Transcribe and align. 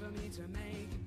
for 0.00 0.10
me 0.20 0.28
to 0.30 0.42
make 0.52 1.03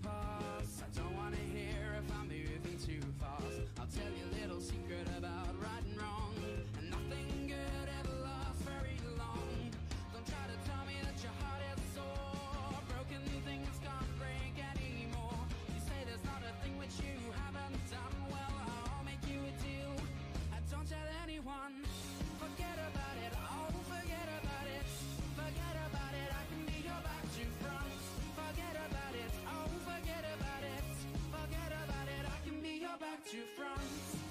back 33.28 33.36
to 33.36 33.48
front. 33.60 33.82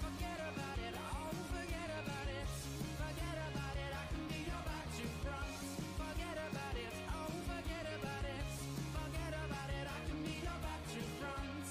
Forget 0.01 0.41
about 0.41 0.79
it. 0.79 0.95
Oh, 0.97 1.29
forget 1.53 1.91
about 2.01 2.29
it. 2.33 2.49
Forget 2.97 3.37
about 3.53 3.77
it. 3.77 3.93
I 3.93 4.05
can 4.09 4.25
be 4.29 4.41
your 4.49 4.62
back 4.65 4.87
to 4.97 5.05
front. 5.21 5.57
Forget 6.01 6.37
about 6.49 6.77
it. 6.81 6.93
Oh, 7.12 7.29
forget 7.45 7.87
about 7.93 8.25
it. 8.25 8.49
Forget 8.97 9.33
about 9.45 9.71
it. 9.77 9.87
I 9.87 10.01
can 10.09 10.21
be 10.25 10.35
your 10.41 10.59
back 10.65 10.83
to 10.95 11.01
front. 11.21 11.67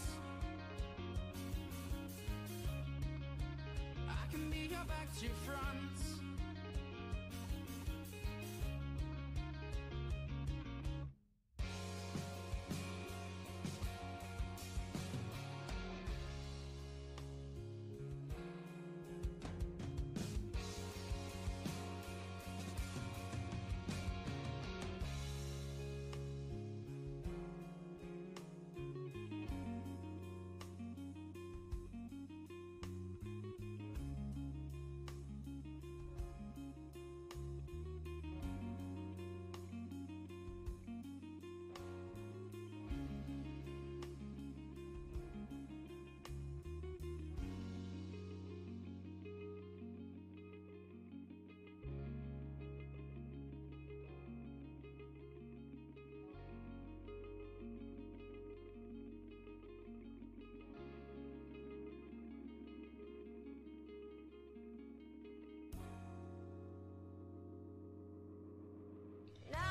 I 4.07 4.31
can 4.31 4.49
be 4.51 4.61
your 4.69 4.85
back 4.85 5.09
to 5.21 5.29
front. 5.45 5.84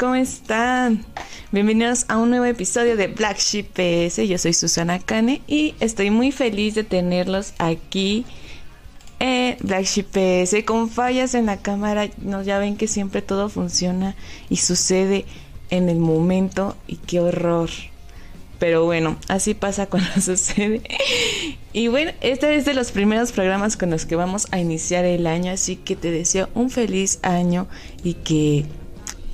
¿Cómo 0.00 0.14
están? 0.14 1.04
Bienvenidos 1.52 2.06
a 2.08 2.16
un 2.16 2.30
nuevo 2.30 2.46
episodio 2.46 2.96
de 2.96 3.08
Black 3.08 3.36
Sheep 3.36 3.66
PS. 3.74 4.26
Yo 4.26 4.38
soy 4.38 4.54
Susana 4.54 4.98
Kane 4.98 5.42
y 5.46 5.74
estoy 5.78 6.10
muy 6.10 6.32
feliz 6.32 6.74
de 6.74 6.84
tenerlos 6.84 7.52
aquí 7.58 8.24
en 9.18 9.58
Black 9.60 9.84
Sheep 9.84 10.06
PS. 10.06 10.64
Con 10.64 10.88
fallas 10.88 11.34
en 11.34 11.44
la 11.44 11.58
cámara, 11.58 12.08
no, 12.16 12.42
ya 12.42 12.58
ven 12.58 12.78
que 12.78 12.88
siempre 12.88 13.20
todo 13.20 13.50
funciona 13.50 14.16
y 14.48 14.56
sucede 14.56 15.26
en 15.68 15.90
el 15.90 15.98
momento 15.98 16.78
y 16.86 16.96
qué 16.96 17.20
horror. 17.20 17.68
Pero 18.58 18.86
bueno, 18.86 19.18
así 19.28 19.52
pasa 19.52 19.84
cuando 19.84 20.08
sucede. 20.22 20.80
Y 21.74 21.88
bueno, 21.88 22.12
este 22.22 22.56
es 22.56 22.64
de 22.64 22.72
los 22.72 22.90
primeros 22.90 23.32
programas 23.32 23.76
con 23.76 23.90
los 23.90 24.06
que 24.06 24.16
vamos 24.16 24.46
a 24.50 24.60
iniciar 24.60 25.04
el 25.04 25.26
año, 25.26 25.52
así 25.52 25.76
que 25.76 25.94
te 25.94 26.10
deseo 26.10 26.48
un 26.54 26.70
feliz 26.70 27.18
año 27.22 27.68
y 28.02 28.14
que 28.14 28.64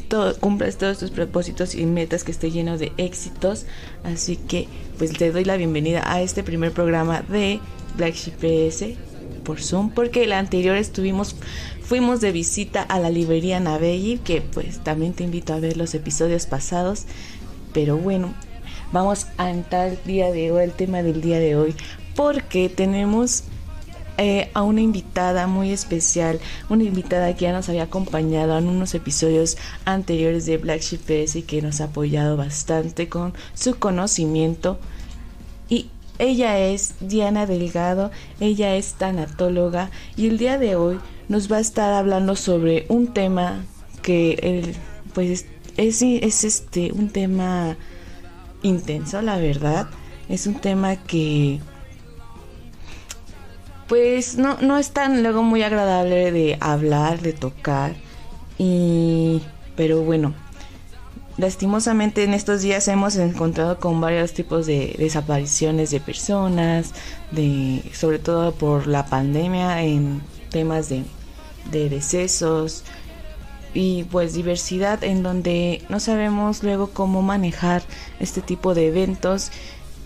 todo, 0.08 0.38
cumplas 0.38 0.76
todos 0.76 0.98
tus 0.98 1.10
propósitos 1.10 1.74
y 1.74 1.86
metas, 1.86 2.24
que 2.24 2.32
esté 2.32 2.50
lleno 2.50 2.78
de 2.78 2.92
éxitos. 2.96 3.66
Así 4.04 4.36
que 4.36 4.68
pues 4.98 5.12
te 5.12 5.30
doy 5.30 5.44
la 5.44 5.56
bienvenida 5.56 6.02
a 6.04 6.22
este 6.22 6.42
primer 6.42 6.72
programa 6.72 7.22
de 7.22 7.60
Black 7.96 8.14
Sheep 8.14 8.36
PS 8.36 8.98
por 9.44 9.60
Zoom, 9.60 9.90
porque 9.90 10.24
el 10.24 10.32
anterior 10.32 10.76
estuvimos, 10.76 11.36
fuimos 11.82 12.20
de 12.20 12.32
visita 12.32 12.82
a 12.82 12.98
la 12.98 13.10
librería 13.10 13.60
Navelli, 13.60 14.18
que 14.18 14.40
pues 14.40 14.82
también 14.82 15.12
te 15.12 15.24
invito 15.24 15.54
a 15.54 15.60
ver 15.60 15.76
los 15.76 15.94
episodios 15.94 16.46
pasados. 16.46 17.04
Pero 17.72 17.96
bueno, 17.96 18.34
vamos 18.92 19.26
a 19.36 19.50
entrar 19.50 19.88
el 19.88 19.98
día 20.04 20.30
de 20.32 20.50
hoy, 20.50 20.64
el 20.64 20.72
tema 20.72 21.02
del 21.02 21.20
día 21.20 21.38
de 21.38 21.56
hoy, 21.56 21.74
porque 22.14 22.68
tenemos 22.68 23.44
eh, 24.18 24.50
a 24.54 24.62
una 24.62 24.80
invitada 24.80 25.46
muy 25.46 25.72
especial, 25.72 26.40
una 26.68 26.84
invitada 26.84 27.34
que 27.34 27.44
ya 27.44 27.52
nos 27.52 27.68
había 27.68 27.84
acompañado 27.84 28.56
en 28.56 28.68
unos 28.68 28.94
episodios 28.94 29.56
anteriores 29.84 30.46
de 30.46 30.58
Black 30.58 30.80
Sheep 30.80 31.36
y 31.36 31.42
que 31.42 31.62
nos 31.62 31.80
ha 31.80 31.84
apoyado 31.84 32.36
bastante 32.36 33.08
con 33.08 33.34
su 33.54 33.78
conocimiento. 33.78 34.78
Y 35.68 35.90
ella 36.18 36.58
es 36.58 36.94
Diana 37.00 37.46
Delgado, 37.46 38.10
ella 38.40 38.74
es 38.76 38.94
tanatóloga 38.94 39.90
y 40.16 40.28
el 40.28 40.38
día 40.38 40.58
de 40.58 40.76
hoy 40.76 40.98
nos 41.28 41.50
va 41.50 41.56
a 41.56 41.60
estar 41.60 41.92
hablando 41.92 42.36
sobre 42.36 42.86
un 42.88 43.08
tema 43.08 43.64
que 44.02 44.34
el, 44.42 44.74
pues 45.12 45.44
es, 45.76 46.02
es 46.02 46.44
este 46.44 46.92
un 46.92 47.10
tema 47.10 47.76
intenso, 48.62 49.20
la 49.22 49.36
verdad. 49.36 49.88
Es 50.28 50.46
un 50.46 50.54
tema 50.54 50.96
que 50.96 51.60
pues 53.88 54.36
no, 54.36 54.58
no 54.60 54.78
es 54.78 54.90
tan 54.90 55.22
luego 55.22 55.42
muy 55.42 55.62
agradable 55.62 56.32
de 56.32 56.58
hablar, 56.60 57.20
de 57.20 57.32
tocar. 57.32 57.94
Y 58.58 59.42
pero 59.76 60.02
bueno, 60.02 60.34
lastimosamente 61.36 62.24
en 62.24 62.34
estos 62.34 62.62
días 62.62 62.88
hemos 62.88 63.16
encontrado 63.16 63.78
con 63.78 64.00
varios 64.00 64.32
tipos 64.32 64.66
de 64.66 64.96
desapariciones 64.98 65.90
de 65.90 66.00
personas, 66.00 66.92
de 67.30 67.82
sobre 67.92 68.18
todo 68.18 68.52
por 68.52 68.86
la 68.86 69.06
pandemia 69.06 69.82
en 69.82 70.22
temas 70.50 70.88
de, 70.88 71.04
de 71.70 71.88
decesos 71.88 72.84
y 73.74 74.04
pues 74.04 74.32
diversidad 74.32 75.04
en 75.04 75.22
donde 75.22 75.82
no 75.90 76.00
sabemos 76.00 76.62
luego 76.62 76.90
cómo 76.90 77.20
manejar 77.20 77.82
este 78.20 78.40
tipo 78.40 78.74
de 78.74 78.86
eventos 78.86 79.50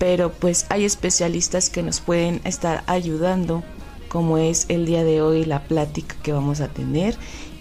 pero 0.00 0.32
pues 0.32 0.64
hay 0.70 0.87
especialistas 0.87 1.69
que 1.69 1.82
nos 1.82 2.00
pueden 2.00 2.41
estar 2.44 2.82
ayudando 2.87 3.62
como 4.08 4.38
es 4.38 4.64
el 4.70 4.87
día 4.87 5.05
de 5.05 5.20
hoy 5.20 5.44
la 5.44 5.62
plática 5.64 6.17
que 6.23 6.32
vamos 6.32 6.62
a 6.62 6.69
tener 6.69 7.17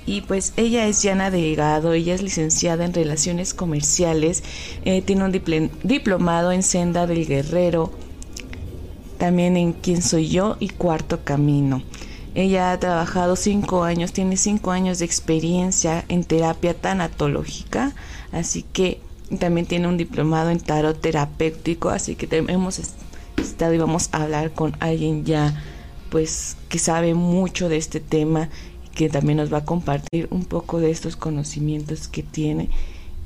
y 0.05 0.21
pues 0.21 0.53
ella 0.55 0.87
es 0.87 1.03
Yana 1.03 1.31
Delgado, 1.31 1.91
ella 1.91 2.15
es 2.15 2.23
licenciada 2.23 2.85
en 2.85 2.93
Relaciones 2.93 3.53
Comerciales, 3.53 4.41
eh, 4.85 5.01
tiene 5.01 5.25
un 5.25 5.69
diplomado 5.83 6.53
en 6.53 6.63
Senda 6.63 7.05
del 7.05 7.27
Guerrero 7.27 7.91
también 9.17 9.57
en 9.57 9.73
Quién 9.73 10.01
soy 10.01 10.29
yo 10.29 10.55
y 10.61 10.69
Cuarto 10.69 11.25
Camino. 11.25 11.83
Ella 12.35 12.71
ha 12.71 12.79
trabajado 12.79 13.35
cinco 13.35 13.83
años, 13.83 14.13
tiene 14.13 14.37
cinco 14.37 14.71
años 14.71 14.99
de 14.99 15.05
experiencia 15.05 16.05
en 16.07 16.23
terapia 16.23 16.73
tanatológica, 16.73 17.93
así 18.31 18.63
que 18.63 19.01
también 19.37 19.67
tiene 19.67 19.87
un 19.87 19.97
diplomado 19.97 20.49
en 20.49 20.59
tarot 20.59 20.99
terapéutico, 20.99 21.89
así 21.89 22.15
que 22.15 22.27
hemos 22.47 22.79
estado 23.37 23.73
y 23.73 23.77
vamos 23.77 24.09
a 24.11 24.23
hablar 24.23 24.51
con 24.51 24.75
alguien 24.79 25.25
ya 25.25 25.61
pues 26.09 26.57
que 26.69 26.79
sabe 26.79 27.13
mucho 27.13 27.69
de 27.69 27.77
este 27.77 27.99
tema 27.99 28.49
que 28.95 29.09
también 29.09 29.37
nos 29.37 29.53
va 29.53 29.59
a 29.59 29.65
compartir 29.65 30.27
un 30.31 30.43
poco 30.45 30.79
de 30.79 30.91
estos 30.91 31.15
conocimientos 31.15 32.07
que 32.07 32.23
tiene. 32.23 32.69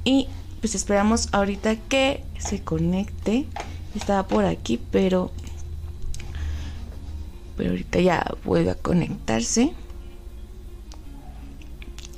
Y 0.04 0.28
pues 0.60 0.76
esperamos 0.76 1.30
ahorita 1.32 1.78
que 1.78 2.24
se 2.38 2.62
conecte. 2.62 3.46
Estaba 3.96 4.28
por 4.28 4.46
aquí 4.46 4.80
pero 4.92 5.32
pero 7.56 7.72
ahorita 7.72 8.00
ya 8.02 8.26
vuelve 8.44 8.72
a 8.72 8.76
conectarse 8.76 9.74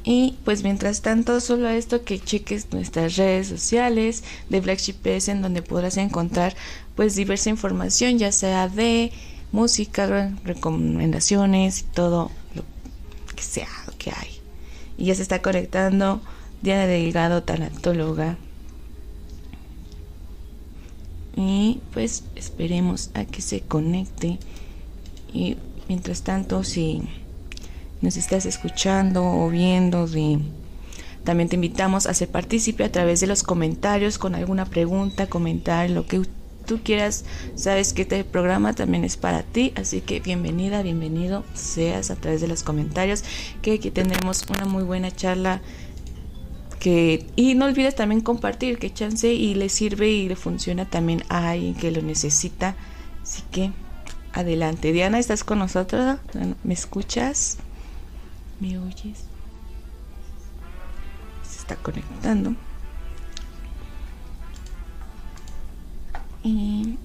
y 0.06 0.36
pues 0.46 0.64
mientras 0.64 1.02
tanto, 1.02 1.40
solo 1.42 1.68
esto 1.68 2.04
que 2.04 2.20
cheques 2.20 2.72
nuestras 2.72 3.16
redes 3.16 3.48
sociales 3.48 4.24
de 4.50 4.62
Flagship 4.62 4.94
PS 5.02 5.30
en 5.30 5.42
donde 5.42 5.64
podrás 5.64 5.98
encontrar 5.98 6.56
pues 6.96 7.16
diversa 7.16 7.50
información, 7.50 8.20
ya 8.20 8.32
sea 8.32 8.70
de 8.70 9.12
música, 9.52 10.32
recomendaciones 10.44 11.80
y 11.80 11.84
todo 11.86 12.30
lo 12.54 12.64
que 13.36 13.42
sea 13.42 13.68
lo 13.88 13.98
que 13.98 14.12
hay. 14.12 14.30
Y 14.96 15.06
ya 15.06 15.16
se 15.16 15.24
está 15.24 15.42
conectando 15.42 16.22
Diana 16.62 16.86
Delgado, 16.86 17.42
tanatóloga. 17.42 18.38
Y 21.36 21.80
pues 21.94 22.24
esperemos 22.36 23.10
a 23.16 23.26
que 23.26 23.42
se 23.42 23.62
conecte. 23.62 24.38
Y 25.34 25.58
mientras 25.90 26.22
tanto, 26.22 26.64
si 26.64 27.02
nos 28.02 28.18
estás 28.18 28.46
escuchando 28.46 29.24
o 29.24 29.50
viendo, 29.50 30.08
también 31.24 31.50
te 31.50 31.56
invitamos 31.56 32.06
a 32.06 32.14
ser 32.14 32.30
partícipe 32.30 32.84
a 32.84 32.92
través 32.92 33.20
de 33.20 33.28
los 33.28 33.42
comentarios 33.42 34.20
con 34.20 34.36
alguna 34.36 34.66
pregunta, 34.66 35.28
comentar 35.28 35.90
lo 35.90 36.06
que 36.06 36.22
tú 36.66 36.80
quieras. 36.84 37.26
Sabes 37.56 37.94
que 37.94 38.04
este 38.04 38.24
programa 38.24 38.74
también 38.74 39.04
es 39.04 39.18
para 39.18 39.42
ti, 39.42 39.74
así 39.76 40.02
que 40.02 40.20
bienvenida, 40.20 40.84
bienvenido 40.84 41.44
seas 41.54 42.12
a 42.12 42.16
través 42.16 42.42
de 42.42 42.48
los 42.48 42.64
comentarios, 42.64 43.24
que 43.64 43.74
aquí 43.74 43.92
tendremos 43.92 44.46
una 44.50 44.66
muy 44.66 44.84
buena 44.84 45.12
charla. 45.12 45.62
Que, 46.80 47.26
y 47.36 47.56
no 47.56 47.66
olvides 47.66 47.96
también 47.96 48.22
compartir 48.22 48.78
que 48.78 48.94
chance 48.94 49.34
y 49.34 49.56
le 49.56 49.70
sirve 49.70 50.10
y 50.10 50.28
le 50.28 50.36
funciona 50.36 50.88
también 50.88 51.24
a 51.30 51.50
alguien 51.50 51.74
que 51.74 51.90
lo 51.90 52.04
necesita. 52.04 52.76
Así 53.24 53.42
que 53.50 53.72
adelante. 54.34 54.92
Diana, 54.92 55.18
¿estás 55.18 55.44
con 55.44 55.58
nosotros? 55.58 56.20
¿Me 56.64 56.74
escuchas? 56.76 57.58
¿Me 58.60 58.78
oyes? 58.78 59.26
Se 61.44 61.60
está 61.60 61.76
conectando. 61.76 62.56
Y 66.44 66.98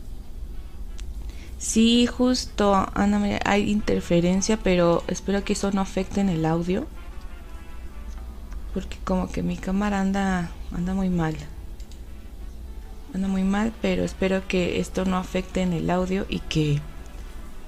sí, 1.59 2.07
justo, 2.07 2.75
Ana 2.95 3.41
hay 3.45 3.71
interferencia, 3.71 4.59
pero 4.59 5.03
espero 5.09 5.45
que 5.45 5.55
eso 5.55 5.73
no 5.73 5.81
afecte 5.81 6.21
en 6.21 6.29
el 6.29 6.45
audio. 6.45 6.87
Porque 8.75 8.99
como 9.05 9.31
que 9.33 9.43
mi 9.43 9.57
cámara 9.57 10.01
anda 10.01 10.51
anda 10.73 10.95
muy 10.95 11.09
mal. 11.09 11.37
Anda 13.15 13.27
muy 13.29 13.43
mal, 13.43 13.73
pero 13.83 14.05
espero 14.05 14.47
que 14.47 14.79
esto 14.79 15.05
no 15.05 15.17
afecte 15.17 15.63
en 15.63 15.73
el 15.73 15.91
audio 15.91 16.27
y 16.29 16.41
que 16.41 16.81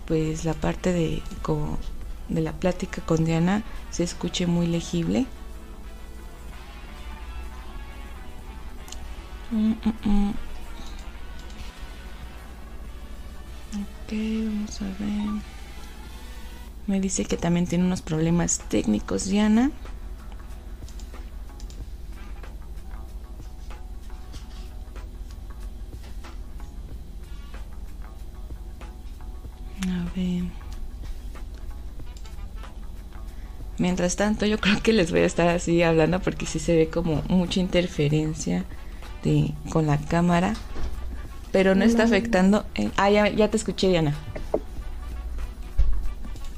pues 0.07 0.45
la 0.45 0.55
parte 0.55 0.93
de 0.93 1.23
como 1.43 1.79
de 2.29 2.41
la 2.41 2.53
plática 2.53 3.03
con 3.03 3.25
Diana 3.25 3.63
se 3.91 4.05
escuche 4.05 4.47
muy 4.47 4.67
legible. 4.67 5.27
Mm, 9.51 9.73
mm, 9.73 10.11
mm. 10.11 10.35
Ok, 13.75 14.13
vamos 14.47 14.83
a 14.83 14.85
ver. 14.85 15.43
Me 16.87 17.01
dice 17.01 17.25
que 17.25 17.37
también 17.37 17.67
tiene 17.67 17.85
unos 17.85 18.03
problemas 18.03 18.59
técnicos, 18.69 19.27
Diana. 19.27 19.71
A 29.87 30.17
ver. 30.17 30.62
Mientras 33.79 34.17
tanto, 34.17 34.47
yo 34.47 34.59
creo 34.59 34.83
que 34.83 34.93
les 34.93 35.11
voy 35.11 35.21
a 35.21 35.27
estar 35.27 35.49
así 35.49 35.83
hablando 35.83 36.21
porque 36.21 36.47
sí 36.47 36.59
se 36.59 36.77
ve 36.77 36.89
como 36.89 37.23
mucha 37.29 37.61
interferencia 37.61 38.65
de, 39.25 39.55
con 39.71 39.87
la 39.87 39.99
cámara 39.99 40.55
pero 41.53 41.75
no 41.75 41.85
está 41.85 42.05
afectando. 42.05 42.65
Ah, 42.97 43.11
ya, 43.11 43.49
te 43.49 43.57
escuché, 43.57 43.91
Diana. 43.91 44.15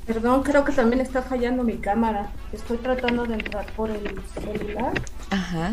Perdón, 0.07 0.43
creo 0.43 0.65
que 0.65 0.73
también 0.73 1.01
está 1.01 1.23
fallando 1.23 1.65
mi 1.65 1.79
cámara. 1.79 2.31
Estoy 2.53 2.79
tratando 2.79 3.25
de 3.25 3.35
entrar 3.35 3.67
por 3.73 3.91
el 3.91 4.23
celular. 4.35 4.93
Ajá. 5.31 5.73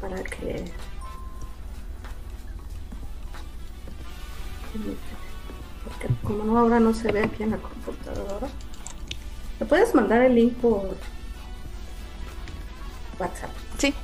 Para 0.00 0.22
que. 0.22 0.64
Porque 5.84 6.14
como 6.22 6.44
no 6.44 6.58
ahora 6.58 6.78
no 6.78 6.94
se 6.94 7.10
ve 7.10 7.24
aquí 7.24 7.42
en 7.42 7.50
la 7.50 7.58
computadora. 7.58 8.48
¿Me 9.60 9.66
puedes 9.66 9.94
mandar 9.94 10.22
el 10.22 10.34
link 10.34 10.54
por 10.54 10.96
WhatsApp? 13.18 13.50
Sí. 13.78 13.94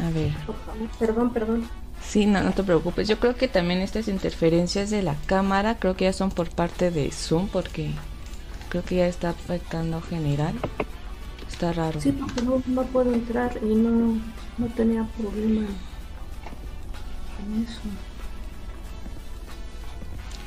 A 0.00 0.10
ver. 0.10 0.32
Por 0.46 0.56
favor. 0.56 0.88
Perdón, 0.98 1.32
perdón. 1.32 1.68
Sí, 2.06 2.26
no, 2.26 2.42
no 2.42 2.52
te 2.52 2.62
preocupes. 2.62 3.08
Yo 3.08 3.18
creo 3.18 3.36
que 3.36 3.48
también 3.48 3.80
estas 3.80 4.08
interferencias 4.08 4.90
de 4.90 5.02
la 5.02 5.14
cámara, 5.26 5.78
creo 5.78 5.96
que 5.96 6.04
ya 6.04 6.12
son 6.12 6.30
por 6.30 6.50
parte 6.50 6.90
de 6.90 7.10
Zoom, 7.10 7.48
porque 7.48 7.90
creo 8.68 8.84
que 8.84 8.96
ya 8.96 9.06
está 9.06 9.30
afectando 9.30 10.00
general. 10.00 10.54
Está 11.50 11.72
raro. 11.72 12.00
Sí, 12.00 12.12
porque 12.12 12.42
no, 12.42 12.82
puedo 12.84 13.12
entrar 13.12 13.58
y 13.62 13.74
no, 13.74 14.20
no 14.58 14.66
tenía 14.76 15.04
problema 15.18 15.66
con 17.36 17.64
eso. 17.64 17.80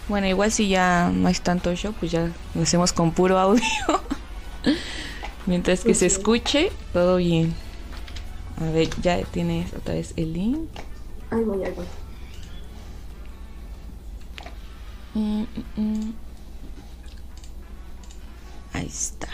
Bueno, 0.08 0.28
igual 0.28 0.52
si 0.52 0.68
ya 0.68 1.12
no 1.14 1.28
hay 1.28 1.36
tanto 1.36 1.74
show, 1.76 1.94
pues 2.00 2.12
ya 2.12 2.30
lo 2.56 2.62
hacemos 2.62 2.94
con 2.94 3.12
puro 3.12 3.38
audio. 3.40 3.64
Mientras 5.46 5.84
que 5.84 5.96
se 5.96 6.06
escuche, 6.06 6.72
todo 6.94 7.18
bien. 7.18 7.54
A 8.60 8.66
ver, 8.66 8.90
ya 9.02 9.22
tienes 9.24 9.74
otra 9.74 9.96
vez 9.96 10.14
el 10.18 10.34
link. 10.34 10.70
Ahí 11.32 11.44
voy, 11.44 11.64
ahí 11.64 11.74
voy. 11.76 11.86
Mm, 15.14 15.42
mm, 15.42 15.82
mm. 15.82 16.14
Ahí 18.74 18.88
está. 18.88 19.28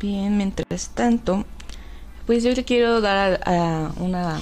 Bien, 0.00 0.36
mientras 0.36 0.90
tanto, 0.90 1.44
pues 2.26 2.44
yo 2.44 2.52
le 2.52 2.64
quiero 2.64 3.00
dar 3.00 3.40
a, 3.46 3.92
una, 3.96 4.38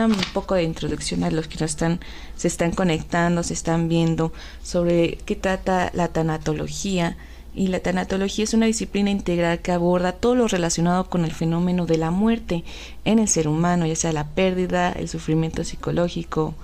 un 0.00 0.16
poco 0.32 0.54
de 0.54 0.62
introducción 0.62 1.22
a 1.24 1.30
los 1.30 1.48
que 1.48 1.58
nos 1.58 1.70
están, 1.70 2.00
se 2.36 2.48
están 2.48 2.72
conectando, 2.72 3.42
se 3.42 3.54
están 3.54 3.88
viendo 3.88 4.32
sobre 4.62 5.18
qué 5.26 5.36
trata 5.36 5.90
la 5.94 6.08
tanatología 6.08 7.16
y 7.54 7.68
la 7.68 7.80
tanatología 7.80 8.44
es 8.44 8.54
una 8.54 8.66
disciplina 8.66 9.10
integral 9.10 9.60
que 9.60 9.72
aborda 9.72 10.12
todo 10.12 10.34
lo 10.34 10.48
relacionado 10.48 11.10
con 11.10 11.24
el 11.24 11.32
fenómeno 11.32 11.84
de 11.84 11.98
la 11.98 12.10
muerte 12.10 12.64
en 13.04 13.18
el 13.18 13.28
ser 13.28 13.46
humano, 13.46 13.86
ya 13.86 13.96
sea 13.96 14.12
la 14.12 14.28
pérdida, 14.28 14.90
el 14.92 15.08
sufrimiento 15.08 15.62
psicológico, 15.62 16.54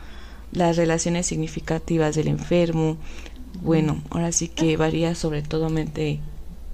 las 0.50 0.76
relaciones 0.76 1.26
significativas 1.26 2.14
del 2.14 2.28
enfermo. 2.28 2.96
Bueno, 3.60 4.00
ahora 4.10 4.32
sí 4.32 4.48
que 4.48 4.78
varía 4.78 5.14
sobre 5.14 5.42
todo 5.42 5.68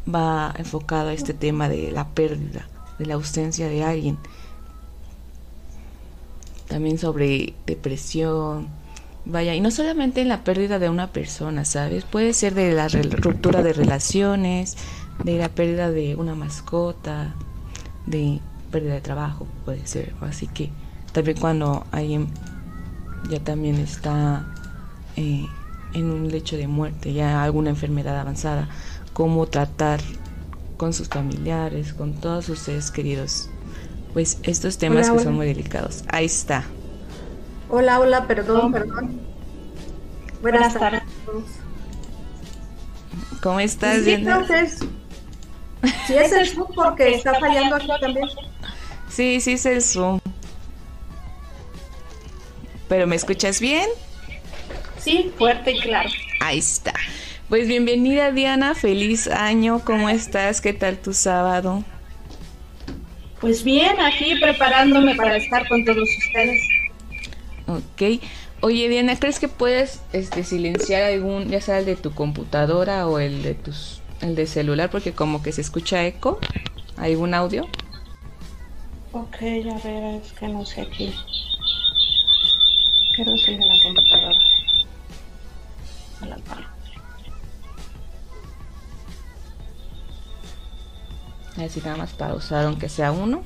va 0.07 0.55
enfocado 0.59 1.09
a 1.09 1.15
este 1.15 1.35
tema 1.35 1.69
de 1.69 1.91
la 1.91 2.09
pérdida, 2.09 2.69
de 3.01 3.07
la 3.07 3.15
ausencia 3.15 3.69
de 3.69 3.83
alguien. 3.83 4.19
También 6.75 6.99
sobre 6.99 7.55
depresión, 7.67 8.67
Vaya, 9.27 9.55
y 9.55 9.61
no 9.61 9.71
solamente 9.71 10.23
en 10.23 10.29
la 10.29 10.43
pérdida 10.43 10.81
de 10.81 10.91
una 10.91 11.13
persona, 11.13 11.65
¿sabes? 11.65 12.03
Puede 12.03 12.35
ser 12.35 12.55
de 12.55 12.73
la 12.73 12.89
ruptura 12.89 13.63
de 13.63 13.73
relaciones, 13.73 14.77
de 15.23 15.39
la 15.39 15.49
pérdida 15.49 15.93
de 15.93 16.17
una 16.17 16.35
mascota, 16.35 17.33
de 18.07 18.41
pérdida 18.73 18.95
de 18.95 19.01
trabajo, 19.03 19.47
puede 19.65 19.87
ser. 19.87 20.15
Así 20.21 20.49
que 20.49 20.71
también 21.13 21.39
cuando 21.39 21.87
alguien 21.93 22.27
ya 23.31 23.39
también 23.39 23.77
está 23.77 24.45
eh, 25.15 25.47
en 25.93 26.11
un 26.11 26.29
lecho 26.29 26.57
de 26.57 26.67
muerte, 26.67 27.13
ya 27.13 27.45
alguna 27.45 27.71
enfermedad 27.71 28.19
avanzada, 28.19 28.69
cómo 29.13 29.47
tratar 29.47 30.01
con 30.77 30.93
sus 30.93 31.09
familiares, 31.09 31.95
con 31.95 32.15
todos 32.15 32.47
sus 32.47 32.59
seres 32.59 32.91
queridos. 32.91 33.49
Pues 34.15 34.39
estos 34.45 34.79
temas 34.79 35.11
que 35.11 35.19
son 35.19 35.35
muy 35.35 35.47
delicados. 35.47 36.05
Ahí 36.09 36.25
está. 36.27 36.65
Hola, 37.69 37.99
hola, 38.01 38.27
perdón, 38.27 38.73
perdón. 38.73 39.21
Buenas 40.41 40.73
tardes. 40.73 41.03
a 41.03 41.27
todos. 41.27 41.45
¿Cómo 43.43 43.61
estás, 43.61 43.97
Sí, 43.97 44.03
Diana? 44.03 44.37
creo 44.37 44.47
que 44.47 44.61
es. 44.67 44.79
Sí, 46.07 46.15
es 46.15 46.33
el 46.33 46.49
Zoom 46.49 46.69
porque 46.75 47.15
está 47.15 47.35
fallando 47.39 47.77
aquí 47.77 47.89
también. 48.01 48.29
Sí, 49.11 49.41
sí 49.41 49.53
es 49.53 49.67
el 49.67 49.83
Zoom. 49.83 50.21
¿Pero 52.89 53.07
me 53.07 53.17
escuchas 53.17 53.61
bien? 53.61 53.89
Sí, 54.99 55.33
fuerte 55.37 55.73
y 55.73 55.81
claro. 55.81 56.09
Ahí 56.41 56.59
está. 56.59 56.95
Pues 57.49 57.67
bienvenida 57.69 58.31
Diana, 58.31 58.75
feliz 58.75 59.27
año, 59.29 59.81
¿cómo 59.85 60.09
estás? 60.09 60.61
¿Qué 60.61 60.73
tal 60.73 60.97
tu 60.99 61.13
sábado? 61.13 61.85
Pues 63.45 63.63
bien, 63.63 64.01
aquí 64.01 64.37
preparándome 64.41 65.15
para 65.17 65.37
estar 65.37 65.69
con 65.69 65.85
todos 65.85 66.09
ustedes. 66.17 66.63
Ok. 67.67 68.23
Oye 68.63 68.89
Diana, 68.89 69.19
¿crees 69.19 69.39
que 69.39 69.49
puedes 69.49 70.01
este, 70.15 70.45
silenciar 70.45 71.03
algún, 71.03 71.51
ya 71.51 71.61
sea 71.61 71.79
el 71.79 71.85
de 71.85 71.95
tu 71.95 72.15
computadora 72.15 73.07
o 73.07 73.19
el 73.19 73.43
de 73.43 73.53
tus, 73.53 74.01
el 74.23 74.35
de 74.35 74.47
celular, 74.47 74.89
porque 74.89 75.13
como 75.13 75.43
que 75.43 75.53
se 75.53 75.61
escucha 75.61 76.07
eco? 76.07 76.39
¿Algún 76.97 77.35
audio? 77.35 77.69
Ok, 79.13 79.37
a 79.43 79.79
ver, 79.87 80.23
es 80.23 80.33
que 80.33 80.49
no 80.49 80.65
sé 80.65 80.81
aquí. 80.81 81.13
Quiero 83.15 83.35
es 83.35 83.47
Así 91.57 91.81
nada 91.81 91.97
más 91.97 92.13
pausar, 92.13 92.67
aunque 92.67 92.89
sea 92.89 93.13
uno, 93.13 93.43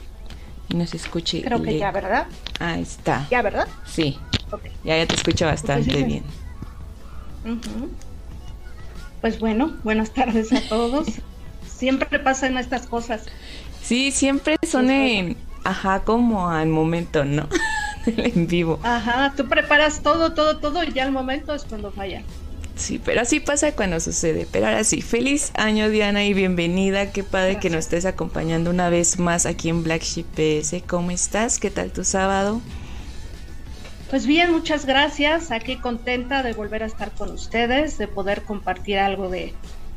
y 0.68 0.76
no 0.76 0.86
se 0.86 0.96
escuche. 0.96 1.42
Creo 1.42 1.62
que 1.62 1.78
ya. 1.78 1.90
¿verdad? 1.90 2.26
Ahí 2.58 2.82
está. 2.82 3.26
Ya, 3.30 3.42
¿verdad? 3.42 3.68
Sí, 3.86 4.18
ya, 4.84 4.96
ya 4.96 5.06
te 5.06 5.14
escucho 5.14 5.46
bastante 5.46 5.92
sí. 5.92 6.04
bien. 6.04 6.24
Pues 9.20 9.38
bueno, 9.38 9.76
buenas 9.84 10.12
tardes 10.12 10.52
a 10.52 10.60
todos. 10.68 11.08
Siempre 11.66 12.18
pasan 12.18 12.58
estas 12.58 12.86
cosas. 12.86 13.26
Sí, 13.82 14.10
siempre 14.10 14.56
son 14.68 14.90
en, 14.90 15.36
ajá, 15.64 16.00
como 16.00 16.50
al 16.50 16.66
momento, 16.66 17.24
¿no? 17.24 17.48
en 18.06 18.46
vivo. 18.48 18.80
Ajá, 18.82 19.32
tú 19.36 19.46
preparas 19.46 20.02
todo, 20.02 20.34
todo, 20.34 20.58
todo 20.58 20.82
y 20.82 20.92
ya 20.92 21.04
al 21.04 21.12
momento 21.12 21.54
es 21.54 21.64
cuando 21.64 21.92
falla. 21.92 22.22
Sí, 22.78 23.00
pero 23.04 23.20
así 23.20 23.40
pasa 23.40 23.72
cuando 23.72 23.98
sucede. 23.98 24.46
Pero 24.50 24.66
ahora 24.66 24.84
sí, 24.84 25.02
feliz 25.02 25.50
año 25.54 25.90
Diana 25.90 26.24
y 26.24 26.32
bienvenida. 26.32 27.10
Qué 27.10 27.24
padre 27.24 27.58
que 27.58 27.70
nos 27.70 27.80
estés 27.80 28.06
acompañando 28.06 28.70
una 28.70 28.88
vez 28.88 29.18
más 29.18 29.46
aquí 29.46 29.68
en 29.68 29.82
Black 29.82 30.02
Sheep 30.02 30.26
PS. 30.26 30.84
¿Cómo 30.86 31.10
estás? 31.10 31.58
¿Qué 31.58 31.70
tal 31.70 31.90
tu 31.90 32.04
sábado? 32.04 32.60
Pues 34.10 34.26
bien, 34.26 34.52
muchas 34.52 34.86
gracias. 34.86 35.50
Aquí 35.50 35.76
contenta 35.76 36.44
de 36.44 36.52
volver 36.52 36.84
a 36.84 36.86
estar 36.86 37.10
con 37.10 37.32
ustedes, 37.32 37.98
de 37.98 38.06
poder 38.06 38.42
compartir 38.42 38.98
algo 38.98 39.28
de, 39.28 39.52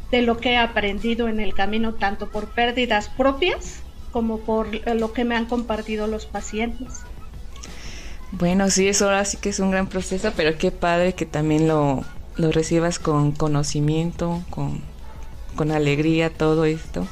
de 0.09 0.23
lo 0.23 0.37
que 0.37 0.53
he 0.53 0.57
aprendido 0.57 1.27
en 1.29 1.39
el 1.39 1.53
camino, 1.53 1.93
tanto 1.93 2.31
por 2.31 2.49
pérdidas 2.49 3.09
propias 3.09 3.83
como 4.11 4.39
por 4.39 4.67
lo 4.95 5.13
que 5.13 5.23
me 5.23 5.35
han 5.35 5.45
compartido 5.45 6.07
los 6.07 6.25
pacientes. 6.25 7.01
Bueno, 8.31 8.71
sí, 8.71 8.87
eso 8.87 9.05
ahora 9.05 9.23
sí 9.23 9.37
que 9.37 9.49
es 9.49 9.59
un 9.59 9.69
gran 9.69 9.87
proceso, 9.87 10.33
pero 10.35 10.57
qué 10.57 10.71
padre 10.71 11.13
que 11.13 11.25
también 11.25 11.67
lo, 11.67 12.03
lo 12.35 12.51
recibas 12.51 12.99
con 12.99 13.31
conocimiento, 13.31 14.41
con, 14.49 14.81
con 15.55 15.71
alegría, 15.71 16.29
todo 16.31 16.65
esto. 16.65 17.07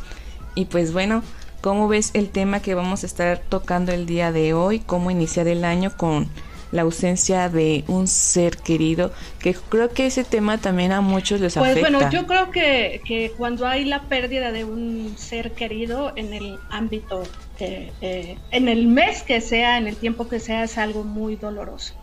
Y 0.56 0.66
pues 0.66 0.94
bueno, 0.94 1.24
¿cómo 1.62 1.88
ves 1.88 2.12
el 2.14 2.30
tema 2.30 2.62
que 2.62 2.76
vamos 2.76 3.04
a 3.04 3.06
estar 3.08 3.40
tocando 3.40 3.92
el 3.92 4.06
día 4.06 4.32
de 4.32 4.54
hoy? 4.54 4.80
¿Cómo 4.80 5.12
iniciar 5.12 5.48
el 5.48 5.64
año 5.66 5.96
con 5.98 6.28
la 6.72 6.84
ausencia 6.84 7.50
de 7.50 7.84
un 7.88 8.08
ser 8.08 8.58
querido? 8.58 9.12
Que 9.40 9.54
creo 9.56 9.90
que 9.90 10.06
ese 10.08 10.24
tema 10.24 10.58
también 10.60 10.92
a 10.92 11.02
muchos 11.02 11.42
les 11.42 11.56
Pues 11.56 11.72
afecta. 11.72 11.90
bueno, 11.90 12.10
yo 12.12 12.28
creo 12.28 12.52
que, 12.52 13.02
que 13.06 13.32
cuando 13.38 13.68
hay 13.68 13.86
la 13.86 14.04
pérdida 14.04 14.52
de 14.52 14.66
un 14.66 15.16
ser 15.18 15.54
querido 15.54 16.14
en 16.16 16.34
el 16.34 16.60
ámbito, 16.70 17.24
eh, 17.62 18.38
en 18.52 18.68
el 18.68 18.88
mes 18.88 19.24
que 19.24 19.42
sea, 19.42 19.78
en 19.78 19.88
el 19.88 19.96
tiempo 19.96 20.28
que 20.28 20.40
sea, 20.40 20.64
es 20.64 20.78
algo 20.78 21.04
muy 21.04 21.36
doloroso. 21.36 21.94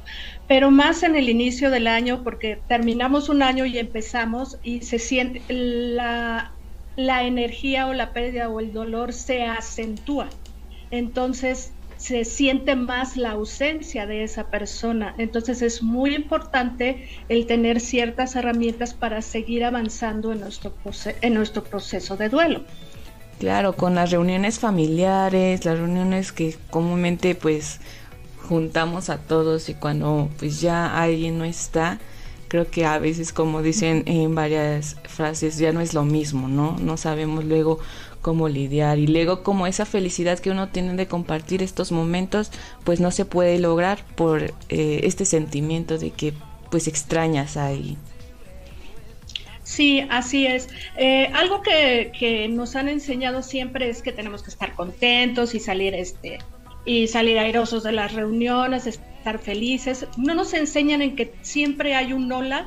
Pero 0.46 0.70
más 0.70 1.02
en 1.02 1.16
el 1.16 1.28
inicio 1.28 1.70
del 1.70 1.86
año, 1.86 2.22
porque 2.22 2.60
terminamos 2.68 3.28
un 3.28 3.42
año 3.42 3.64
y 3.66 3.78
empezamos 3.78 4.58
y 4.62 4.82
se 4.82 4.98
siente 4.98 5.42
la, 5.48 6.52
la 6.96 7.25
energía 7.25 7.86
o 7.88 7.92
la 7.92 8.12
pérdida 8.12 8.48
o 8.48 8.60
el 8.60 8.72
dolor 8.72 9.12
se 9.12 9.44
acentúa. 9.44 10.28
Entonces 10.90 11.72
se 11.96 12.25
siente 12.25 12.76
más 12.76 13.16
la 13.16 13.30
ausencia 13.32 14.06
de 14.06 14.22
esa 14.22 14.50
persona. 14.50 15.14
Entonces 15.18 15.62
es 15.62 15.82
muy 15.82 16.14
importante 16.14 17.08
el 17.28 17.46
tener 17.46 17.80
ciertas 17.80 18.36
herramientas 18.36 18.94
para 18.94 19.22
seguir 19.22 19.64
avanzando 19.64 20.32
en 20.32 20.40
nuestro, 20.40 20.76
en 21.22 21.34
nuestro 21.34 21.64
proceso 21.64 22.16
de 22.16 22.28
duelo. 22.28 22.64
Claro, 23.38 23.74
con 23.74 23.94
las 23.94 24.10
reuniones 24.10 24.58
familiares, 24.58 25.64
las 25.66 25.78
reuniones 25.78 26.32
que 26.32 26.56
comúnmente 26.70 27.34
pues 27.34 27.80
juntamos 28.48 29.10
a 29.10 29.18
todos 29.18 29.68
y 29.68 29.74
cuando 29.74 30.30
pues 30.38 30.62
ya 30.62 30.98
alguien 30.98 31.36
no 31.38 31.44
está, 31.44 31.98
creo 32.48 32.70
que 32.70 32.86
a 32.86 32.98
veces 32.98 33.34
como 33.34 33.60
dicen 33.60 34.04
en 34.06 34.34
varias 34.34 34.96
frases 35.04 35.58
ya 35.58 35.72
no 35.72 35.80
es 35.82 35.92
lo 35.92 36.04
mismo, 36.04 36.48
¿no? 36.48 36.76
No 36.78 36.96
sabemos 36.96 37.44
luego 37.44 37.78
cómo 38.22 38.48
lidiar 38.48 38.98
y 38.98 39.06
luego 39.06 39.42
como 39.42 39.66
esa 39.66 39.84
felicidad 39.84 40.38
que 40.38 40.50
uno 40.50 40.68
tiene 40.68 40.94
de 40.94 41.06
compartir 41.06 41.62
estos 41.62 41.92
momentos 41.92 42.50
pues 42.84 43.00
no 43.00 43.10
se 43.10 43.26
puede 43.26 43.58
lograr 43.58 43.98
por 44.16 44.44
eh, 44.70 45.00
este 45.04 45.26
sentimiento 45.26 45.98
de 45.98 46.10
que 46.10 46.32
pues 46.70 46.88
extrañas 46.88 47.58
a 47.58 47.66
alguien. 47.66 47.98
Sí, 49.66 50.06
así 50.11 50.46
es. 50.46 50.68
Eh, 50.96 51.28
algo 51.35 51.61
que, 51.61 52.12
que 52.16 52.46
nos 52.46 52.76
han 52.76 52.88
enseñado 52.88 53.42
siempre 53.42 53.90
es 53.90 54.00
que 54.00 54.12
tenemos 54.12 54.44
que 54.44 54.50
estar 54.50 54.75
contentos 54.75 55.56
y 55.56 55.61
salir 55.61 55.92
este 55.92 56.38
y 56.85 57.08
salir 57.08 57.37
airosos 57.37 57.82
de 57.82 57.90
las 57.90 58.12
reuniones, 58.12 58.87
estar 58.87 59.40
felices. 59.40 60.06
No 60.16 60.35
nos 60.35 60.54
enseñan 60.54 61.02
en 61.02 61.16
que 61.16 61.35
siempre 61.42 61.96
hay 61.96 62.12
un 62.12 62.30
hola 62.30 62.66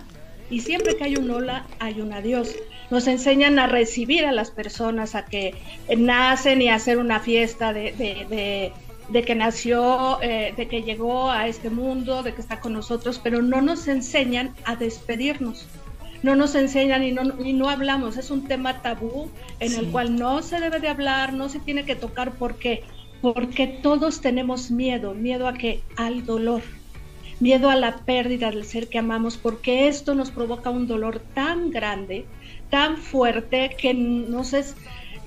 y 0.49 0.59
siempre 0.59 0.97
que 0.97 1.05
hay 1.05 1.15
un 1.15 1.31
hola 1.31 1.65
hay 1.79 2.01
un 2.01 2.11
adiós. 2.11 2.53
Nos 2.89 3.07
enseñan 3.07 3.59
a 3.59 3.67
recibir 3.67 4.25
a 4.25 4.33
las 4.33 4.51
personas, 4.51 5.15
a 5.15 5.23
que 5.23 5.55
nacen 5.97 6.61
y 6.61 6.67
a 6.67 6.75
hacer 6.75 6.97
una 6.97 7.21
fiesta 7.21 7.71
de, 7.71 7.93
de, 7.93 8.25
de, 8.29 8.73
de 9.07 9.23
que 9.23 9.35
nació, 9.35 10.21
eh, 10.21 10.53
de 10.57 10.67
que 10.67 10.83
llegó 10.83 11.31
a 11.31 11.47
este 11.47 11.69
mundo, 11.69 12.23
de 12.23 12.33
que 12.33 12.41
está 12.41 12.59
con 12.59 12.73
nosotros, 12.73 13.21
pero 13.23 13.41
no 13.41 13.61
nos 13.61 13.87
enseñan 13.87 14.53
a 14.65 14.75
despedirnos 14.75 15.65
no 16.23 16.35
nos 16.35 16.55
enseñan 16.55 17.03
y 17.03 17.11
no, 17.11 17.23
y 17.43 17.53
no 17.53 17.69
hablamos. 17.69 18.17
Es 18.17 18.31
un 18.31 18.47
tema 18.47 18.81
tabú 18.81 19.29
en 19.59 19.73
el 19.73 19.91
cual 19.91 20.15
no 20.15 20.41
se 20.41 20.59
debe 20.59 20.79
de 20.79 20.89
hablar, 20.89 21.33
no 21.33 21.49
se 21.49 21.59
tiene 21.59 21.85
que 21.85 21.95
tocar. 21.95 22.33
¿Por 22.33 22.55
qué? 22.55 22.83
Porque 23.21 23.67
todos 23.67 24.21
tenemos 24.21 24.71
miedo, 24.71 25.13
miedo 25.13 25.47
a 25.47 25.53
que 25.53 25.81
al 25.95 26.25
dolor, 26.25 26.61
miedo 27.39 27.69
a 27.69 27.75
la 27.75 27.97
pérdida 27.97 28.51
del 28.51 28.65
ser 28.65 28.87
que 28.87 28.99
amamos, 28.99 29.37
porque 29.37 29.87
esto 29.87 30.15
nos 30.15 30.31
provoca 30.31 30.69
un 30.69 30.87
dolor 30.87 31.21
tan 31.33 31.71
grande, 31.71 32.25
tan 32.69 32.97
fuerte, 32.97 33.75
que 33.77 33.93
nos 33.93 34.53
es 34.53 34.75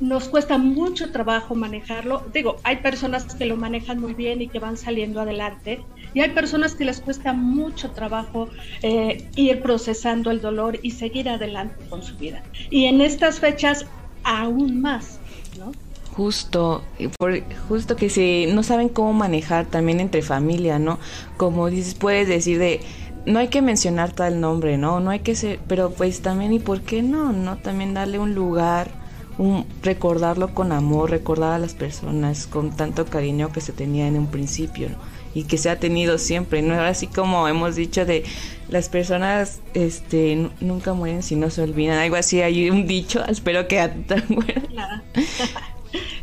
nos 0.03 0.29
cuesta 0.29 0.59
mucho 0.59 1.13
trabajo 1.13 1.55
manejarlo. 1.55 2.25
Digo, 2.35 2.57
hay 2.65 2.79
personas 2.79 3.37
que 3.37 3.47
lo 3.47 3.57
manejan 3.57 4.01
muy 4.01 4.15
bien 4.15 4.43
y 4.43 4.49
que 4.49 4.59
van 4.59 4.77
saliendo 4.77 5.21
adelante, 5.21 5.81
y 6.13 6.21
hay 6.21 6.31
personas 6.31 6.75
que 6.75 6.85
les 6.85 7.01
cuesta 7.01 7.33
mucho 7.33 7.93
trabajo 7.93 8.49
eh, 8.83 9.29
ir 9.37 9.63
procesando 9.63 10.33
el 10.33 10.41
dolor 10.41 10.81
y 10.83 10.91
seguir 10.91 11.29
adelante 11.29 11.77
con 11.89 12.03
su 12.03 12.17
vida. 12.17 12.43
Y 12.69 12.87
en 12.87 13.01
estas 13.01 13.39
fechas, 13.39 13.87
aún 14.25 14.81
más, 14.81 15.21
¿no? 15.57 15.71
Justo, 16.17 16.83
por, 17.17 17.41
justo 17.69 17.95
que 17.95 18.11
si 18.11 18.47
no 18.53 18.65
saben 18.65 18.89
cómo 18.89 19.13
manejar 19.13 19.67
también 19.67 20.01
entre 20.01 20.21
familia, 20.21 20.81
¿no? 20.81 20.99
Como 21.37 21.71
dices, 21.71 21.95
puedes 21.95 22.27
decir 22.27 22.59
de, 22.59 22.81
no 23.25 23.39
hay 23.39 23.49
que 23.49 23.63
mencionar 23.63 24.13
tal 24.13 24.41
nombre, 24.41 24.79
¿no? 24.79 24.99
No 24.99 25.11
hay 25.11 25.21
que 25.21 25.37
ser, 25.37 25.61
pero 25.69 25.91
pues 25.91 26.23
también, 26.23 26.53
¿y 26.53 26.59
por 26.59 26.81
qué 26.81 27.03
no? 27.03 27.33
¿No? 27.33 27.57
También 27.59 27.95
darle 27.95 28.19
un 28.19 28.35
lugar, 28.35 29.02
un, 29.39 29.67
recordarlo 29.83 30.55
con 30.55 30.73
amor, 30.73 31.11
recordar 31.11 31.55
a 31.55 31.59
las 31.59 31.75
personas 31.75 32.47
con 32.47 32.77
tanto 32.77 33.07
cariño 33.07 33.53
que 33.53 33.61
se 33.61 33.73
tenía 33.73 34.07
en 34.07 34.17
un 34.19 34.27
principio. 34.29 34.89
Y 35.35 35.45
que 35.45 35.57
se 35.57 35.71
ha 35.71 35.81
tenido 35.81 36.19
siempre, 36.19 36.61
¿no? 36.61 36.75
Así 36.79 37.07
como 37.07 37.49
hemos 37.49 37.75
dicho 37.75 38.05
de 38.05 38.23
las 38.69 38.91
personas 38.91 39.61
este 39.73 40.37
nu- 40.37 40.51
nunca 40.61 40.93
mueren 40.93 41.23
si 41.23 41.37
no 41.37 41.49
se 41.49 41.63
olvidan, 41.63 41.99
algo 41.99 42.17
así, 42.17 42.43
hay 42.43 42.69
un 42.69 42.87
dicho, 42.87 43.25
espero 43.29 43.67
que. 43.67 43.81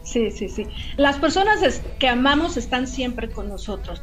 Sí, 0.03 0.31
sí, 0.31 0.49
sí. 0.49 0.65
Las 0.97 1.17
personas 1.17 1.59
que 1.99 2.07
amamos 2.07 2.57
están 2.57 2.87
siempre 2.87 3.29
con 3.29 3.47
nosotros. 3.47 4.01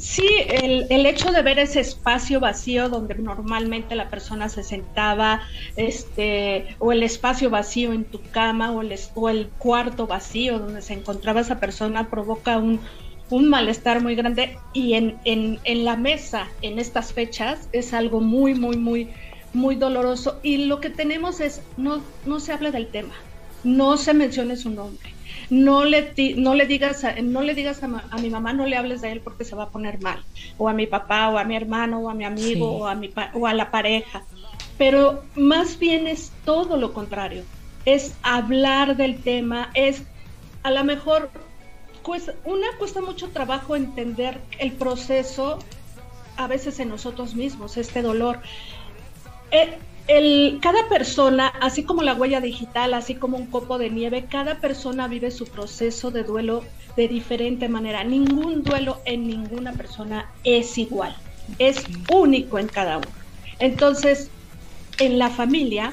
Sí, 0.00 0.26
el, 0.48 0.86
el 0.88 1.04
hecho 1.04 1.30
de 1.30 1.42
ver 1.42 1.58
ese 1.58 1.80
espacio 1.80 2.40
vacío 2.40 2.88
donde 2.88 3.16
normalmente 3.16 3.94
la 3.94 4.08
persona 4.08 4.48
se 4.48 4.62
sentaba, 4.62 5.42
este, 5.76 6.74
o 6.78 6.90
el 6.92 7.02
espacio 7.02 7.50
vacío 7.50 7.92
en 7.92 8.06
tu 8.06 8.18
cama, 8.30 8.72
o 8.72 8.80
el, 8.80 8.98
o 9.14 9.28
el 9.28 9.48
cuarto 9.58 10.06
vacío 10.06 10.58
donde 10.58 10.80
se 10.80 10.94
encontraba 10.94 11.42
esa 11.42 11.60
persona, 11.60 12.08
provoca 12.08 12.56
un, 12.56 12.80
un 13.28 13.50
malestar 13.50 14.02
muy 14.02 14.14
grande. 14.14 14.56
Y 14.72 14.94
en, 14.94 15.18
en, 15.26 15.60
en 15.64 15.84
la 15.84 15.96
mesa 15.96 16.48
en 16.62 16.78
estas 16.78 17.12
fechas 17.12 17.68
es 17.72 17.92
algo 17.92 18.22
muy, 18.22 18.54
muy, 18.54 18.78
muy, 18.78 19.10
muy 19.52 19.74
doloroso. 19.74 20.40
Y 20.42 20.64
lo 20.64 20.80
que 20.80 20.88
tenemos 20.88 21.40
es 21.40 21.60
no, 21.76 22.02
no 22.24 22.40
se 22.40 22.54
habla 22.54 22.70
del 22.70 22.86
tema, 22.86 23.12
no 23.64 23.98
se 23.98 24.14
mencione 24.14 24.56
su 24.56 24.70
nombre, 24.70 25.10
no 25.50 25.84
le, 25.84 26.14
no 26.36 26.54
le 26.54 26.66
digas, 26.66 27.04
a, 27.04 27.14
no 27.20 27.42
le 27.42 27.54
digas 27.54 27.82
a, 27.82 28.18
mi 28.18 28.30
mamá, 28.30 28.52
no 28.52 28.66
le 28.66 28.76
hables 28.76 29.00
de 29.00 29.12
él 29.12 29.20
porque 29.20 29.44
se 29.44 29.56
va 29.56 29.64
a 29.64 29.70
poner 29.70 30.00
mal, 30.00 30.24
o 30.56 30.68
a 30.68 30.72
mi 30.72 30.86
papá, 30.86 31.28
o 31.28 31.38
a 31.38 31.44
mi 31.44 31.56
hermano, 31.56 31.98
o 31.98 32.08
a 32.08 32.14
mi 32.14 32.24
amigo, 32.24 32.70
o, 32.70 32.86
a 32.86 32.94
mi, 32.94 33.10
o 33.34 33.46
a 33.46 33.54
la 33.54 33.70
pareja. 33.70 34.22
Pero 34.78 35.24
más 35.34 35.78
bien 35.78 36.06
es 36.06 36.32
todo 36.44 36.76
lo 36.76 36.92
contrario, 36.92 37.42
es 37.84 38.14
hablar 38.22 38.96
del 38.96 39.20
tema, 39.20 39.70
es 39.74 40.04
a 40.62 40.70
lo 40.70 40.84
mejor, 40.84 41.30
pues, 42.04 42.30
una 42.44 42.68
cuesta 42.78 43.00
mucho 43.00 43.28
trabajo 43.30 43.76
entender 43.76 44.40
el 44.58 44.72
proceso 44.72 45.58
a 46.36 46.46
veces 46.46 46.78
en 46.80 46.88
nosotros 46.88 47.34
mismos, 47.34 47.76
este 47.76 48.02
dolor. 48.02 48.40
Eh, 49.50 49.78
el, 50.10 50.58
cada 50.60 50.88
persona, 50.88 51.46
así 51.60 51.84
como 51.84 52.02
la 52.02 52.14
huella 52.14 52.40
digital, 52.40 52.94
así 52.94 53.14
como 53.14 53.36
un 53.36 53.46
copo 53.46 53.78
de 53.78 53.90
nieve, 53.90 54.26
cada 54.28 54.56
persona 54.56 55.06
vive 55.06 55.30
su 55.30 55.46
proceso 55.46 56.10
de 56.10 56.24
duelo 56.24 56.64
de 56.96 57.06
diferente 57.06 57.68
manera. 57.68 58.02
Ningún 58.02 58.64
duelo 58.64 59.00
en 59.04 59.28
ninguna 59.28 59.72
persona 59.72 60.28
es 60.42 60.76
igual, 60.78 61.14
es 61.60 61.84
único 62.12 62.58
en 62.58 62.66
cada 62.66 62.98
uno. 62.98 63.06
Entonces, 63.60 64.30
en 64.98 65.16
la 65.20 65.30
familia, 65.30 65.92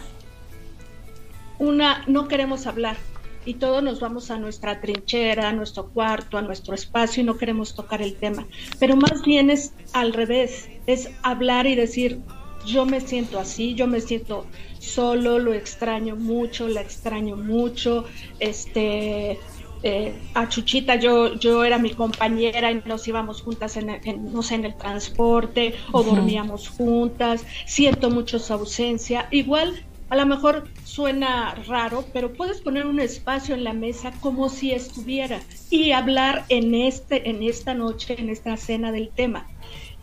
una 1.59 2.03
no 2.07 2.27
queremos 2.27 2.65
hablar 2.65 2.97
y 3.45 3.53
todos 3.53 3.83
nos 3.83 3.99
vamos 3.99 4.31
a 4.31 4.39
nuestra 4.39 4.81
trinchera, 4.81 5.49
a 5.49 5.53
nuestro 5.53 5.89
cuarto, 5.89 6.39
a 6.39 6.41
nuestro 6.41 6.73
espacio 6.73 7.21
y 7.21 7.25
no 7.25 7.37
queremos 7.37 7.75
tocar 7.75 8.01
el 8.01 8.15
tema. 8.15 8.47
Pero 8.79 8.95
más 8.95 9.21
bien 9.21 9.51
es 9.51 9.73
al 9.93 10.11
revés, 10.11 10.69
es 10.87 11.11
hablar 11.21 11.67
y 11.67 11.75
decir, 11.75 12.19
yo 12.67 12.85
me 12.85 13.01
siento 13.01 13.39
así, 13.39 13.73
yo 13.73 13.87
me 13.87 14.01
siento 14.01 14.45
solo, 14.79 15.39
lo 15.39 15.53
extraño 15.53 16.15
mucho, 16.15 16.67
la 16.67 16.81
extraño 16.81 17.35
mucho, 17.35 18.05
este, 18.39 19.39
eh, 19.83 20.13
a 20.33 20.49
Chuchita 20.49 20.95
yo, 20.95 21.35
yo 21.35 21.63
era 21.63 21.77
mi 21.77 21.91
compañera 21.91 22.71
y 22.71 22.81
nos 22.85 23.07
íbamos 23.07 23.41
juntas 23.41 23.77
en, 23.77 23.99
no 24.33 24.43
sé, 24.43 24.55
en 24.55 24.65
el 24.65 24.75
transporte 24.75 25.75
o 25.91 26.03
dormíamos 26.03 26.67
juntas, 26.69 27.45
siento 27.65 28.09
mucho 28.09 28.37
su 28.37 28.53
ausencia, 28.53 29.27
igual 29.31 29.83
a 30.09 30.15
lo 30.15 30.25
mejor 30.25 30.69
suena 30.83 31.55
raro, 31.67 32.05
pero 32.13 32.33
puedes 32.33 32.61
poner 32.61 32.85
un 32.85 32.99
espacio 32.99 33.55
en 33.55 33.63
la 33.63 33.73
mesa 33.73 34.13
como 34.21 34.49
si 34.49 34.71
estuviera 34.71 35.41
y 35.69 35.91
hablar 35.91 36.45
en, 36.49 36.73
este, 36.75 37.29
en 37.29 37.43
esta 37.43 37.73
noche, 37.73 38.15
en 38.17 38.29
esta 38.29 38.55
cena 38.55 38.91
del 38.91 39.09
tema. 39.09 39.47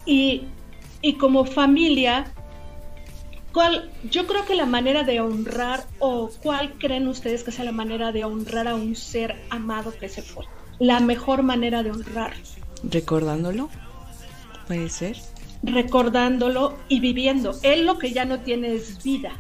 Y, 0.05 0.43
y 1.01 1.15
como 1.15 1.47
familia, 1.47 2.33
yo 4.11 4.27
creo 4.27 4.45
que 4.45 4.55
la 4.55 4.67
manera 4.67 5.03
de 5.03 5.21
honrar, 5.21 5.87
o 5.99 6.31
cuál 6.43 6.73
creen 6.79 7.09
ustedes 7.09 7.45
que 7.45 7.53
sea 7.53 7.65
la 7.65 7.73
manera 7.73 8.13
de 8.13 8.25
honrar 8.25 8.69
a 8.69 8.75
un 8.75 8.97
ser 8.97 9.37
amado 9.51 9.93
que 9.99 10.09
se 10.09 10.23
fue? 10.23 10.45
La 10.79 11.01
mejor 11.01 11.43
manera 11.43 11.83
de 11.83 11.93
honrar. 11.93 12.35
Recordándolo, 12.83 13.71
puede 14.67 14.89
ser. 14.89 15.17
Recordándolo 15.63 16.77
y 16.89 17.01
viviendo. 17.01 17.55
Él 17.63 17.87
lo 17.87 17.99
que 17.99 18.13
ya 18.13 18.25
no 18.25 18.41
tiene 18.41 18.75
es 18.75 19.03
vida. 19.03 19.33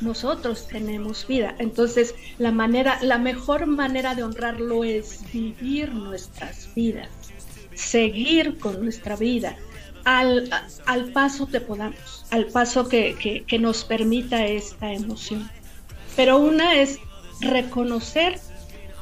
Nosotros 0.00 0.66
tenemos 0.66 1.26
vida. 1.26 1.54
Entonces, 1.58 2.14
la 2.38 2.50
manera, 2.50 2.98
la 3.02 3.18
mejor 3.18 3.66
manera 3.66 4.14
de 4.14 4.24
honrarlo 4.24 4.82
es 4.82 5.20
vivir 5.32 5.92
nuestras 5.92 6.68
vidas, 6.74 7.08
seguir 7.74 8.58
con 8.58 8.82
nuestra 8.82 9.14
vida, 9.14 9.56
al, 10.08 10.48
al 10.86 11.12
paso 11.12 11.48
que 11.48 11.60
podamos, 11.60 12.24
al 12.30 12.46
paso 12.46 12.88
que, 12.88 13.44
que, 13.46 13.58
nos 13.58 13.84
permita 13.84 14.46
esta 14.46 14.90
emoción. 14.90 15.50
Pero 16.16 16.38
una 16.38 16.80
es 16.80 16.98
reconocer 17.40 18.40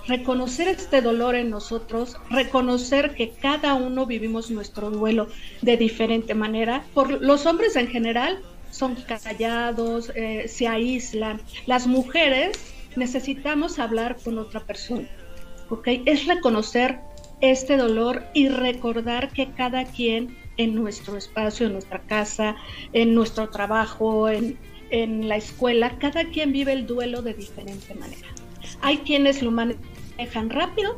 reconocer 0.08 0.68
este 0.68 1.02
dolor 1.02 1.34
en 1.34 1.50
nosotros, 1.50 2.16
reconocer 2.30 3.14
que 3.14 3.30
cada 3.30 3.74
uno 3.74 4.06
vivimos 4.06 4.50
nuestro 4.52 4.90
duelo 4.90 5.26
de 5.62 5.76
diferente 5.76 6.34
manera. 6.34 6.84
Por 6.94 7.22
los 7.22 7.44
hombres 7.44 7.74
en 7.74 7.88
general 7.88 8.40
son 8.70 8.94
callados, 8.94 10.12
eh, 10.14 10.46
se 10.48 10.68
aíslan. 10.68 11.40
Las 11.66 11.88
mujeres 11.88 12.56
necesitamos 12.94 13.80
hablar 13.80 14.16
con 14.22 14.38
otra 14.38 14.60
persona. 14.60 15.08
¿ok? 15.70 15.88
Es 16.04 16.26
reconocer 16.26 17.00
este 17.40 17.76
dolor 17.76 18.24
y 18.32 18.48
recordar 18.48 19.30
que 19.30 19.50
cada 19.50 19.84
quien 19.84 20.36
en 20.56 20.74
nuestro 20.74 21.16
espacio, 21.16 21.66
en 21.66 21.72
nuestra 21.72 22.00
casa, 22.00 22.56
en 22.92 23.14
nuestro 23.14 23.48
trabajo, 23.50 24.28
en, 24.28 24.58
la 24.90 25.36
escuela, 25.36 25.98
cada 25.98 26.26
quien 26.26 26.52
vive 26.52 26.72
el 26.72 26.86
duelo 26.86 27.20
de 27.20 27.34
diferente 27.34 27.92
manera. 27.94 28.28
Hay 28.82 28.98
quienes 28.98 29.42
lo 29.42 29.50
manejan 29.50 30.48
rápido 30.48 30.96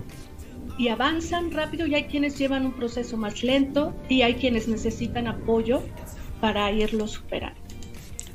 y 0.76 0.88
avanzan 0.88 1.50
rápido 1.50 1.86
y 1.86 1.94
hay 1.94 2.04
quienes 2.04 2.38
llevan 2.38 2.66
un 2.66 2.72
proceso 2.72 3.16
más 3.16 3.42
lento 3.42 3.94
y 4.08 4.22
hay 4.22 4.34
quienes 4.34 4.68
necesitan 4.68 5.26
apoyo 5.26 5.82
para 6.40 6.70
irlo 6.70 7.08
superando. 7.08 7.58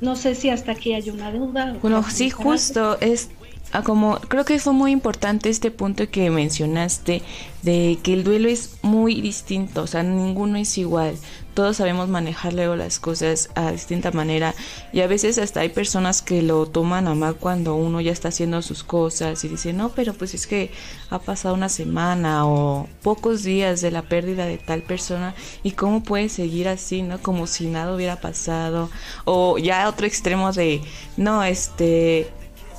No 0.00 0.16
sé 0.16 0.34
si 0.34 0.50
hasta 0.50 0.72
aquí 0.72 0.92
hay 0.92 1.08
una 1.08 1.30
duda. 1.30 1.78
Bueno, 1.80 2.02
sí, 2.10 2.30
justo 2.30 2.98
es 3.00 3.30
Ah, 3.74 3.82
como 3.82 4.20
creo 4.28 4.44
que 4.44 4.60
fue 4.60 4.72
muy 4.72 4.92
importante 4.92 5.48
este 5.50 5.72
punto 5.72 6.08
que 6.08 6.30
mencionaste 6.30 7.22
de 7.62 7.98
que 8.04 8.12
el 8.12 8.22
duelo 8.22 8.48
es 8.48 8.76
muy 8.82 9.20
distinto, 9.20 9.82
o 9.82 9.86
sea, 9.88 10.04
ninguno 10.04 10.58
es 10.58 10.78
igual. 10.78 11.16
Todos 11.54 11.78
sabemos 11.78 12.08
manejar 12.08 12.52
luego 12.52 12.76
las 12.76 13.00
cosas 13.00 13.50
a 13.56 13.72
distinta 13.72 14.12
manera 14.12 14.54
y 14.92 15.00
a 15.00 15.08
veces 15.08 15.38
hasta 15.38 15.58
hay 15.58 15.70
personas 15.70 16.22
que 16.22 16.40
lo 16.40 16.66
toman 16.66 17.08
a 17.08 17.16
mal 17.16 17.34
cuando 17.34 17.74
uno 17.74 18.00
ya 18.00 18.12
está 18.12 18.28
haciendo 18.28 18.62
sus 18.62 18.84
cosas 18.84 19.42
y 19.42 19.48
dice, 19.48 19.72
no, 19.72 19.88
pero 19.88 20.14
pues 20.14 20.34
es 20.34 20.46
que 20.46 20.70
ha 21.10 21.18
pasado 21.18 21.56
una 21.56 21.68
semana 21.68 22.46
o 22.46 22.86
pocos 23.02 23.42
días 23.42 23.80
de 23.80 23.90
la 23.90 24.02
pérdida 24.02 24.46
de 24.46 24.58
tal 24.58 24.82
persona 24.82 25.34
y 25.64 25.72
cómo 25.72 26.04
puede 26.04 26.28
seguir 26.28 26.68
así, 26.68 27.02
¿no? 27.02 27.20
Como 27.20 27.48
si 27.48 27.66
nada 27.66 27.92
hubiera 27.92 28.20
pasado 28.20 28.88
o 29.24 29.58
ya 29.58 29.88
otro 29.88 30.06
extremo 30.06 30.52
de, 30.52 30.80
no, 31.16 31.42
este 31.42 32.30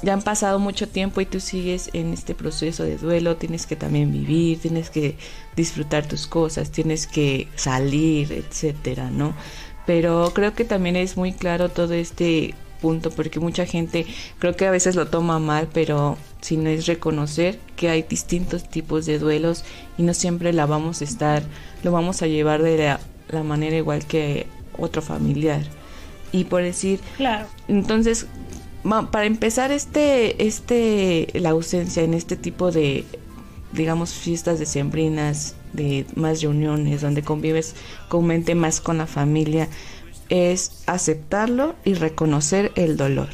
ya 0.05 0.13
han 0.13 0.21
pasado 0.21 0.59
mucho 0.59 0.87
tiempo 0.87 1.19
y 1.19 1.25
tú 1.25 1.39
sigues 1.39 1.89
en 1.93 2.13
este 2.13 2.35
proceso 2.35 2.83
de 2.83 2.97
duelo, 2.97 3.37
tienes 3.37 3.65
que 3.65 3.75
también 3.75 4.11
vivir, 4.11 4.59
tienes 4.59 4.91
que 4.91 5.17
disfrutar 5.55 6.07
tus 6.07 6.27
cosas, 6.27 6.69
tienes 6.69 7.07
que 7.07 7.47
salir, 7.55 8.31
etcétera, 8.31 9.09
¿no? 9.09 9.33
Pero 9.87 10.31
creo 10.35 10.53
que 10.53 10.63
también 10.63 10.95
es 10.95 11.17
muy 11.17 11.33
claro 11.33 11.69
todo 11.69 11.93
este 11.95 12.53
punto 12.81 13.09
porque 13.09 13.39
mucha 13.39 13.65
gente 13.65 14.05
creo 14.37 14.55
que 14.55 14.67
a 14.67 14.71
veces 14.71 14.95
lo 14.95 15.07
toma 15.07 15.39
mal, 15.39 15.69
pero 15.73 16.17
si 16.39 16.55
no 16.55 16.69
es 16.69 16.85
reconocer 16.85 17.57
que 17.75 17.89
hay 17.89 18.03
distintos 18.03 18.69
tipos 18.69 19.07
de 19.07 19.17
duelos 19.17 19.65
y 19.97 20.03
no 20.03 20.13
siempre 20.13 20.53
la 20.53 20.67
vamos 20.67 21.01
a 21.01 21.05
estar, 21.05 21.41
lo 21.81 21.91
vamos 21.91 22.21
a 22.21 22.27
llevar 22.27 22.61
de 22.61 22.77
la, 22.77 22.99
la 23.29 23.41
manera 23.41 23.75
igual 23.75 24.05
que 24.05 24.45
otro 24.77 25.01
familiar. 25.01 25.63
Y 26.31 26.43
por 26.43 26.61
decir, 26.61 26.99
claro. 27.17 27.47
entonces 27.67 28.27
para 29.11 29.25
empezar 29.25 29.71
este 29.71 30.45
este 30.45 31.27
la 31.33 31.49
ausencia 31.49 32.03
en 32.03 32.13
este 32.13 32.35
tipo 32.35 32.71
de 32.71 33.03
digamos 33.71 34.13
fiestas 34.13 34.59
decembrinas 34.59 35.55
de 35.73 36.05
más 36.15 36.41
reuniones 36.41 37.01
donde 37.01 37.23
convives 37.23 37.75
comúnmente 38.09 38.53
más 38.53 38.81
con 38.81 38.99
la 38.99 39.07
familia 39.07 39.67
es 40.29 40.83
aceptarlo 40.87 41.75
y 41.83 41.93
reconocer 41.93 42.71
el 42.75 42.97
dolor. 42.97 43.29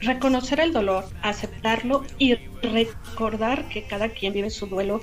Reconocer 0.00 0.60
el 0.60 0.72
dolor 0.72 1.04
aceptarlo 1.22 2.04
y 2.18 2.36
recordar 2.62 3.68
que 3.68 3.84
cada 3.84 4.08
quien 4.08 4.32
vive 4.32 4.50
su 4.50 4.66
duelo 4.66 5.02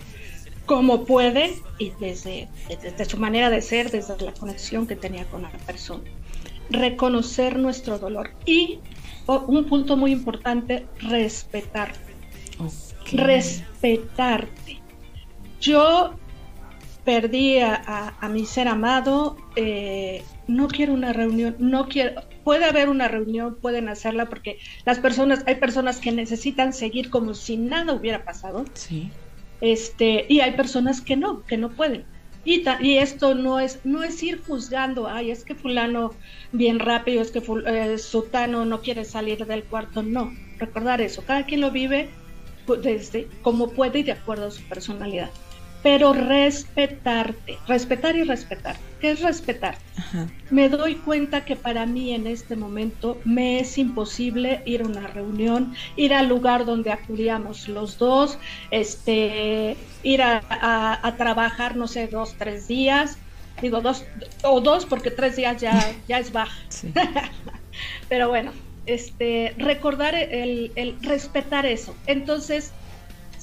como 0.65 1.05
puede 1.05 1.55
y 1.77 1.91
desde, 1.99 2.47
desde 2.81 3.05
su 3.05 3.17
manera 3.17 3.49
de 3.49 3.61
ser 3.61 3.91
desde 3.91 4.17
la 4.23 4.33
conexión 4.33 4.87
que 4.87 4.95
tenía 4.95 5.25
con 5.25 5.41
la 5.41 5.49
persona 5.49 6.03
reconocer 6.69 7.57
nuestro 7.57 7.99
dolor 7.99 8.31
y 8.45 8.79
un 9.27 9.65
punto 9.65 9.97
muy 9.97 10.11
importante, 10.11 10.85
respetar. 10.99 11.93
Respetarte. 13.11 14.81
Yo 15.59 16.13
perdí 17.05 17.59
a, 17.59 18.29
mi 18.29 18.45
ser 18.45 18.67
amado, 18.67 19.37
eh, 19.55 20.23
no 20.47 20.67
quiero 20.67 20.93
una 20.93 21.13
reunión, 21.13 21.55
no 21.59 21.87
quiero, 21.87 22.21
puede 22.43 22.65
haber 22.65 22.89
una 22.89 23.07
reunión, 23.07 23.57
pueden 23.61 23.89
hacerla 23.89 24.25
porque 24.25 24.59
las 24.85 24.99
personas, 24.99 25.43
hay 25.47 25.55
personas 25.55 25.99
que 25.99 26.11
necesitan 26.11 26.73
seguir 26.73 27.09
como 27.09 27.33
si 27.33 27.57
nada 27.57 27.93
hubiera 27.93 28.23
pasado. 28.23 28.65
Sí. 28.73 29.09
Este, 29.61 30.25
y 30.27 30.41
hay 30.41 30.51
personas 30.51 31.01
que 31.01 31.15
no, 31.15 31.43
que 31.43 31.57
no 31.57 31.69
pueden. 31.69 32.05
Y, 32.45 32.63
y, 32.81 32.97
esto 32.97 33.35
no 33.35 33.59
es, 33.59 33.79
no 33.85 34.03
es 34.03 34.21
ir 34.21 34.41
juzgando, 34.43 35.07
ay, 35.07 35.31
es 35.31 35.45
que 35.45 35.55
fulano 35.55 36.11
bien 36.51 36.79
rápido, 36.79 37.21
es 37.21 37.31
que 37.31 37.41
eh, 37.65 37.97
sutano 37.97 38.65
no 38.65 38.81
quiere 38.81 39.05
salir 39.05 39.45
del 39.45 39.63
cuarto, 39.63 40.03
no, 40.03 40.33
recordar 40.59 40.99
eso, 40.99 41.23
cada 41.25 41.45
quien 41.45 41.61
lo 41.61 41.71
vive 41.71 42.09
desde 42.81 43.27
como 43.41 43.69
puede 43.69 43.99
y 43.99 44.03
de 44.03 44.11
acuerdo 44.13 44.47
a 44.47 44.51
su 44.51 44.61
personalidad. 44.63 45.29
Pero 45.83 46.13
respetarte, 46.13 47.59
respetar 47.67 48.15
y 48.15 48.23
respetar. 48.23 48.77
¿Qué 49.01 49.11
es 49.11 49.21
respetar? 49.21 49.75
Me 50.49 50.69
doy 50.69 50.95
cuenta 50.95 51.43
que 51.43 51.57
para 51.57 51.85
mí 51.85 52.13
en 52.13 52.25
este 52.25 52.55
momento 52.55 53.19
me 53.25 53.59
es 53.59 53.77
imposible 53.77 54.61
ir 54.65 54.81
a 54.81 54.85
una 54.85 55.07
reunión, 55.07 55.75
ir 55.97 56.13
al 56.13 56.29
lugar 56.29 56.65
donde 56.65 56.93
acudíamos 56.93 57.67
los 57.67 57.97
dos, 57.97 58.39
este, 58.71 59.75
ir 60.03 60.21
a, 60.21 61.15
trabajar, 61.17 61.75
no 61.75 61.87
sé, 61.89 62.07
dos, 62.07 62.35
tres 62.37 62.69
días, 62.69 63.17
digo 63.61 63.81
dos 63.81 64.05
o 64.43 64.61
dos 64.61 64.85
porque 64.85 65.11
tres 65.11 65.35
días 65.35 65.61
ya, 65.61 65.77
ya 66.07 66.17
es 66.17 66.31
baja. 66.31 66.57
pero 68.07 68.29
bueno, 68.29 68.53
este, 68.85 69.53
recordar 69.57 70.15
el, 70.15 70.71
el 70.77 70.95
respetar 71.01 71.65
eso. 71.65 71.93
Entonces, 72.07 72.71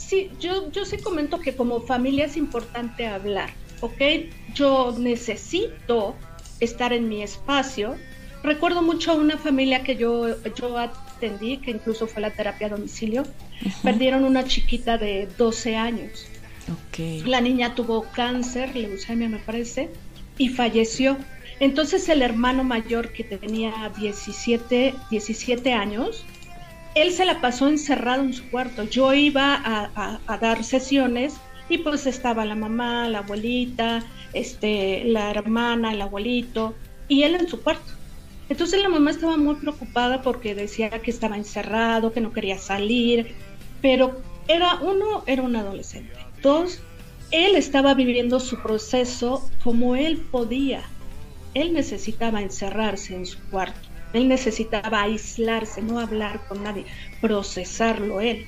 sí, 0.00 0.30
yo, 0.40 0.70
yo 0.72 0.84
sí 0.84 0.98
comento 0.98 1.40
que 1.40 1.54
como 1.54 1.80
familia 1.82 2.24
es 2.24 2.36
importante 2.36 3.06
hablar, 3.06 3.50
¿ok? 3.80 4.00
Yo 4.54 4.94
necesito 4.98 6.16
estar 6.60 6.92
en 6.92 7.08
mi 7.08 7.22
espacio. 7.22 7.96
Recuerdo 8.42 8.82
mucho 8.82 9.12
a 9.12 9.14
una 9.14 9.36
familia 9.36 9.82
que 9.82 9.96
yo, 9.96 10.42
yo 10.54 10.78
atendí, 10.78 11.58
que 11.58 11.72
incluso 11.72 12.06
fue 12.06 12.22
la 12.22 12.30
terapia 12.30 12.68
a 12.68 12.70
domicilio. 12.70 13.24
Perdieron 13.82 14.24
una 14.24 14.44
chiquita 14.44 14.96
de 14.96 15.28
12 15.36 15.76
años. 15.76 16.26
Okay. 16.88 17.22
La 17.22 17.40
niña 17.40 17.74
tuvo 17.74 18.04
cáncer, 18.12 18.74
leucemia 18.74 19.28
me 19.28 19.38
parece, 19.38 19.90
y 20.38 20.48
falleció. 20.48 21.18
Entonces 21.58 22.08
el 22.08 22.22
hermano 22.22 22.64
mayor 22.64 23.12
que 23.12 23.24
tenía 23.24 23.92
17, 23.98 24.94
17 25.10 25.72
años, 25.74 26.24
él 26.94 27.12
se 27.12 27.24
la 27.24 27.40
pasó 27.40 27.68
encerrado 27.68 28.22
en 28.22 28.32
su 28.32 28.48
cuarto. 28.50 28.84
Yo 28.84 29.14
iba 29.14 29.62
a, 29.64 30.38
dar 30.38 30.64
sesiones 30.64 31.34
y 31.68 31.78
pues 31.78 32.06
estaba 32.06 32.44
la 32.44 32.56
mamá, 32.56 33.08
la 33.08 33.18
abuelita, 33.18 34.04
este, 34.32 35.04
la 35.04 35.30
hermana, 35.30 35.92
el 35.92 36.02
abuelito 36.02 36.74
y 37.08 37.22
él 37.22 37.36
en 37.36 37.48
su 37.48 37.62
cuarto. 37.62 37.92
Entonces 38.48 38.82
la 38.82 38.88
mamá 38.88 39.12
estaba 39.12 39.36
muy 39.36 39.54
preocupada 39.56 40.22
porque 40.22 40.56
decía 40.56 40.90
que 40.90 41.10
estaba 41.10 41.36
encerrado, 41.36 42.12
que 42.12 42.20
no 42.20 42.32
quería 42.32 42.58
salir, 42.58 43.34
pero 43.80 44.20
era 44.48 44.80
uno, 44.80 45.22
era 45.26 45.42
un 45.42 45.54
adolescente. 45.54 46.12
Dos, 46.42 46.80
él 47.30 47.54
estaba 47.54 47.94
viviendo 47.94 48.40
su 48.40 48.60
proceso 48.60 49.48
como 49.62 49.94
él 49.94 50.18
podía. 50.18 50.82
Él 51.54 51.72
necesitaba 51.72 52.42
encerrarse 52.42 53.14
en 53.14 53.26
su 53.26 53.38
cuarto. 53.50 53.89
Él 54.12 54.28
necesitaba 54.28 55.02
aislarse, 55.02 55.82
no 55.82 55.98
hablar 55.98 56.40
con 56.48 56.62
nadie, 56.62 56.84
procesarlo 57.20 58.20
él. 58.20 58.46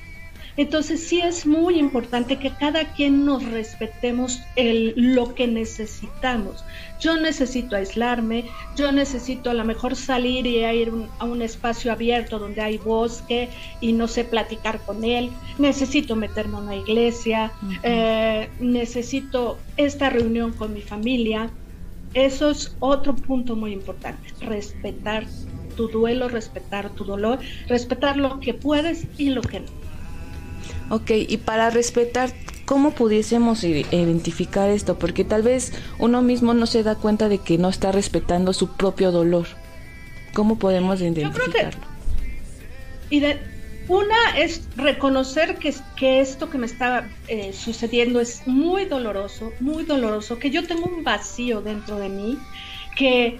Entonces 0.55 1.07
sí 1.07 1.19
es 1.19 1.45
muy 1.45 1.79
importante 1.79 2.37
que 2.37 2.51
cada 2.51 2.93
quien 2.93 3.25
nos 3.25 3.43
respetemos 3.43 4.41
el, 4.55 4.93
lo 4.95 5.33
que 5.33 5.47
necesitamos. 5.47 6.63
Yo 6.99 7.17
necesito 7.17 7.75
aislarme, 7.75 8.45
yo 8.75 8.91
necesito 8.91 9.49
a 9.49 9.55
lo 9.55 9.65
mejor 9.65 9.95
salir 9.95 10.45
y 10.45 10.63
ir 10.63 10.91
a 11.17 11.25
un 11.25 11.41
espacio 11.41 11.91
abierto 11.91 12.37
donde 12.37 12.61
hay 12.61 12.77
bosque 12.77 13.49
y 13.81 13.93
no 13.93 14.07
sé 14.07 14.25
platicar 14.25 14.79
con 14.81 15.03
él, 15.03 15.31
necesito 15.57 16.15
meterme 16.15 16.57
a 16.57 16.59
una 16.59 16.75
iglesia, 16.75 17.51
eh, 17.81 18.47
necesito 18.59 19.57
esta 19.75 20.09
reunión 20.09 20.53
con 20.53 20.73
mi 20.73 20.81
familia. 20.81 21.49
Eso 22.13 22.51
es 22.51 22.75
otro 22.79 23.15
punto 23.15 23.55
muy 23.55 23.73
importante, 23.73 24.29
respetar 24.41 25.25
tu 25.75 25.87
duelo, 25.87 26.29
respetar 26.29 26.89
tu 26.91 27.03
dolor, 27.03 27.39
respetar 27.67 28.17
lo 28.17 28.39
que 28.39 28.53
puedes 28.53 29.05
y 29.17 29.29
lo 29.29 29.41
que 29.41 29.61
no. 29.61 29.67
Ok, 30.89 31.11
y 31.27 31.37
para 31.37 31.69
respetar, 31.69 32.31
¿cómo 32.65 32.91
pudiésemos 32.91 33.63
identificar 33.63 34.69
esto? 34.69 34.97
Porque 34.97 35.23
tal 35.23 35.41
vez 35.41 35.73
uno 35.99 36.21
mismo 36.21 36.53
no 36.53 36.65
se 36.65 36.83
da 36.83 36.95
cuenta 36.95 37.29
de 37.29 37.39
que 37.39 37.57
no 37.57 37.69
está 37.69 37.91
respetando 37.91 38.53
su 38.53 38.75
propio 38.75 39.11
dolor. 39.11 39.47
¿Cómo 40.33 40.57
podemos 40.57 41.01
identificarlo? 41.01 41.93
y 43.09 43.19
de, 43.19 43.39
una 43.87 44.37
es 44.37 44.67
reconocer 44.75 45.57
que, 45.57 45.73
que 45.95 46.21
esto 46.21 46.49
que 46.49 46.57
me 46.57 46.65
está 46.65 47.07
eh, 47.27 47.53
sucediendo 47.53 48.19
es 48.19 48.47
muy 48.47 48.85
doloroso, 48.85 49.51
muy 49.59 49.83
doloroso, 49.83 50.39
que 50.39 50.49
yo 50.49 50.65
tengo 50.65 50.85
un 50.85 51.03
vacío 51.03 51.61
dentro 51.61 51.97
de 51.99 52.09
mí, 52.09 52.39
que 52.95 53.39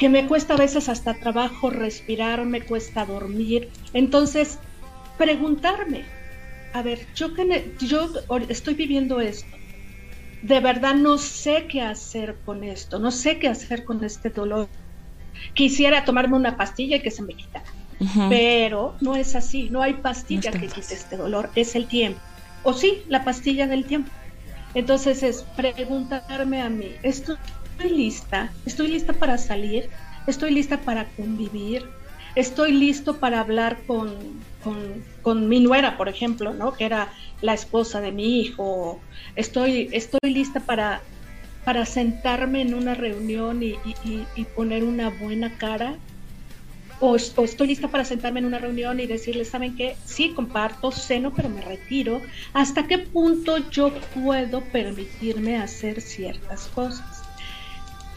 que 0.00 0.08
me 0.08 0.26
cuesta 0.26 0.54
a 0.54 0.56
veces 0.56 0.88
hasta 0.88 1.12
trabajo 1.12 1.68
respirar, 1.68 2.46
me 2.46 2.62
cuesta 2.62 3.04
dormir. 3.04 3.68
Entonces, 3.92 4.58
preguntarme, 5.18 6.06
a 6.72 6.80
ver, 6.80 7.06
yo, 7.14 7.34
que 7.34 7.76
yo 7.82 8.10
estoy 8.48 8.72
viviendo 8.72 9.20
esto, 9.20 9.58
de 10.40 10.58
verdad 10.60 10.94
no 10.94 11.18
sé 11.18 11.66
qué 11.68 11.82
hacer 11.82 12.38
con 12.46 12.64
esto, 12.64 12.98
no 12.98 13.10
sé 13.10 13.38
qué 13.38 13.48
hacer 13.48 13.84
con 13.84 14.02
este 14.02 14.30
dolor. 14.30 14.70
Quisiera 15.52 16.02
tomarme 16.06 16.38
una 16.38 16.56
pastilla 16.56 16.96
y 16.96 17.02
que 17.02 17.10
se 17.10 17.22
me 17.22 17.34
quitara, 17.34 17.66
pero 18.30 18.96
no 19.02 19.16
es 19.16 19.36
así, 19.36 19.68
no 19.68 19.82
hay 19.82 19.92
pastilla 20.00 20.50
que 20.50 20.68
quite 20.68 20.94
este 20.94 21.18
dolor, 21.18 21.52
es 21.54 21.74
el 21.74 21.86
tiempo. 21.88 22.22
O 22.62 22.72
sí, 22.72 23.04
la 23.08 23.22
pastilla 23.22 23.66
del 23.66 23.84
tiempo. 23.84 24.10
Entonces 24.72 25.22
es 25.22 25.44
preguntarme 25.54 26.62
a 26.62 26.70
mí, 26.70 26.96
¿esto 27.02 27.36
estoy 27.80 27.96
lista, 27.96 28.52
estoy 28.66 28.88
lista 28.88 29.14
para 29.14 29.38
salir, 29.38 29.88
estoy 30.26 30.52
lista 30.52 30.82
para 30.82 31.06
convivir, 31.16 31.86
estoy 32.34 32.72
listo 32.72 33.16
para 33.16 33.40
hablar 33.40 33.78
con, 33.86 34.14
con, 35.22 35.48
mi 35.48 35.60
nuera, 35.60 35.96
por 35.96 36.10
ejemplo, 36.10 36.52
¿no? 36.52 36.74
que 36.74 36.84
era 36.84 37.10
la 37.40 37.54
esposa 37.54 38.02
de 38.02 38.12
mi 38.12 38.40
hijo, 38.40 39.00
estoy, 39.34 39.88
estoy 39.92 40.30
lista 40.30 40.60
para, 40.60 41.00
para 41.64 41.86
sentarme 41.86 42.60
en 42.60 42.74
una 42.74 42.94
reunión 42.94 43.62
y, 43.62 43.76
poner 44.54 44.84
una 44.84 45.08
buena 45.08 45.56
cara. 45.56 45.96
O, 47.02 47.12
o, 47.12 47.44
estoy 47.44 47.66
lista 47.66 47.88
para 47.88 48.04
sentarme 48.04 48.40
en 48.40 48.44
una 48.44 48.58
reunión 48.58 49.00
y 49.00 49.06
decirles, 49.06 49.48
¿saben 49.48 49.74
qué? 49.74 49.96
Sí, 50.04 50.34
comparto, 50.36 50.92
seno, 50.92 51.32
pero 51.34 51.48
me 51.48 51.62
retiro. 51.62 52.20
¿Hasta 52.52 52.86
qué 52.86 52.98
punto 52.98 53.56
yo 53.70 53.90
puedo 54.22 54.60
permitirme 54.64 55.56
hacer 55.56 56.02
ciertas 56.02 56.66
cosas? 56.74 57.19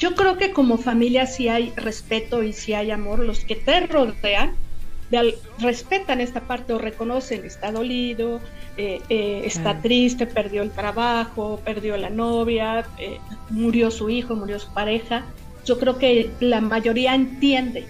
Yo 0.03 0.15
creo 0.15 0.35
que 0.35 0.51
como 0.51 0.77
familia 0.77 1.25
si 1.25 1.47
hay 1.47 1.71
respeto 1.77 2.43
y 2.43 2.51
si 2.51 2.73
hay 2.73 2.91
amor, 2.91 3.19
los 3.19 3.45
que 3.45 3.55
te 3.55 3.87
rodean 3.87 4.53
respetan 5.59 6.19
esta 6.19 6.41
parte 6.41 6.73
o 6.73 6.77
reconocen, 6.77 7.45
está 7.45 7.71
dolido, 7.71 8.41
eh, 8.75 8.99
eh, 9.07 9.43
está 9.45 9.79
triste, 9.79 10.27
perdió 10.27 10.61
el 10.61 10.71
trabajo, 10.71 11.61
perdió 11.63 11.95
la 11.95 12.09
novia, 12.09 12.85
eh, 12.97 13.17
murió 13.49 13.91
su 13.91 14.09
hijo, 14.09 14.35
murió 14.35 14.59
su 14.59 14.73
pareja. 14.73 15.23
Yo 15.63 15.79
creo 15.79 15.97
que 15.97 16.31
la 16.41 16.59
mayoría 16.59 17.15
entiende, 17.15 17.85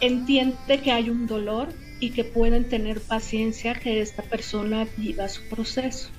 entiende 0.00 0.80
que 0.84 0.92
hay 0.92 1.10
un 1.10 1.26
dolor 1.26 1.66
y 1.98 2.10
que 2.10 2.22
pueden 2.22 2.68
tener 2.68 3.00
paciencia 3.00 3.74
que 3.74 4.00
esta 4.00 4.22
persona 4.22 4.86
viva 4.96 5.28
su 5.28 5.42
proceso. 5.48 6.10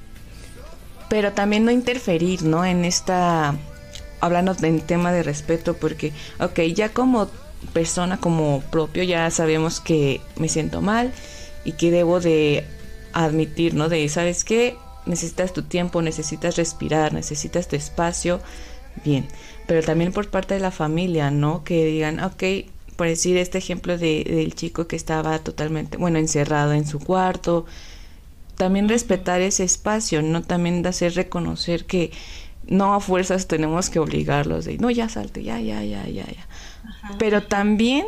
Pero 1.08 1.32
también 1.32 1.64
no 1.64 1.72
interferir, 1.72 2.44
¿no? 2.44 2.66
En 2.66 2.84
esta 2.84 3.56
hablando 4.20 4.54
del 4.54 4.82
tema 4.82 5.12
de 5.12 5.24
respeto, 5.24 5.76
porque, 5.76 6.12
ok, 6.40 6.60
ya 6.74 6.90
como 6.90 7.30
persona, 7.74 8.18
como 8.18 8.62
propio, 8.72 9.04
ya 9.04 9.30
sabemos 9.32 9.80
que 9.80 10.22
me 10.38 10.50
siento 10.50 10.82
mal 10.82 11.12
y 11.66 11.74
que 11.74 11.92
debo 11.92 12.20
de 12.20 12.66
admitir, 13.14 13.74
¿no? 13.74 13.90
De, 13.90 14.08
¿sabes 14.10 14.44
qué? 14.44 14.78
Necesitas 15.06 15.54
tu 15.54 15.64
tiempo, 15.64 16.02
necesitas 16.02 16.56
respirar, 16.56 17.14
necesitas 17.14 17.68
tu 17.68 17.76
espacio, 17.76 18.40
bien. 19.04 19.28
Pero 19.66 19.82
también 19.84 20.14
por 20.14 20.30
parte 20.30 20.54
de 20.54 20.60
la 20.60 20.72
familia, 20.72 21.32
¿no? 21.32 21.64
Que 21.64 21.86
digan, 21.86 22.20
ok, 22.20 22.44
por 22.96 23.08
decir 23.08 23.38
este 23.38 23.58
ejemplo 23.58 23.98
de, 23.98 24.24
del 24.24 24.56
chico 24.56 24.88
que 24.88 24.96
estaba 24.96 25.40
totalmente, 25.40 25.98
bueno, 25.98 26.20
encerrado 26.20 26.74
en 26.74 26.86
su 26.86 27.00
cuarto, 27.00 27.66
también 28.56 28.90
respetar 28.90 29.42
ese 29.42 29.64
espacio, 29.64 30.22
¿no? 30.22 30.42
También 30.42 30.82
de 30.82 30.90
hacer 30.90 31.14
reconocer 31.14 31.86
que 31.86 32.12
no 32.68 32.94
a 32.94 33.00
fuerzas 33.00 33.48
tenemos 33.48 33.90
que 33.90 34.00
obligarlos 34.00 34.66
de, 34.66 34.78
no, 34.78 34.90
ya 34.90 35.10
salte, 35.10 35.44
ya, 35.44 35.60
ya, 35.60 35.84
ya, 35.84 36.06
ya, 36.08 36.26
ya. 36.26 36.48
Pero 37.18 37.44
también, 37.44 38.06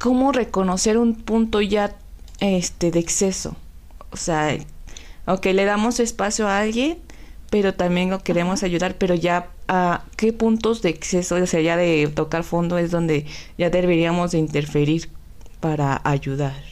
¿cómo 0.00 0.32
reconocer 0.32 0.98
un 0.98 1.14
punto 1.14 1.60
ya 1.60 1.94
este 2.40 2.90
de 2.90 3.00
exceso? 3.00 3.56
O 4.10 4.16
sea, 4.16 4.56
ok, 5.26 5.46
le 5.46 5.64
damos 5.64 6.00
espacio 6.00 6.48
a 6.48 6.58
alguien, 6.58 6.98
pero 7.50 7.74
también 7.74 8.10
lo 8.10 8.20
queremos 8.20 8.62
ayudar, 8.62 8.96
pero 8.96 9.14
ya 9.14 9.48
a 9.68 10.04
qué 10.16 10.32
puntos 10.32 10.82
de 10.82 10.90
exceso, 10.90 11.36
o 11.36 11.46
sea, 11.46 11.60
ya 11.60 11.76
de 11.76 12.08
tocar 12.08 12.44
fondo 12.44 12.78
es 12.78 12.90
donde 12.90 13.26
ya 13.58 13.70
deberíamos 13.70 14.32
de 14.32 14.38
interferir 14.38 15.08
para 15.60 16.00
ayudar, 16.04 16.62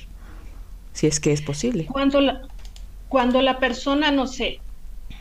si 0.92 1.06
es 1.06 1.20
que 1.20 1.32
es 1.32 1.40
posible. 1.40 1.86
Cuando 1.86 2.20
la, 2.20 2.42
cuando 3.08 3.40
la 3.42 3.58
persona, 3.58 4.10
no 4.10 4.26
sé, 4.26 4.60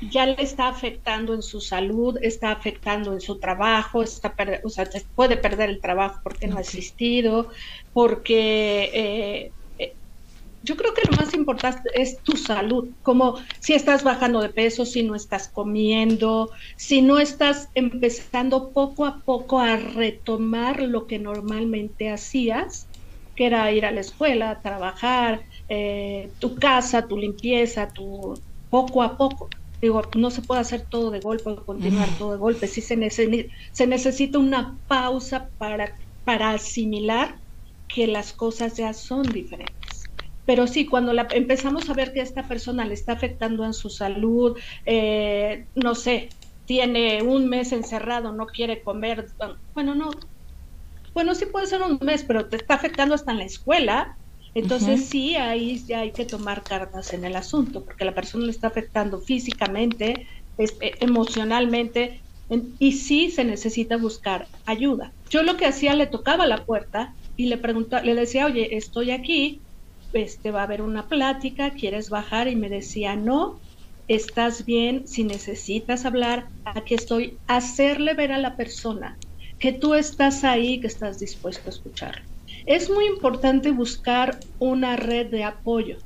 ya 0.02 0.26
le 0.26 0.42
está 0.42 0.68
afectando 0.68 1.34
en 1.34 1.42
su 1.44 1.62
salud, 1.62 2.18
está 2.22 2.52
afectando 2.52 3.14
en 3.14 3.22
su 3.22 3.40
trabajo, 3.40 4.02
está 4.02 4.36
o 4.64 4.70
sea, 4.70 4.90
puede 5.16 5.38
perder 5.38 5.70
el 5.70 5.82
trabajo 5.82 6.20
porque 6.24 6.48
no 6.48 6.58
ha 6.58 6.62
asistido, 6.62 7.52
porque 7.94 8.90
eh, 8.94 9.54
eh, 9.78 9.98
yo 10.62 10.76
creo 10.76 10.94
que 10.94 11.04
lo 11.10 11.18
más 11.18 11.34
importante 11.36 11.90
es 11.94 12.22
tu 12.24 12.36
salud, 12.38 12.90
como 13.04 13.38
si 13.60 13.74
estás 13.74 14.04
bajando 14.04 14.42
de 14.42 14.50
peso, 14.50 14.86
si 14.86 15.04
no 15.04 15.16
estás 15.16 15.52
comiendo, 15.52 16.50
si 16.78 17.02
no 17.04 17.20
estás 17.20 17.70
empezando 17.76 18.74
poco 18.74 19.06
a 19.06 19.22
poco 19.24 19.60
a 19.60 19.78
retomar 19.78 20.82
lo 20.82 21.06
que 21.08 21.20
normalmente 21.20 22.10
hacías, 22.10 22.90
que 23.36 23.46
era 23.46 23.72
ir 23.72 23.86
a 23.86 23.92
la 23.92 24.02
escuela, 24.02 24.62
trabajar, 24.64 25.46
eh, 25.68 26.34
tu 26.40 26.56
casa, 26.56 27.08
tu 27.08 27.18
limpieza, 27.18 27.92
tu 27.94 28.34
poco 28.70 29.04
a 29.04 29.16
poco. 29.18 29.50
Digo, 29.82 30.04
no 30.14 30.30
se 30.30 30.44
puede 30.44 30.62
hacer 30.62 30.88
todo 30.90 31.12
de 31.12 31.20
golpe, 31.20 31.56
continuar 31.66 32.10
todo 32.18 32.34
de 32.34 32.38
golpe. 32.38 32.68
Sí 32.68 32.82
se, 32.82 32.98
se 33.10 33.88
necesita 33.88 34.40
una 34.40 34.80
pausa 34.88 35.50
para, 35.58 35.98
para 36.24 36.52
asimilar 36.52 37.42
que 37.88 38.08
las 38.08 38.34
cosas 38.34 38.78
ya 38.78 38.94
son 38.94 39.24
diferentes. 39.24 40.04
Pero 40.46 40.68
sí, 40.68 40.86
cuando 40.86 41.14
la, 41.14 41.28
empezamos 41.32 41.90
a 41.90 41.94
ver 41.94 42.14
que 42.14 42.22
esta 42.22 42.48
persona 42.48 42.86
le 42.86 42.94
está 42.94 43.14
afectando 43.14 43.66
en 43.66 43.74
su 43.74 43.90
salud, 43.90 44.58
eh, 44.86 45.68
no 45.76 45.96
sé, 45.96 46.30
tiene 46.66 47.22
un 47.22 47.48
mes 47.50 47.72
encerrado, 47.72 48.34
no 48.34 48.48
quiere 48.48 48.82
comer, 48.84 49.28
bueno, 49.74 49.96
no, 49.96 50.10
bueno, 51.14 51.36
sí 51.36 51.46
puede 51.46 51.68
ser 51.68 51.82
un 51.82 52.00
mes, 52.02 52.24
pero 52.24 52.48
te 52.50 52.56
está 52.58 52.76
afectando 52.76 53.16
hasta 53.16 53.32
en 53.32 53.40
la 53.40 53.46
escuela, 53.46 54.18
entonces 54.54 55.10
sí, 55.10 55.36
ahí 55.36 55.84
ya 55.86 56.02
hay 56.02 56.14
que 56.14 56.26
tomar 56.26 56.66
cartas 56.66 57.14
en 57.14 57.26
el 57.26 57.36
asunto, 57.36 57.86
porque 57.86 58.06
la 58.06 58.16
persona 58.16 58.46
le 58.46 58.52
está 58.52 58.68
afectando 58.68 59.22
físicamente, 59.22 60.28
eh, 60.58 60.98
emocionalmente, 61.00 62.24
y 62.80 62.92
sí 62.94 63.32
se 63.32 63.46
necesita 63.46 63.96
buscar 63.98 64.50
ayuda. 64.66 65.16
Yo 65.30 65.44
lo 65.44 65.56
que 65.58 65.66
hacía, 65.66 65.96
le 65.96 66.08
tocaba 66.08 66.46
la 66.48 66.66
puerta 66.66 67.16
y 67.36 67.46
le 67.48 67.58
preguntaba, 67.58 68.04
le 68.04 68.14
decía, 68.16 68.46
oye, 68.46 68.76
estoy 68.76 69.12
aquí, 69.12 69.64
este, 70.12 70.52
va 70.52 70.62
a 70.62 70.64
haber 70.64 70.82
una 70.82 71.08
plática, 71.08 71.72
¿quieres 71.74 72.10
bajar? 72.10 72.48
Y 72.50 72.56
me 72.58 72.70
decía, 72.70 73.16
no, 73.16 73.62
estás 74.08 74.66
bien, 74.66 75.08
si 75.08 75.24
necesitas 75.24 76.06
hablar, 76.06 76.52
aquí 76.66 76.96
estoy, 76.96 77.42
hacerle 77.48 78.14
ver 78.16 78.34
a 78.34 78.38
la 78.38 78.58
persona 78.58 79.18
que 79.58 79.72
tú 79.74 79.94
estás 79.96 80.44
ahí, 80.44 80.82
que 80.82 80.88
estás 80.88 81.20
dispuesto 81.20 81.70
a 81.70 81.74
escuchar. 81.74 82.31
Es 82.66 82.90
muy 82.90 83.06
importante 83.08 83.72
buscar 83.72 84.46
una 84.60 84.96
red 84.96 85.28
de 85.32 85.44
apoyo. 85.44 85.98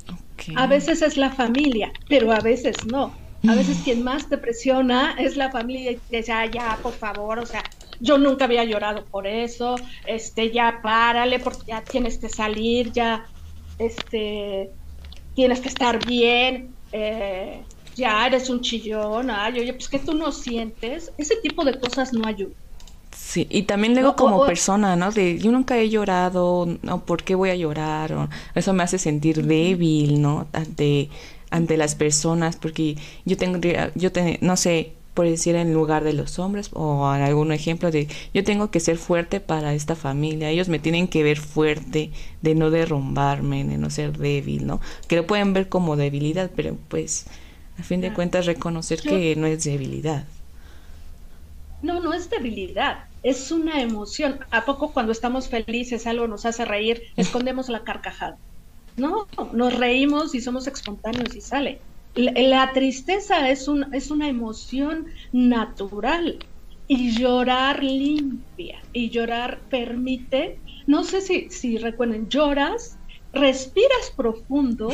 A 0.55 0.67
veces 0.67 1.01
es 1.01 1.17
la 1.17 1.31
familia, 1.31 1.91
pero 2.07 2.31
a 2.31 2.41
veces 2.41 2.85
no. 2.85 3.15
A 3.47 3.55
veces 3.55 3.81
quien 3.83 4.01
más 4.03 4.27
te 4.29 4.37
presiona 4.37 5.15
es 5.19 5.37
la 5.37 5.51
familia 5.51 5.91
y 5.91 6.01
te 6.01 6.17
dice, 6.17 6.31
ah, 6.31 6.45
ya, 6.51 6.79
por 6.81 6.97
favor, 6.97 7.39
o 7.39 7.45
sea, 7.45 7.63
yo 7.99 8.17
nunca 8.17 8.45
había 8.45 8.63
llorado 8.63 9.07
por 9.09 9.27
eso, 9.27 9.75
este, 10.05 10.51
ya 10.51 10.79
párale, 10.81 11.39
porque 11.39 11.63
ya 11.67 11.87
tienes 11.89 12.19
que 12.19 12.29
salir, 12.29 12.91
ya 12.91 13.29
este, 13.77 14.71
tienes 15.33 15.61
que 15.61 15.69
estar 15.69 16.03
bien, 16.05 16.77
eh, 16.91 17.67
ya 17.95 18.25
eres 18.27 18.49
un 18.49 18.61
chillón, 18.61 19.29
ay, 19.29 19.59
oye, 19.59 19.73
pues 19.73 19.89
que 19.89 19.99
tú 19.99 20.13
no 20.15 20.31
sientes, 20.31 21.13
ese 21.17 21.35
tipo 21.43 21.63
de 21.63 21.79
cosas 21.79 22.13
no 22.13 22.25
ayudan. 22.25 22.55
Sí, 23.25 23.47
y 23.49 23.63
también 23.63 23.95
luego 23.95 24.15
como 24.15 24.45
persona, 24.45 24.95
¿no? 24.95 25.11
De 25.11 25.39
yo 25.39 25.51
nunca 25.51 25.79
he 25.79 25.89
llorado, 25.89 26.67
no, 26.83 27.05
¿por 27.05 27.23
qué 27.23 27.33
voy 27.33 27.49
a 27.49 27.55
llorar? 27.55 28.13
O, 28.13 28.29
eso 28.53 28.71
me 28.71 28.83
hace 28.83 28.99
sentir 28.99 29.43
débil, 29.47 30.21
¿no? 30.21 30.47
Ante, 30.53 31.09
ante 31.49 31.75
las 31.75 31.95
personas, 31.95 32.55
porque 32.55 32.97
yo 33.25 33.35
tengo, 33.35 33.59
yo 33.95 34.11
te, 34.11 34.37
no 34.41 34.55
sé, 34.55 34.93
por 35.15 35.25
decir 35.25 35.55
en 35.55 35.73
lugar 35.73 36.03
de 36.03 36.13
los 36.13 36.37
hombres 36.37 36.69
o 36.73 37.07
algún 37.07 37.51
ejemplo 37.51 37.89
de 37.89 38.07
yo 38.33 38.43
tengo 38.43 38.69
que 38.69 38.79
ser 38.79 38.97
fuerte 38.97 39.39
para 39.39 39.73
esta 39.73 39.95
familia, 39.95 40.51
ellos 40.51 40.69
me 40.69 40.77
tienen 40.77 41.07
que 41.07 41.23
ver 41.23 41.39
fuerte, 41.39 42.11
de 42.43 42.53
no 42.53 42.69
derrumbarme, 42.69 43.65
de 43.65 43.79
no 43.79 43.89
ser 43.89 44.19
débil, 44.19 44.67
¿no? 44.67 44.81
Que 45.07 45.15
lo 45.15 45.25
pueden 45.25 45.51
ver 45.51 45.67
como 45.67 45.95
debilidad, 45.95 46.51
pero 46.55 46.77
pues 46.89 47.25
a 47.79 47.83
fin 47.83 48.01
de 48.01 48.13
cuentas 48.13 48.45
reconocer 48.45 49.01
que 49.01 49.35
no 49.35 49.47
es 49.47 49.63
debilidad. 49.63 50.25
No, 51.81 51.99
no 51.99 52.13
es 52.13 52.29
debilidad, 52.29 53.05
es 53.25 53.51
una 53.51 53.81
emoción. 53.81 54.39
¿A 54.51 54.63
poco 54.63 54.93
cuando 54.93 55.11
estamos 55.11 55.49
felices 55.49 56.07
algo 56.07 56.27
nos 56.27 56.45
hace 56.45 56.63
reír, 56.63 57.01
escondemos 57.17 57.67
la 57.67 57.83
carcajada? 57.83 58.37
No, 58.95 59.27
nos 59.51 59.77
reímos 59.77 60.33
y 60.33 60.41
somos 60.41 60.67
espontáneos 60.67 61.35
y 61.35 61.41
sale 61.41 61.81
la, 62.15 62.71
tristeza 62.73 63.49
es, 63.49 63.67
un, 63.67 63.93
es 63.93 64.09
una 64.09 64.29
emoción 64.29 65.07
natural 65.31 66.39
y 66.87 67.11
llorar 67.11 67.83
limpia 67.83 68.81
y 68.93 69.09
llorar 69.09 69.59
permite, 69.69 70.59
no 70.87 71.03
sé 71.03 71.21
si, 71.21 71.49
si 71.49 71.77
recuerden, 71.77 72.29
lloras, 72.29 72.97
respiras 73.33 74.13
profundo, 74.15 74.89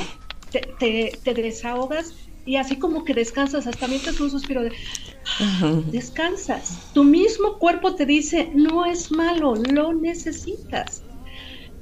te, 0.79 1.11
te, 1.23 1.33
desahogas 1.33 2.13
y 2.45 2.55
así 2.55 2.77
como 2.77 3.03
que 3.03 3.13
descansas, 3.13 3.67
hasta 3.67 3.87
mientras 3.87 4.19
un 4.19 4.31
suspiro 4.31 4.63
de 4.63 4.71
descansas. 5.87 6.91
Tu 6.93 7.03
mismo 7.03 7.57
cuerpo 7.59 7.95
te 7.95 8.05
dice, 8.05 8.51
no 8.53 8.85
es 8.85 9.11
malo, 9.11 9.55
lo 9.55 9.93
necesitas. 9.93 11.03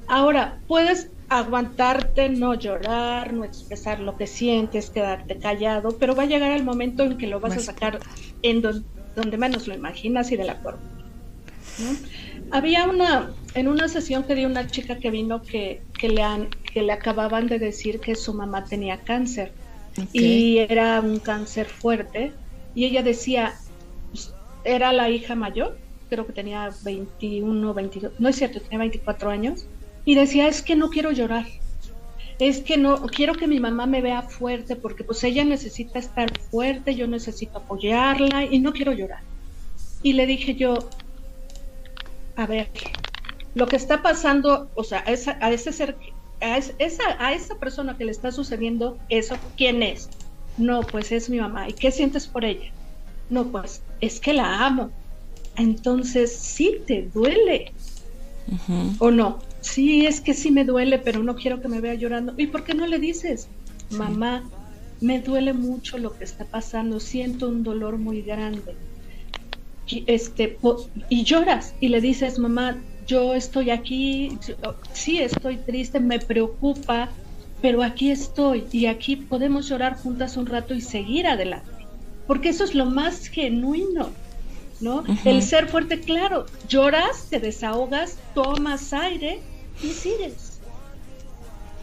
Ahora, 0.08 0.60
puedes 0.68 1.10
aguantarte, 1.30 2.30
no 2.30 2.56
llorar, 2.56 3.32
no 3.34 3.46
expresar 3.46 4.00
lo 4.00 4.18
que 4.18 4.28
sientes, 4.28 4.90
quedarte 4.90 5.38
callado, 5.38 5.98
pero 5.98 6.16
va 6.16 6.24
a 6.24 6.26
llegar 6.26 6.52
el 6.52 6.64
momento 6.64 7.04
en 7.04 7.18
que 7.18 7.28
lo 7.28 7.40
vas 7.40 7.56
a 7.56 7.60
sacar 7.60 8.00
en 8.42 8.62
donde 8.62 9.38
menos 9.38 9.68
lo 9.68 9.76
imaginas 9.76 10.32
y 10.32 10.38
de 10.38 10.46
la 10.46 10.56
forma. 10.56 10.82
Había 12.52 12.86
una, 12.86 13.32
en 13.54 13.68
una 13.68 13.88
sesión 13.88 14.24
que 14.24 14.36
dio 14.36 14.48
una 14.48 14.68
chica 14.68 14.98
que 14.98 15.12
vino 15.12 15.42
que, 15.44 15.84
que, 15.98 16.10
le, 16.10 16.24
han, 16.24 16.50
que 16.74 16.82
le 16.82 16.92
acababan 16.92 17.48
de 17.48 17.60
decir 17.60 18.00
que 18.00 18.16
su 18.16 18.34
mamá 18.34 18.66
tenía 18.66 18.98
cáncer 18.98 19.54
y 20.14 20.58
era 20.58 21.00
un 21.02 21.20
cáncer 21.20 21.68
fuerte. 21.68 22.34
Y 22.76 22.86
ella 22.86 23.04
decía, 23.04 23.56
pues, 24.12 24.34
era 24.64 24.94
la 24.94 25.10
hija 25.10 25.36
mayor, 25.36 25.78
creo 26.10 26.26
que 26.26 26.34
tenía 26.34 26.70
21, 26.84 27.74
22, 27.74 28.14
no 28.20 28.30
es 28.30 28.36
cierto, 28.36 28.60
tenía 28.62 28.80
24 28.80 29.30
años 29.30 29.66
y 30.06 30.16
decía, 30.16 30.48
es 30.48 30.62
que 30.62 30.76
no 30.76 30.90
quiero 30.90 31.12
llorar, 31.12 31.46
es 32.40 32.62
que 32.62 32.78
no, 32.78 33.02
quiero 33.08 33.34
que 33.34 33.48
mi 33.48 33.60
mamá 33.60 33.86
me 33.86 34.02
vea 34.02 34.22
fuerte 34.22 34.76
porque 34.76 35.04
pues 35.04 35.24
ella 35.24 35.44
necesita 35.44 36.00
estar 36.00 36.38
fuerte, 36.40 36.96
yo 36.96 37.08
necesito 37.08 37.60
apoyarla 37.60 38.46
y 38.46 38.60
no 38.60 38.74
quiero 38.74 38.94
llorar. 38.94 39.22
Y 40.02 40.14
le 40.14 40.26
dije 40.26 40.56
yo, 40.56 40.90
a 42.36 42.46
ver, 42.46 42.70
lo 43.56 43.68
que 43.68 43.76
está 43.76 44.02
pasando, 44.02 44.70
o 44.76 44.84
sea, 44.84 45.04
a, 45.06 45.46
a 45.46 45.52
ese 45.52 45.74
ser, 45.74 45.98
a 46.42 46.58
esa, 46.58 47.04
a 47.20 47.34
esa 47.34 47.56
persona 47.56 47.98
que 47.98 48.06
le 48.06 48.12
está 48.12 48.32
sucediendo 48.32 48.98
eso, 49.10 49.36
¿quién 49.58 49.84
es? 49.84 50.10
No, 50.58 50.82
pues 50.82 51.12
es 51.12 51.30
mi 51.30 51.40
mamá. 51.40 51.70
¿Y 51.70 51.74
qué 51.74 51.92
sientes 51.92 52.28
por 52.28 52.46
ella? 52.46 52.72
No, 53.30 53.46
pues 53.48 53.82
es 54.02 54.20
que 54.20 54.34
la 54.34 54.66
amo. 54.66 54.92
Entonces 55.58 56.36
sí 56.36 56.78
te 56.86 57.10
duele. 57.14 57.72
¿O 59.00 59.12
no? 59.12 59.40
sí, 59.62 60.06
es 60.06 60.22
que 60.22 60.34
sí 60.34 60.52
me 60.52 60.66
duele, 60.66 61.00
pero 61.00 61.24
no 61.24 61.36
quiero 61.36 61.62
que 61.62 61.68
me 61.68 61.82
vea 61.82 61.94
llorando. 61.94 62.34
¿Y 62.38 62.48
por 62.48 62.64
qué 62.64 62.74
no 62.74 62.88
le 62.88 63.00
dices, 63.00 63.48
mamá, 63.92 64.44
me 65.02 65.20
duele 65.20 65.54
mucho 65.54 65.98
lo 65.98 66.18
que 66.18 66.24
está 66.24 66.46
pasando, 66.46 67.00
siento 67.00 67.48
un 67.48 67.64
dolor 67.64 67.98
muy 67.98 68.22
grande? 68.22 68.76
Y, 69.88 70.04
este, 70.08 70.58
y 71.10 71.24
lloras 71.24 71.74
y 71.80 71.90
le 71.90 72.00
dices, 72.00 72.38
mamá, 72.40 72.78
yo 73.10 73.34
estoy 73.34 73.72
aquí, 73.72 74.38
sí 74.94 75.18
estoy 75.18 75.58
triste, 75.58 76.00
me 76.00 76.20
preocupa, 76.20 77.10
pero 77.60 77.82
aquí 77.82 78.12
estoy 78.12 78.66
y 78.72 78.86
aquí 78.86 79.16
podemos 79.16 79.68
llorar 79.68 79.98
juntas 79.98 80.38
un 80.38 80.46
rato 80.46 80.76
y 80.76 80.82
seguir 80.82 81.26
adelante, 81.26 81.88
porque 82.28 82.50
eso 82.50 82.64
es 82.64 82.76
lo 82.76 82.86
más 82.86 83.28
genuino. 83.28 84.10
¿no? 84.80 85.04
El 85.26 85.44
ser 85.44 85.68
fuerte, 85.68 86.00
claro, 86.00 86.46
lloras, 86.70 87.26
te 87.30 87.42
desahogas, 87.42 88.16
tomas 88.34 88.94
aire 88.94 89.42
y 89.84 89.90
sigues. 89.90 90.60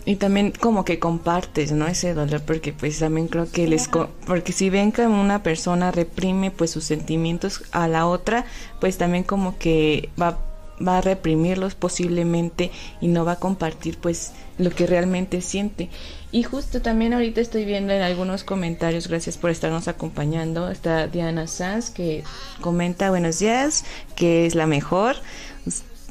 Y 0.07 0.17
también 0.17 0.53
como 0.53 0.87
que 0.87 0.99
compartes, 0.99 1.73
¿no? 1.73 1.87
Ese 1.89 2.15
dolor, 2.15 2.41
porque 2.41 2.73
pues 2.73 3.01
también 3.01 3.27
creo 3.27 3.51
que 3.51 3.67
les... 3.67 3.91
porque 4.27 4.53
si 4.53 4.71
ven 4.71 4.93
que 4.93 5.07
una 5.07 5.43
persona 5.43 5.91
reprime 5.91 6.51
pues 6.53 6.71
sus 6.71 6.85
sentimientos 6.85 7.65
a 7.73 7.87
la 7.87 8.07
otra, 8.07 8.47
pues 8.81 8.97
también 8.97 9.25
como 9.25 9.59
que 9.59 10.09
va, 10.19 10.39
va 10.87 10.99
a 10.99 11.01
reprimirlos 11.01 11.75
posiblemente 11.75 12.71
y 13.01 13.09
no 13.09 13.25
va 13.25 13.33
a 13.33 13.37
compartir 13.37 13.99
pues 13.99 14.33
lo 14.59 14.71
que 14.71 14.87
realmente 14.87 15.41
siente. 15.41 15.89
Y 16.33 16.43
justo 16.43 16.83
también 16.83 17.15
ahorita 17.15 17.41
estoy 17.41 17.65
viendo 17.65 17.93
en 17.93 18.03
algunos 18.03 18.45
comentarios, 18.45 19.09
gracias 19.09 19.39
por 19.39 19.51
estarnos 19.51 19.89
acompañando, 19.89 20.71
está 20.71 21.07
Diana 21.07 21.47
Sanz 21.47 21.91
que 21.91 22.25
comenta 22.61 23.11
buenos 23.11 23.39
días, 23.39 23.85
que 24.17 24.47
es 24.47 24.55
la 24.55 24.67
mejor. 24.67 25.17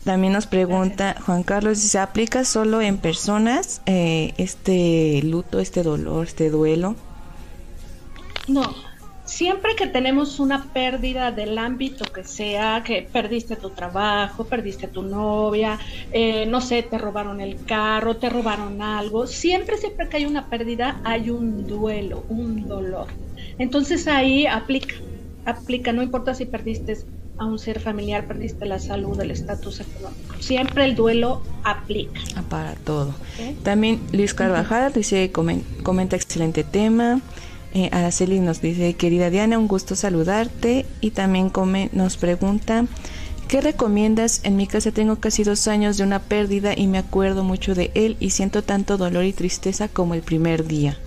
También 0.03 0.33
nos 0.33 0.45
pregunta 0.45 1.15
Juan 1.25 1.43
Carlos 1.43 1.79
si 1.79 1.87
se 1.87 1.97
aplica 1.97 2.45
solo 2.45 2.79
en 2.81 2.97
personas 2.97 3.81
eh, 3.87 4.33
este 4.37 5.21
luto, 5.23 5.59
este 5.59 5.81
dolor, 5.81 6.27
este 6.27 6.51
duelo. 6.51 6.95
No, 8.47 8.75
siempre 9.25 9.75
que 9.75 9.87
tenemos 9.87 10.39
una 10.39 10.63
pérdida 10.71 11.31
del 11.31 11.57
ámbito 11.57 12.05
que 12.05 12.23
sea, 12.23 12.83
que 12.85 13.07
perdiste 13.11 13.55
tu 13.55 13.71
trabajo, 13.71 14.45
perdiste 14.45 14.87
tu 14.87 15.01
novia, 15.01 15.79
eh, 16.11 16.45
no 16.45 16.61
sé, 16.61 16.83
te 16.83 16.97
robaron 16.97 17.41
el 17.41 17.63
carro, 17.65 18.17
te 18.17 18.29
robaron 18.29 18.81
algo, 18.81 19.27
siempre, 19.27 19.77
siempre 19.77 20.07
que 20.07 20.17
hay 20.17 20.25
una 20.25 20.49
pérdida 20.49 21.01
hay 21.03 21.29
un 21.29 21.67
duelo, 21.67 22.23
un 22.29 22.67
dolor. 22.67 23.07
Entonces 23.57 24.07
ahí 24.07 24.45
aplica, 24.45 24.95
aplica, 25.45 25.91
no 25.91 26.03
importa 26.03 26.33
si 26.35 26.45
perdiste 26.45 26.97
a 27.37 27.45
un 27.45 27.59
ser 27.59 27.79
familiar, 27.79 28.27
perdiste 28.27 28.65
la 28.65 28.79
salud, 28.79 29.19
el 29.19 29.31
estatus 29.31 29.81
económico. 29.81 30.35
Siempre 30.39 30.85
el 30.85 30.95
duelo 30.95 31.41
aplica. 31.63 32.21
Ah, 32.35 32.43
para 32.47 32.75
todo. 32.75 33.13
También 33.63 33.99
Luis 34.13 34.33
Carvajal 34.33 34.93
dice, 34.93 35.31
comenta 35.31 36.15
excelente 36.15 36.63
tema. 36.63 37.19
Eh, 37.75 37.89
Araceli 37.91 38.39
nos 38.39 38.61
dice, 38.61 38.93
querida 38.93 39.29
Diana, 39.29 39.59
un 39.59 39.67
gusto 39.67 39.97
saludarte. 39.97 40.85
Y 41.01 41.11
también 41.11 41.51
nos 41.91 42.15
pregunta, 42.15 42.85
¿qué 43.49 43.59
recomiendas? 43.59 44.39
En 44.45 44.55
mi 44.55 44.65
casa 44.65 44.91
tengo 44.93 45.17
casi 45.17 45.43
dos 45.43 45.67
años 45.67 45.97
de 45.97 46.05
una 46.05 46.19
pérdida 46.19 46.71
y 46.73 46.87
me 46.87 46.99
acuerdo 46.99 47.43
mucho 47.43 47.75
de 47.75 47.91
él 47.93 48.15
y 48.21 48.29
siento 48.29 48.61
tanto 48.63 48.95
dolor 48.95 49.25
y 49.25 49.33
tristeza 49.33 49.89
como 49.89 50.13
el 50.13 50.21
primer 50.21 50.65
día. 50.65 50.97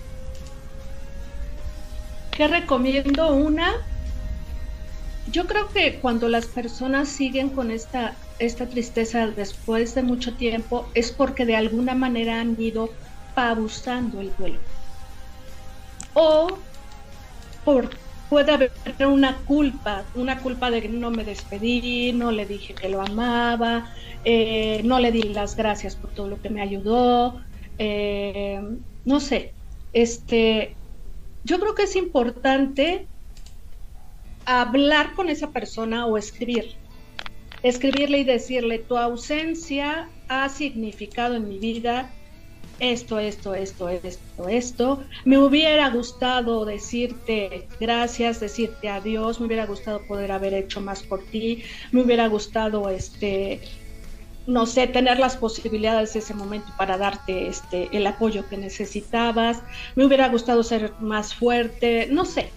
¿Qué 2.29 2.47
recomiendo? 2.47 3.33
Una, 3.33 3.71
yo 5.31 5.47
creo 5.47 5.69
que 5.69 5.99
cuando 5.99 6.29
las 6.29 6.45
personas 6.45 7.09
siguen 7.09 7.49
con 7.49 7.71
esta, 7.71 8.15
esta 8.37 8.67
tristeza 8.67 9.25
después 9.25 9.95
de 9.95 10.03
mucho 10.03 10.35
tiempo 10.35 10.85
es 10.93 11.11
porque 11.11 11.47
de 11.47 11.55
alguna 11.55 11.95
manera 11.95 12.39
han 12.39 12.61
ido 12.61 12.91
pausando 13.33 14.21
el 14.21 14.31
duelo 14.37 14.59
o 16.19 16.57
por, 17.63 17.89
puede 18.29 18.51
haber 18.51 18.71
una 19.07 19.37
culpa, 19.45 20.03
una 20.15 20.39
culpa 20.39 20.69
de 20.69 20.81
que 20.81 20.89
no 20.89 21.11
me 21.11 21.23
despedí, 21.23 22.11
no 22.11 22.31
le 22.31 22.45
dije 22.45 22.73
que 22.73 22.89
lo 22.89 23.01
amaba, 23.01 23.93
eh, 24.25 24.81
no 24.83 24.99
le 24.99 25.11
di 25.11 25.23
las 25.23 25.55
gracias 25.55 25.95
por 25.95 26.11
todo 26.11 26.27
lo 26.27 26.41
que 26.41 26.49
me 26.49 26.61
ayudó, 26.61 27.41
eh, 27.77 28.61
no 29.05 29.19
sé, 29.21 29.53
este, 29.93 30.75
yo 31.43 31.59
creo 31.59 31.73
que 31.73 31.83
es 31.83 31.95
importante 31.95 33.07
hablar 34.45 35.13
con 35.15 35.29
esa 35.29 35.51
persona 35.51 36.05
o 36.05 36.17
escribir, 36.17 36.75
escribirle 37.63 38.19
y 38.19 38.23
decirle, 38.25 38.79
tu 38.79 38.97
ausencia 38.97 40.09
ha 40.27 40.49
significado 40.49 41.35
en 41.35 41.47
mi 41.47 41.59
vida 41.59 42.11
esto, 42.79 43.19
esto, 43.19 43.53
esto, 43.53 43.89
esto, 43.89 44.49
esto. 44.49 45.03
Me 45.25 45.37
hubiera 45.37 45.89
gustado 45.89 46.65
decirte 46.65 47.67
gracias, 47.79 48.39
decirte 48.39 48.89
adiós, 48.89 49.39
me 49.39 49.47
hubiera 49.47 49.65
gustado 49.65 50.01
poder 50.07 50.31
haber 50.31 50.53
hecho 50.53 50.81
más 50.81 51.03
por 51.03 51.23
ti, 51.23 51.63
me 51.91 52.01
hubiera 52.01 52.27
gustado, 52.27 52.89
este, 52.89 53.61
no 54.47 54.65
sé, 54.65 54.87
tener 54.87 55.19
las 55.19 55.37
posibilidades 55.37 56.13
de 56.13 56.19
ese 56.19 56.33
momento 56.33 56.71
para 56.77 56.97
darte 56.97 57.47
este, 57.47 57.89
el 57.95 58.07
apoyo 58.07 58.47
que 58.47 58.57
necesitabas, 58.57 59.61
me 59.95 60.05
hubiera 60.05 60.29
gustado 60.29 60.63
ser 60.63 60.93
más 60.99 61.35
fuerte, 61.35 62.07
no 62.11 62.25
sé, 62.25 62.49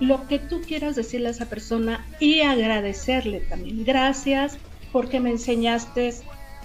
lo 0.00 0.26
que 0.28 0.38
tú 0.38 0.60
quieras 0.60 0.96
decirle 0.96 1.28
a 1.28 1.32
esa 1.32 1.46
persona 1.46 2.06
y 2.20 2.40
agradecerle 2.40 3.40
también. 3.40 3.84
Gracias 3.84 4.58
porque 4.92 5.20
me 5.20 5.30
enseñaste 5.30 6.14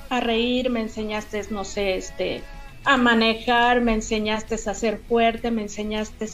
a 0.10 0.20
reír, 0.20 0.70
me 0.70 0.82
enseñaste, 0.82 1.42
no 1.50 1.64
sé, 1.64 1.96
este, 1.96 2.44
a 2.86 2.98
manejar, 2.98 3.82
me 3.82 3.94
enseñaste 3.94 4.56
a 4.56 4.74
ser 4.74 5.00
fuerte, 5.08 5.52
me 5.52 5.64
enseñaste 5.64 6.28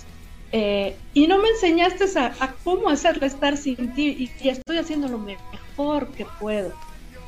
eh, 0.52 0.96
y 1.14 1.28
no 1.28 1.38
me 1.38 1.50
enseñaste 1.50 2.06
a, 2.20 2.56
cómo 2.64 2.90
hacerle 2.90 3.28
estar 3.28 3.56
sin 3.56 3.94
ti 3.94 4.32
y, 4.42 4.48
estoy 4.48 4.78
haciendo 4.78 5.08
lo 5.08 5.20
mejor 5.20 6.08
que 6.10 6.26
puedo. 6.40 6.74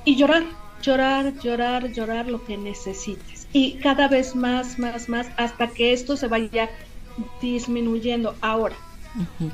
Y 0.05 0.15
llorar, 0.15 0.43
llorar, 0.81 1.33
llorar, 1.39 1.91
llorar 1.91 2.27
lo 2.27 2.43
que 2.43 2.57
necesites. 2.57 3.47
Y 3.53 3.73
cada 3.73 4.07
vez 4.07 4.35
más, 4.35 4.79
más, 4.79 5.07
más, 5.07 5.27
hasta 5.37 5.67
que 5.67 5.93
esto 5.93 6.17
se 6.17 6.27
vaya 6.27 6.69
disminuyendo. 7.41 8.35
Ahora, 8.41 8.75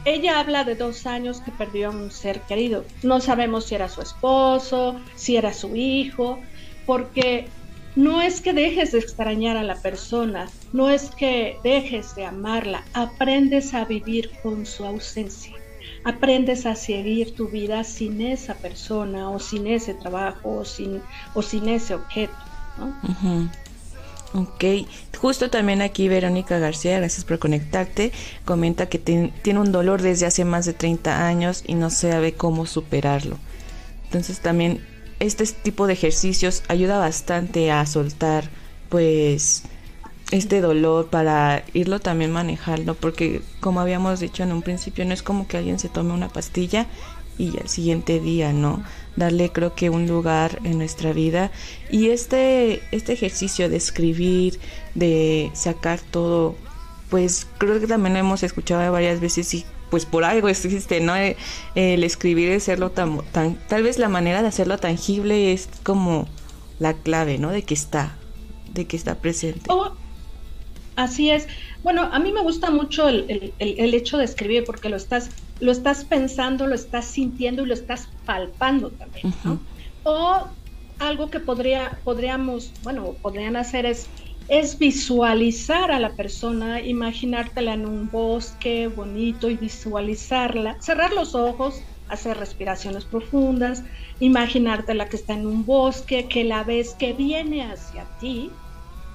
ella 0.05 0.39
habla 0.39 0.63
de 0.63 0.75
dos 0.75 1.05
años 1.05 1.41
que 1.41 1.51
perdió 1.51 1.89
a 1.89 1.91
un 1.91 2.11
ser 2.11 2.41
querido. 2.41 2.85
No 3.03 3.19
sabemos 3.19 3.65
si 3.65 3.75
era 3.75 3.89
su 3.89 4.01
esposo, 4.01 5.01
si 5.15 5.35
era 5.35 5.51
su 5.51 5.75
hijo, 5.75 6.39
porque 6.85 7.49
no 7.97 8.21
es 8.21 8.41
que 8.41 8.53
dejes 8.53 8.91
de 8.91 8.99
extrañar 8.99 9.57
a 9.57 9.63
la 9.63 9.75
persona, 9.81 10.47
no 10.71 10.89
es 10.89 11.09
que 11.09 11.57
dejes 11.63 12.15
de 12.15 12.25
amarla, 12.25 12.83
aprendes 12.93 13.73
a 13.73 13.85
vivir 13.85 14.29
con 14.43 14.67
su 14.67 14.85
ausencia, 14.85 15.53
aprendes 16.03 16.67
a 16.67 16.75
seguir 16.75 17.33
tu 17.33 17.47
vida 17.47 17.83
sin 17.83 18.21
esa 18.21 18.53
persona 18.53 19.31
o 19.31 19.39
sin 19.39 19.65
ese 19.65 19.95
trabajo 19.95 20.57
o 20.57 20.63
sin, 20.63 21.01
o 21.33 21.41
sin 21.41 21.69
ese 21.69 21.95
objeto. 21.95 22.35
Ok, 24.35 24.63
justo 25.19 25.49
también 25.49 25.81
aquí 25.81 26.07
Verónica 26.07 26.59
García, 26.59 26.99
gracias 26.99 27.25
por 27.25 27.39
conectarte, 27.39 28.11
comenta 28.45 28.89
que 28.89 28.99
tiene 28.99 29.59
un 29.59 29.71
dolor 29.71 30.03
desde 30.03 30.27
hace 30.27 30.45
más 30.45 30.67
de 30.67 30.73
30 30.73 31.25
años 31.25 31.63
y 31.65 31.73
no 31.73 31.89
sabe 31.89 32.33
cómo 32.33 32.67
superarlo. 32.67 33.39
Entonces 34.05 34.39
también 34.39 34.85
este 35.19 35.45
tipo 35.45 35.87
de 35.87 35.93
ejercicios 35.93 36.63
ayuda 36.67 36.99
bastante 36.99 37.71
a 37.71 37.85
soltar 37.85 38.49
pues 38.89 39.63
este 40.31 40.61
dolor 40.61 41.07
para 41.07 41.63
irlo 41.73 41.99
también 41.99 42.31
manejando 42.31 42.95
porque 42.95 43.41
como 43.59 43.79
habíamos 43.79 44.19
dicho 44.19 44.43
en 44.43 44.51
un 44.51 44.61
principio 44.61 45.05
no 45.05 45.13
es 45.13 45.23
como 45.23 45.47
que 45.47 45.57
alguien 45.57 45.79
se 45.79 45.89
tome 45.89 46.13
una 46.13 46.29
pastilla 46.29 46.87
y 47.37 47.57
al 47.59 47.69
siguiente 47.69 48.19
día 48.19 48.51
no 48.51 48.83
darle 49.15 49.51
creo 49.51 49.75
que 49.75 49.89
un 49.89 50.07
lugar 50.07 50.59
en 50.63 50.77
nuestra 50.77 51.13
vida. 51.13 51.51
Y 51.91 52.09
este 52.09 52.81
este 52.91 53.13
ejercicio 53.13 53.69
de 53.69 53.77
escribir 53.77 54.59
de 54.95 55.51
sacar 55.53 55.99
todo 55.99 56.55
pues 57.09 57.47
creo 57.57 57.79
que 57.79 57.87
también 57.87 58.13
lo 58.13 58.19
hemos 58.19 58.43
escuchado 58.43 58.91
varias 58.91 59.19
veces 59.19 59.53
y 59.53 59.65
pues 59.89 60.05
por 60.05 60.23
algo 60.23 60.49
existe, 60.49 60.99
¿no? 60.99 61.15
Eh, 61.15 61.37
el 61.75 62.03
escribir 62.03 62.49
es 62.49 62.63
hacerlo 62.63 62.91
tan, 62.91 63.21
tan, 63.31 63.55
tal 63.67 63.83
vez 63.83 63.97
la 63.97 64.09
manera 64.09 64.41
de 64.41 64.47
hacerlo 64.47 64.77
tangible 64.77 65.53
es 65.53 65.69
como 65.83 66.27
la 66.79 66.93
clave, 66.93 67.37
¿no? 67.37 67.49
De 67.51 67.63
que 67.63 67.73
está, 67.73 68.15
de 68.73 68.85
que 68.85 68.97
está 68.97 69.15
presente. 69.15 69.61
Oh, 69.69 69.93
así 70.95 71.29
es. 71.29 71.47
Bueno, 71.83 72.09
a 72.11 72.19
mí 72.19 72.31
me 72.31 72.41
gusta 72.41 72.69
mucho 72.69 73.07
el, 73.07 73.53
hecho 73.59 74.17
de 74.17 74.25
escribir 74.25 74.65
porque 74.65 74.89
lo 74.89 74.97
estás, 74.97 75.29
lo 75.59 75.71
estás 75.71 76.03
pensando, 76.05 76.67
lo 76.67 76.75
estás 76.75 77.05
sintiendo 77.05 77.63
y 77.63 77.67
lo 77.67 77.73
estás 77.73 78.09
palpando 78.25 78.89
también, 78.89 79.33
¿no? 79.43 79.59
O 80.03 80.47
algo 80.99 81.29
que 81.29 81.39
podría, 81.39 81.99
podríamos, 82.03 82.71
bueno, 82.83 83.15
podrían 83.21 83.55
hacer 83.55 83.85
es 83.85 84.07
es 84.47 84.79
visualizar 84.79 85.91
a 85.91 85.99
la 85.99 86.13
persona, 86.13 86.81
imaginártela 86.81 87.73
en 87.73 87.85
un 87.85 88.09
bosque 88.09 88.87
bonito 88.87 89.49
y 89.49 89.57
visualizarla, 89.57 90.77
cerrar 90.79 91.11
los 91.13 91.35
ojos, 91.35 91.81
hacer 92.07 92.37
respiraciones 92.37 93.03
profundas, 93.03 93.83
imaginártela 94.19 95.09
que 95.09 95.17
está 95.17 95.33
en 95.33 95.45
un 95.45 95.65
bosque, 95.65 96.27
que 96.29 96.45
la 96.45 96.63
ves 96.63 96.95
que 96.97 97.13
viene 97.13 97.63
hacia 97.63 98.05
ti 98.19 98.49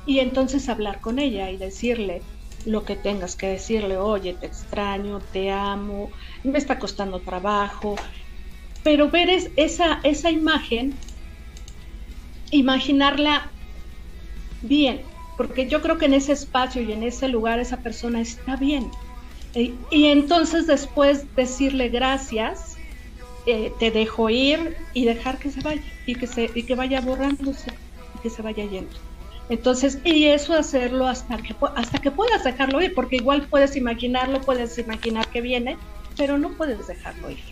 y 0.07 0.19
entonces 0.19 0.69
hablar 0.69 1.01
con 1.01 1.19
ella 1.19 1.51
y 1.51 1.57
decirle 1.57 2.23
lo 2.67 2.85
que 2.85 2.97
tengas 2.97 3.35
que 3.35 3.49
decirle, 3.49 3.97
oye, 3.97 4.35
te 4.35 4.47
extraño, 4.47 5.21
te 5.33 5.51
amo, 5.51 6.11
me 6.45 6.59
está 6.59 6.79
costando 6.79 7.21
trabajo, 7.21 7.97
pero 8.85 9.11
ver 9.11 9.31
esa, 9.57 10.01
esa 10.03 10.31
imagen, 10.31 10.95
imaginarla 12.51 13.51
bien, 14.63 15.12
porque 15.37 15.67
yo 15.67 15.81
creo 15.83 15.99
que 15.99 16.07
en 16.07 16.15
ese 16.15 16.33
espacio 16.33 16.83
y 16.83 16.93
en 16.93 17.03
ese 17.03 17.29
lugar 17.29 17.59
esa 17.59 17.79
persona 17.79 18.21
está 18.21 18.57
bien. 18.57 18.91
Y, 19.55 19.75
entonces 20.07 20.67
después 20.67 21.25
decirle 21.37 21.89
gracias, 21.91 22.77
eh, 23.47 23.73
te 23.79 23.91
dejo 23.91 24.31
ir 24.31 24.77
y 24.95 25.05
dejar 25.05 25.39
que 25.39 25.51
se 25.51 25.61
vaya 25.61 25.83
y 26.07 26.15
que, 26.15 26.27
se, 26.27 26.51
y 26.55 26.63
que 26.63 26.75
vaya 26.75 27.01
borrándose 27.03 27.71
y 28.17 28.19
que 28.23 28.31
se 28.31 28.41
vaya 28.41 28.65
yendo. 28.65 28.97
Entonces, 29.51 29.99
y 30.05 30.25
eso 30.25 30.55
hacerlo 30.55 31.07
hasta 31.07 31.37
que, 31.37 31.55
hasta 31.77 31.99
que 31.99 32.11
puedas 32.11 32.45
dejarlo 32.45 32.81
ir, 32.81 32.95
porque 32.95 33.17
igual 33.17 33.47
puedes 33.51 33.77
imaginarlo, 33.77 34.41
puedes 34.41 34.79
imaginar 34.79 35.29
que 35.29 35.43
viene, 35.43 35.77
pero 36.17 36.39
no 36.39 36.51
puedes 36.51 36.87
dejarlo 36.87 37.31
ir. 37.31 37.43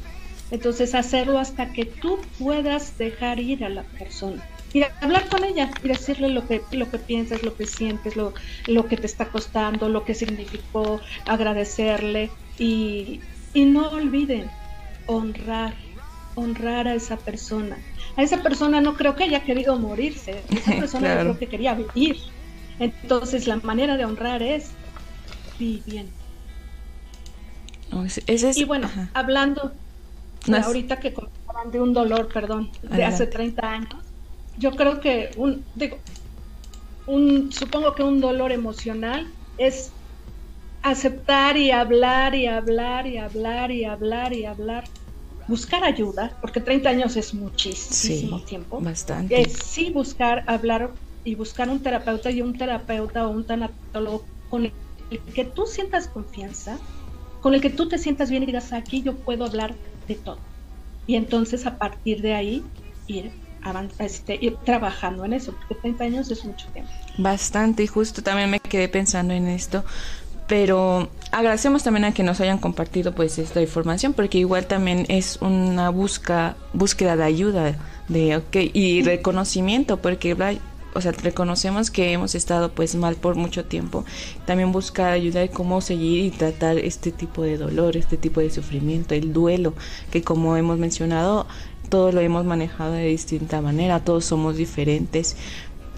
Entonces, 0.51 0.95
hacerlo 0.95 1.39
hasta 1.39 1.73
que 1.73 1.85
tú 1.85 2.19
puedas 2.39 2.97
dejar 2.97 3.39
ir 3.41 3.65
a 3.65 3.69
la 3.69 3.83
persona 3.83 4.43
y 4.73 4.83
hablar 5.01 5.29
con 5.29 5.45
ella 5.45 5.79
y 5.83 5.89
decirle 5.89 6.29
lo 6.31 6.47
que, 6.47 6.67
lo 6.71 6.91
que 6.91 6.99
piensas, 6.99 7.43
lo 7.43 7.57
que 7.57 7.67
sientes, 7.67 8.17
lo, 8.17 8.35
lo 8.67 8.89
que 8.89 8.97
te 8.97 9.07
está 9.07 9.31
costando, 9.31 9.89
lo 9.89 10.05
que 10.05 10.15
significó, 10.15 11.03
agradecerle 11.27 12.39
y, 12.57 13.27
no 13.55 13.91
olviden 13.91 14.57
honrar, 15.05 15.77
honrar 16.35 16.89
a 16.89 16.95
esa 16.95 17.23
persona. 17.25 17.87
A 18.17 18.23
esa 18.23 18.43
persona 18.43 18.81
no 18.81 18.97
creo 18.97 19.17
que 19.17 19.25
haya 19.25 19.45
querido 19.45 19.79
morirse, 19.79 20.47
esa 20.55 20.73
persona 20.79 21.19
creo 21.19 21.39
que 21.39 21.49
quería 21.49 21.75
vivir. 21.75 22.17
Entonces 22.79 23.47
la 23.47 23.57
manera 23.63 23.97
de 23.97 24.05
honrar 24.05 24.43
es 24.43 24.79
viviendo. 25.59 26.17
Oh, 27.93 28.05
ese- 28.05 28.23
ese 28.27 28.51
es- 28.51 28.57
Y 28.57 28.65
bueno, 28.65 28.87
ajá. 28.87 29.11
hablando 29.15 29.81
No 30.47 30.57
es- 30.57 30.67
ahorita 30.67 31.01
que 31.01 31.13
comentaban 31.15 31.71
de 31.73 31.81
un 31.81 31.93
dolor, 31.93 32.33
perdón, 32.33 32.71
de 32.83 32.89
Adelante. 32.89 33.07
hace 33.07 33.27
30 33.27 33.71
años, 33.73 34.10
yo 34.61 34.71
creo 34.73 35.01
que 35.01 35.31
un, 35.37 35.65
digo, 35.75 35.99
un, 37.07 37.51
supongo 37.51 37.95
que 37.95 38.03
un 38.03 38.21
dolor 38.21 38.53
emocional 38.53 39.27
es 39.57 39.93
aceptar 40.83 41.57
y 41.57 41.71
hablar 41.71 42.35
y 42.35 42.47
hablar 42.47 43.07
y 43.07 43.17
hablar 43.19 43.71
y 43.71 43.85
hablar 43.85 44.33
y 44.33 44.45
hablar, 44.45 44.85
buscar 45.49 45.83
ayuda, 45.85 46.39
porque 46.41 46.61
30 46.61 46.91
años 46.91 47.17
es 47.17 47.35
muchísimo 47.35 48.39
Sí, 48.39 48.47
tiempo. 48.47 48.81
bastante. 48.81 49.49
Sí 49.49 49.93
buscar 49.93 50.45
hablar 50.47 50.95
y 51.25 51.35
buscar 51.35 51.69
un 51.69 51.83
terapeuta 51.83 52.31
y 52.31 52.43
un 52.43 52.57
terapeuta 52.57 53.27
o 53.27 53.31
un 53.31 53.47
tanatólogo 53.47 54.27
con 54.49 54.65
el 54.65 54.73
que 55.35 55.45
tú 55.45 55.67
sientas 55.67 56.09
confianza, 56.09 56.79
con 57.41 57.55
el 57.55 57.61
que 57.61 57.71
tú 57.71 57.89
te 57.89 57.99
sientas 57.99 58.31
bien 58.31 58.43
y 58.43 58.47
digas, 58.47 58.73
aquí 58.73 59.03
yo 59.03 59.17
puedo 59.25 59.45
hablar 59.45 59.77
de 60.07 60.15
todo. 60.17 60.41
Y 61.07 61.17
entonces 61.17 61.67
a 61.67 61.79
partir 61.79 62.21
de 62.23 62.35
ahí 62.35 62.63
ir, 63.07 63.33
este, 63.99 64.39
ir 64.41 64.57
trabajando 64.65 65.25
en 65.25 65.33
eso, 65.33 65.55
porque 65.55 65.75
30 65.75 66.05
años 66.05 66.31
es 66.31 66.45
mucho 66.45 66.67
tiempo. 66.69 66.91
Bastante, 67.19 67.83
y 67.83 67.87
justo 67.87 68.23
también 68.23 68.51
me 68.51 68.61
quedé 68.61 68.89
pensando 68.89 69.35
en 69.35 69.49
esto. 69.49 69.85
Pero 70.47 71.09
agradecemos 71.31 71.85
también 71.85 72.07
a 72.07 72.13
que 72.13 72.25
nos 72.25 72.41
hayan 72.41 72.59
compartido 72.59 73.15
pues 73.15 73.39
esta 73.39 73.61
información, 73.61 74.15
porque 74.15 74.39
igual 74.39 74.67
también 74.67 75.07
es 75.09 75.39
una 75.41 75.91
busca, 75.91 76.57
búsqueda 76.73 77.15
de 77.15 77.23
ayuda, 77.23 77.77
de 78.09 78.37
ok, 78.37 78.57
y 78.73 79.03
reconocimiento, 79.03 79.99
porque 79.99 80.35
o 80.93 81.01
sea, 81.01 81.13
reconocemos 81.13 81.91
que 81.91 82.13
hemos 82.13 82.35
estado 82.35 82.73
pues 82.73 82.97
mal 82.97 83.15
por 83.15 83.37
mucho 83.37 83.65
tiempo. 83.65 84.05
También 84.45 84.73
buscar 84.73 85.13
ayuda 85.13 85.39
de 85.39 85.51
cómo 85.51 85.81
seguir 85.81 86.25
y 86.25 86.31
tratar 86.31 86.79
este 86.79 87.13
tipo 87.13 87.43
de 87.43 87.57
dolor, 87.57 87.97
este 87.97 88.17
tipo 88.17 88.41
de 88.41 88.51
sufrimiento, 88.51 89.15
el 89.15 89.33
duelo, 89.33 89.75
que 90.11 90.23
como 90.23 90.57
hemos 90.57 90.79
mencionado, 90.79 91.47
todo 91.91 92.13
lo 92.13 92.21
hemos 92.21 92.47
manejado 92.47 92.93
de 92.93 93.07
distinta 93.07 93.61
manera, 93.61 94.01
todos 94.01 94.25
somos 94.25 94.57
diferentes. 94.57 95.37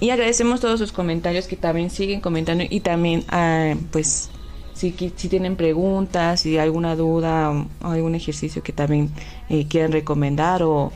Y 0.00 0.10
agradecemos 0.10 0.60
todos 0.60 0.80
sus 0.80 0.90
comentarios 0.90 1.46
que 1.46 1.54
también 1.56 1.90
siguen 1.90 2.20
comentando 2.20 2.64
y 2.68 2.80
también 2.80 3.24
ah, 3.28 3.74
pues 3.92 4.30
si, 4.74 4.92
si 5.14 5.28
tienen 5.28 5.54
preguntas, 5.54 6.40
si 6.40 6.58
alguna 6.58 6.96
duda 6.96 7.52
o 7.82 7.86
algún 7.86 8.16
ejercicio 8.16 8.64
que 8.64 8.72
también 8.72 9.10
eh, 9.48 9.66
quieran 9.68 9.92
recomendar 9.92 10.64
o 10.64 10.90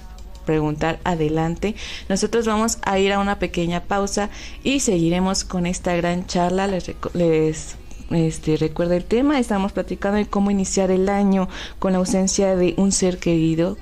preguntar 0.44 0.98
adelante. 1.04 1.74
Nosotros 2.08 2.46
vamos 2.46 2.78
a 2.82 2.98
ir 2.98 3.12
a 3.12 3.18
una 3.18 3.38
pequeña 3.38 3.84
pausa 3.84 4.30
y 4.64 4.80
seguiremos 4.80 5.44
con 5.44 5.66
esta 5.66 5.94
gran 5.94 6.26
charla. 6.26 6.66
Les, 6.66 6.90
les 7.14 7.76
este, 8.10 8.54
el 8.54 9.04
tema, 9.04 9.38
estamos 9.38 9.72
platicando 9.72 10.18
de 10.18 10.26
cómo 10.26 10.50
iniciar 10.50 10.90
el 10.90 11.08
año 11.08 11.48
con 11.78 11.92
la 11.92 11.98
ausencia 11.98 12.56
de 12.56 12.74
un 12.76 12.92
ser 12.92 13.18
querido. 13.18 13.76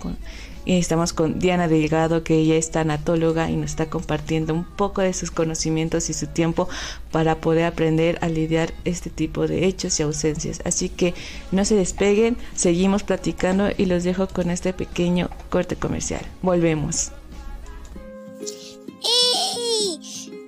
Y 0.64 0.78
estamos 0.78 1.12
con 1.12 1.38
Diana 1.38 1.68
Delgado, 1.68 2.24
que 2.24 2.36
ella 2.36 2.56
es 2.56 2.70
tanatóloga 2.70 3.50
y 3.50 3.56
nos 3.56 3.70
está 3.70 3.86
compartiendo 3.86 4.54
un 4.54 4.64
poco 4.64 5.02
de 5.02 5.12
sus 5.12 5.30
conocimientos 5.30 6.10
y 6.10 6.14
su 6.14 6.26
tiempo 6.26 6.68
para 7.10 7.36
poder 7.36 7.64
aprender 7.64 8.18
a 8.22 8.28
lidiar 8.28 8.72
este 8.84 9.10
tipo 9.10 9.46
de 9.46 9.66
hechos 9.66 9.98
y 10.00 10.02
ausencias. 10.02 10.62
Así 10.64 10.88
que 10.88 11.14
no 11.52 11.64
se 11.64 11.74
despeguen, 11.74 12.36
seguimos 12.54 13.02
platicando 13.02 13.68
y 13.76 13.86
los 13.86 14.04
dejo 14.04 14.26
con 14.28 14.50
este 14.50 14.72
pequeño 14.72 15.30
corte 15.50 15.76
comercial. 15.76 16.22
Volvemos. 16.42 17.12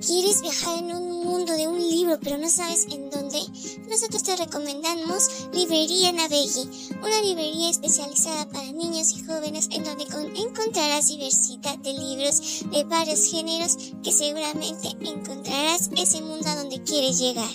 ¿Quieres 0.06 0.40
viajar 0.40 0.78
en 0.78 0.94
un 0.94 1.24
mundo 1.24 1.52
de 1.54 1.66
un 1.66 1.78
libro 1.80 2.18
pero 2.22 2.38
no 2.38 2.48
sabes 2.48 2.86
en 2.92 3.10
dónde? 3.10 3.40
Nosotros 3.88 4.22
te 4.22 4.36
recomendamos 4.36 5.48
Librería 5.52 6.12
Navegui, 6.12 6.68
una 7.02 7.20
librería 7.22 7.70
especializada 7.70 8.48
para 8.48 8.70
niños 8.70 9.12
y 9.14 9.24
jóvenes 9.24 9.68
en 9.72 9.82
donde 9.82 10.06
con- 10.06 10.36
encontrarás 10.36 11.08
diversidad 11.08 11.78
de 11.78 11.92
libros 11.92 12.64
de 12.70 12.84
varios 12.84 13.24
géneros 13.28 13.76
que 14.04 14.12
seguramente 14.12 14.88
encontrarás 15.00 15.90
ese 15.96 16.20
mundo 16.20 16.48
a 16.48 16.56
donde 16.56 16.82
quieres 16.84 17.18
llegar. 17.18 17.50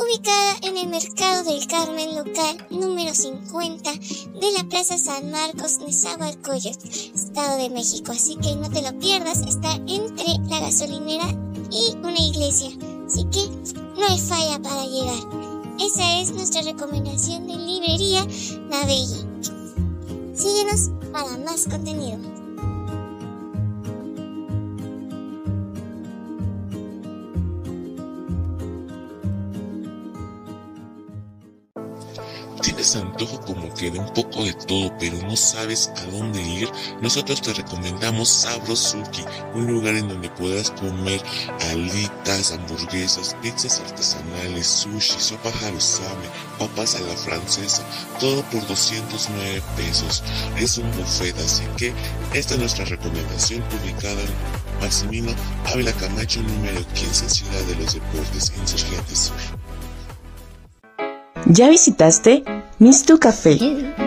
Ubicada 0.00 0.56
en 0.62 0.76
el 0.76 0.88
Mercado 0.88 1.42
del 1.42 1.66
Carmen 1.66 2.14
local 2.14 2.66
número 2.70 3.12
50 3.12 3.90
de 3.92 4.52
la 4.52 4.62
Plaza 4.68 4.96
San 4.96 5.32
Marcos, 5.32 5.78
Nezahualcóyotl, 5.80 6.88
Estado 6.88 7.58
de 7.58 7.68
México. 7.68 8.12
Así 8.12 8.36
que 8.36 8.54
no 8.54 8.70
te 8.70 8.80
lo 8.80 8.96
pierdas, 9.00 9.40
está 9.40 9.72
entre 9.72 10.38
la 10.48 10.60
gasolinera 10.60 11.26
y 11.72 11.96
una 11.96 12.20
iglesia. 12.20 12.70
Así 13.06 13.24
que 13.24 13.48
no 13.98 14.06
hay 14.08 14.20
falla 14.20 14.62
para 14.62 14.86
llegar. 14.86 15.18
Esa 15.80 16.20
es 16.20 16.30
nuestra 16.30 16.62
recomendación 16.62 17.48
de 17.48 17.56
librería 17.56 18.24
Navegui. 18.70 19.26
Síguenos 20.36 20.90
para 21.12 21.38
más 21.38 21.64
contenido. 21.64 22.37
¿Tienes 32.88 33.06
antojo 33.06 33.40
como 33.42 33.74
que 33.74 33.90
de 33.90 33.98
un 33.98 34.14
poco 34.14 34.44
de 34.44 34.54
todo, 34.54 34.96
pero 34.98 35.18
no 35.26 35.36
sabes 35.36 35.90
a 35.94 36.04
dónde 36.06 36.40
ir? 36.40 36.70
Nosotros 37.02 37.42
te 37.42 37.52
recomendamos 37.52 38.30
Sabrosuki, 38.30 39.26
un 39.54 39.66
lugar 39.66 39.94
en 39.94 40.08
donde 40.08 40.30
podrás 40.30 40.70
comer 40.70 41.20
alitas, 41.70 42.52
hamburguesas, 42.52 43.36
pizzas 43.42 43.80
artesanales, 43.80 44.66
sushi, 44.66 45.20
sopa 45.20 45.50
harusame, 45.62 46.28
papas 46.58 46.94
a 46.94 47.00
la 47.00 47.14
francesa, 47.14 47.82
todo 48.20 48.42
por 48.44 48.66
209 48.66 49.62
pesos. 49.76 50.22
Es 50.56 50.78
un 50.78 50.90
buffet, 50.92 51.36
así 51.40 51.64
que 51.76 51.92
esta 52.32 52.54
es 52.54 52.60
nuestra 52.60 52.86
recomendación 52.86 53.62
ubicada 53.82 54.22
en 54.22 54.80
Maximino 54.80 55.32
Ávila 55.66 55.92
Camacho 55.92 56.40
número 56.40 56.80
15, 56.94 57.28
Ciudad 57.28 57.62
de 57.64 57.76
los 57.76 57.92
Deportes, 57.92 58.50
Insurgentes 58.56 59.18
Sur. 59.18 59.67
¿Ya 61.46 61.68
visitaste 61.68 62.44
Mistu 62.78 63.18
Café? 63.18 63.58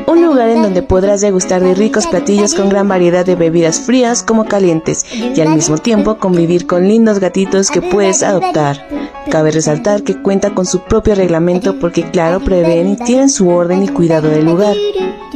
Un 0.08 0.24
lugar 0.24 0.50
en 0.50 0.62
donde 0.62 0.82
podrás 0.84 1.22
degustar 1.22 1.64
de 1.64 1.74
ricos 1.74 2.08
platillos 2.08 2.54
con 2.54 2.70
gran 2.70 2.88
variedad 2.88 3.26
de 3.26 3.36
bebidas 3.36 3.80
frías 3.80 4.24
como 4.24 4.46
calientes 4.46 5.06
y 5.14 5.40
al 5.42 5.50
mismo 5.50 5.78
tiempo 5.78 6.18
convivir 6.18 6.68
con 6.68 6.88
lindos 6.88 7.20
gatitos 7.20 7.72
que 7.72 7.82
puedes 7.82 8.24
adoptar. 8.24 8.86
Cabe 9.30 9.52
resaltar 9.52 10.04
que 10.04 10.22
cuenta 10.22 10.54
con 10.54 10.66
su 10.66 10.82
propio 10.84 11.16
reglamento 11.16 11.80
porque 11.80 12.10
claro 12.10 12.40
prevén 12.40 12.90
y 12.90 12.96
tienen 12.98 13.30
su 13.30 13.50
orden 13.50 13.84
y 13.84 13.88
cuidado 13.88 14.30
del 14.30 14.46
lugar. 14.46 14.76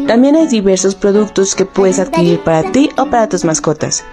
También 0.08 0.36
hay 0.36 0.48
diversos 0.48 0.96
productos 0.96 1.56
que 1.56 1.66
puedes 1.66 2.00
adquirir 2.00 2.40
para 2.44 2.72
ti 2.72 2.90
o 2.98 3.06
para 3.06 3.30
tus 3.30 3.46
mascotas. 3.46 4.04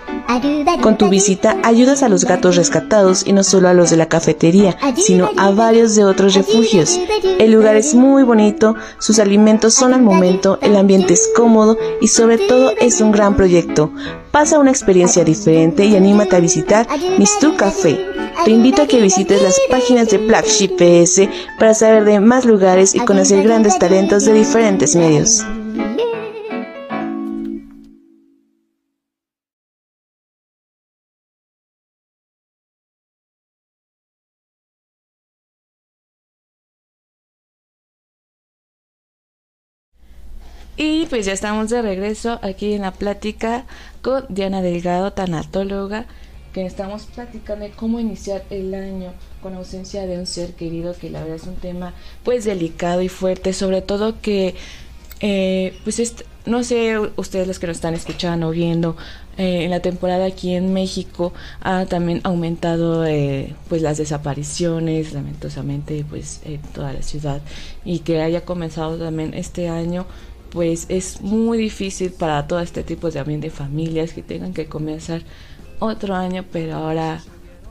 Con 0.81 0.99
tu 0.99 1.09
visita 1.09 1.59
ayudas 1.62 2.03
a 2.03 2.09
los 2.09 2.25
gatos 2.25 2.57
rescatados 2.57 3.27
y 3.27 3.33
no 3.33 3.45
solo 3.45 3.68
a 3.68 3.75
los 3.75 3.91
de 3.91 3.97
la 3.97 4.07
cafetería, 4.07 4.77
sino 4.97 5.31
a 5.37 5.51
varios 5.51 5.95
de 5.95 6.05
otros 6.05 6.35
refugios. 6.35 6.99
El 7.39 7.53
lugar 7.53 7.77
es 7.77 7.95
muy 7.95 8.23
bonito, 8.23 8.75
sus 8.99 9.18
alimentos 9.18 9.75
son 9.75 9.95
al 9.95 10.03
momento, 10.03 10.59
el 10.62 10.77
ambiente 10.77 11.14
es 11.14 11.31
cómodo 11.37 11.77
y 12.01 12.09
sobre 12.09 12.39
todo 12.39 12.73
es 12.81 13.01
un 13.01 13.12
gran 13.12 13.37
proyecto. 13.37 13.93
Pasa 14.31 14.59
una 14.59 14.70
experiencia 14.70 15.25
diferente 15.25 15.85
y 15.85 15.97
anímate 15.97 16.37
a 16.37 16.41
visitar 16.41 16.89
Mistu 17.18 17.55
Café. 17.57 18.07
Te 18.45 18.51
invito 18.51 18.83
a 18.83 18.87
que 18.87 19.01
visites 19.01 19.43
las 19.43 19.61
páginas 19.70 20.09
de 20.09 20.18
Black 20.18 20.47
Sheep 20.47 20.77
PS 20.77 21.29
para 21.59 21.75
saber 21.75 22.05
de 22.05 22.18
más 22.18 22.45
lugares 22.45 22.95
y 22.95 23.01
conocer 23.01 23.45
grandes 23.45 23.79
talentos 23.79 24.25
de 24.25 24.33
diferentes 24.33 24.97
medios. 24.97 25.45
Y 40.85 41.07
pues 41.07 41.26
ya 41.26 41.33
estamos 41.33 41.70
de 41.70 41.80
regreso 41.80 42.41
aquí 42.43 42.72
en 42.72 42.83
la 42.83 42.91
plática 42.91 43.66
con 44.03 44.24
Diana 44.28 44.62
Delgado, 44.62 45.12
tanatóloga, 45.12 46.07
que 46.53 46.66
estamos 46.66 47.05
platicando 47.05 47.66
de 47.66 47.70
cómo 47.70 48.01
iniciar 48.01 48.43
el 48.51 48.74
año 48.74 49.12
con 49.41 49.55
ausencia 49.55 50.09
de 50.09 50.18
un 50.18 50.26
ser 50.26 50.55
querido, 50.55 50.93
que 51.01 51.09
la 51.09 51.20
verdad 51.20 51.37
es 51.37 51.45
un 51.45 51.55
tema 51.55 51.95
pues 52.24 52.45
delicado 52.45 53.01
y 53.01 53.09
fuerte, 53.09 53.53
sobre 53.53 53.80
todo 53.80 54.20
que 54.20 54.57
eh, 55.20 55.78
pues 55.85 56.03
no 56.47 56.64
sé 56.64 56.99
ustedes 57.14 57.47
los 57.47 57.61
que 57.61 57.68
nos 57.68 57.76
están 57.76 57.95
escuchando 57.95 58.49
o 58.49 58.51
viendo, 58.51 58.97
eh, 59.39 59.62
en 59.62 59.70
la 59.70 59.78
temporada 59.78 60.26
aquí 60.26 60.53
en 60.53 60.72
México 60.72 61.33
ha 61.61 61.87
también 61.87 62.20
aumentado 62.24 63.07
eh, 63.07 63.55
pues 63.68 63.83
las 63.83 63.99
desapariciones, 63.99 65.12
lamentosamente 65.12 66.05
pues 66.11 66.41
en 66.45 66.61
toda 66.74 66.93
la 66.93 67.03
ciudad 67.03 67.41
y 67.85 68.01
que 68.01 68.20
haya 68.20 68.45
comenzado 68.45 68.99
también 68.99 69.33
este 69.33 69.68
año 69.68 70.07
pues 70.53 70.86
es 70.88 71.20
muy 71.20 71.59
difícil 71.59 72.12
para 72.12 72.46
todo 72.46 72.61
este 72.61 72.82
tipo 72.82 73.09
de, 73.09 73.14
también 73.14 73.50
familias 73.50 74.12
que 74.12 74.22
tengan 74.22 74.53
que 74.53 74.66
comenzar 74.66 75.22
otro 75.78 76.14
año, 76.14 76.44
pero 76.53 76.76
ahora 76.76 77.22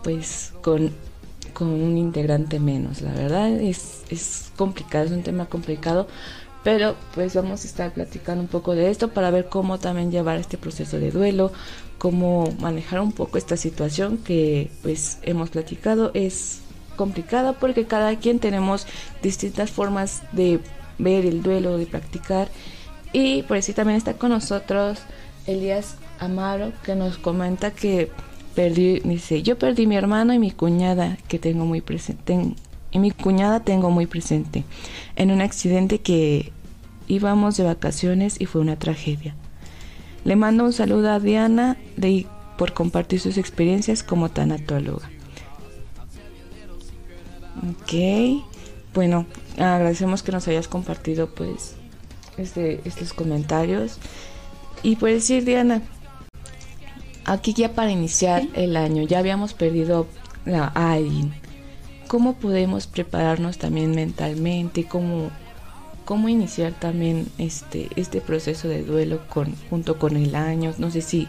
pues 0.04 0.52
con 0.62 0.92
con 1.54 1.68
un 1.68 1.98
integrante 1.98 2.60
menos. 2.60 3.02
La 3.02 3.14
verdad 3.14 3.50
es, 3.50 4.04
es 4.10 4.52
complicado, 4.56 5.06
es 5.06 5.12
un 5.12 5.24
tema 5.24 5.46
complicado, 5.46 6.08
pero 6.64 6.96
pues 7.14 7.36
vamos 7.36 7.64
a 7.64 7.68
estar 7.68 7.94
platicando 7.94 8.42
un 8.42 8.48
poco 8.48 8.76
de 8.76 8.90
esto 8.90 9.10
para 9.10 9.32
ver 9.32 9.50
cómo 9.50 9.80
también 9.80 10.12
llevar 10.12 10.38
este 10.38 10.58
proceso 10.58 11.00
de 11.00 11.12
duelo, 11.12 11.52
cómo 11.98 12.52
manejar 12.60 13.02
un 13.02 13.12
poco 13.12 13.38
esta 13.38 13.58
situación 13.58 14.18
que 14.18 14.72
pues 14.82 15.20
hemos 15.24 15.50
platicado 15.50 16.12
es 16.14 16.62
complicada 16.96 17.54
porque 17.54 17.86
cada 17.86 18.16
quien 18.18 18.40
tenemos 18.40 18.86
distintas 19.24 19.72
formas 19.72 20.22
de 20.32 20.60
ver 21.02 21.26
el 21.26 21.42
duelo, 21.42 21.78
de 21.78 21.86
practicar 21.86 22.50
y 23.14 23.44
por 23.44 23.58
eso 23.58 23.74
también 23.74 23.98
está 23.98 24.14
con 24.14 24.30
nosotros 24.30 25.00
Elías 25.48 25.96
Amaro 26.20 26.72
que 26.84 26.96
nos 26.96 27.18
comenta 27.18 27.72
que 27.72 28.10
perdí, 28.56 29.00
dice, 29.00 29.44
yo 29.44 29.58
perdí 29.58 29.88
mi 29.88 29.96
hermano 29.96 30.34
y 30.34 30.40
mi 30.40 30.52
cuñada 30.52 31.18
que 31.28 31.40
tengo 31.40 31.66
muy 31.66 31.82
presente, 31.82 32.54
y 32.92 33.00
mi 33.00 33.12
cuñada 33.12 33.62
tengo 33.62 33.90
muy 33.90 34.06
presente 34.06 34.64
en 35.16 35.32
un 35.32 35.42
accidente 35.42 36.00
que 36.00 36.52
íbamos 37.08 37.58
de 37.58 37.64
vacaciones 37.64 38.40
y 38.40 38.46
fue 38.46 38.62
una 38.62 38.78
tragedia. 38.78 39.36
Le 40.24 40.36
mando 40.36 40.66
un 40.66 40.74
saludo 40.74 41.12
a 41.12 41.20
Diana 41.20 41.78
de, 41.98 42.28
por 42.58 42.74
compartir 42.74 43.20
sus 43.20 43.38
experiencias 43.38 44.04
como 44.04 44.30
tanatóloga. 44.30 45.10
Ok, 47.70 48.44
bueno, 48.94 49.26
agradecemos 49.58 50.24
que 50.24 50.32
nos 50.32 50.48
hayas 50.48 50.68
compartido 50.68 51.28
pues 51.30 51.76
este, 52.38 52.82
estos 52.86 53.14
comentarios. 53.14 53.98
Y 54.84 54.96
por 54.96 55.10
decir, 55.10 55.46
Diana, 55.46 55.82
aquí 57.26 57.54
ya 57.54 57.74
para 57.74 57.92
iniciar 57.92 58.44
el 58.54 58.76
año, 58.76 59.04
ya 59.04 59.20
habíamos 59.20 59.54
perdido 59.54 60.08
a 60.46 60.94
alguien. 60.94 61.34
¿Cómo 62.08 62.34
podemos 62.34 62.88
prepararnos 62.88 63.58
también 63.58 63.92
mentalmente? 63.92 64.86
¿Cómo, 64.86 65.30
cómo 66.04 66.30
iniciar 66.30 66.74
también 66.74 67.28
este, 67.38 67.90
este 67.96 68.20
proceso 68.22 68.68
de 68.68 68.84
duelo 68.84 69.22
con, 69.30 69.56
junto 69.70 69.98
con 69.98 70.18
el 70.18 70.36
año? 70.36 70.74
No 70.78 70.92
sé 70.92 71.02
si 71.02 71.28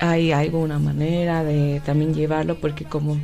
hay 0.00 0.32
alguna 0.32 0.78
manera 0.78 1.44
de 1.44 1.80
también 1.84 2.14
llevarlo, 2.14 2.58
porque 2.58 2.84
como 2.84 3.18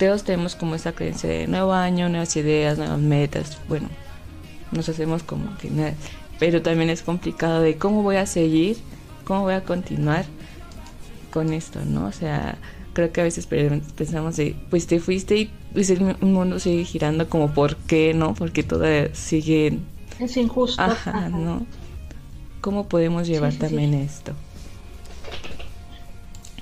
todos 0.00 0.24
tenemos 0.24 0.56
como 0.56 0.74
esa 0.74 0.92
creencia 0.92 1.28
de 1.28 1.46
nuevo 1.46 1.74
año, 1.74 2.08
nuevas 2.08 2.34
ideas, 2.34 2.78
nuevas 2.78 2.98
metas. 2.98 3.58
Bueno, 3.68 3.88
nos 4.72 4.88
hacemos 4.88 5.22
como 5.22 5.56
que 5.58 5.70
nada. 5.70 5.94
Pero 6.38 6.62
también 6.62 6.88
es 6.88 7.02
complicado 7.02 7.60
de 7.60 7.76
cómo 7.76 8.02
voy 8.02 8.16
a 8.16 8.24
seguir, 8.24 8.78
cómo 9.24 9.42
voy 9.42 9.52
a 9.52 9.62
continuar 9.62 10.24
con 11.30 11.52
esto, 11.52 11.84
¿no? 11.84 12.06
O 12.06 12.12
sea, 12.12 12.56
creo 12.94 13.12
que 13.12 13.20
a 13.20 13.24
veces 13.24 13.46
pensamos 13.46 14.36
de, 14.36 14.56
pues 14.70 14.86
te 14.86 15.00
fuiste 15.00 15.36
y 15.36 15.50
pues 15.74 15.90
el 15.90 16.16
mundo 16.22 16.58
sigue 16.58 16.84
girando 16.84 17.28
como, 17.28 17.52
¿por 17.52 17.76
qué, 17.76 18.14
no? 18.14 18.34
Porque 18.34 18.62
todavía 18.62 19.14
sigue... 19.14 19.80
Es 20.18 20.34
injusto. 20.38 20.80
Ajá, 20.80 21.28
¿no? 21.28 21.66
¿Cómo 22.62 22.88
podemos 22.88 23.28
llevar 23.28 23.52
también 23.52 23.92
esto? 23.92 24.32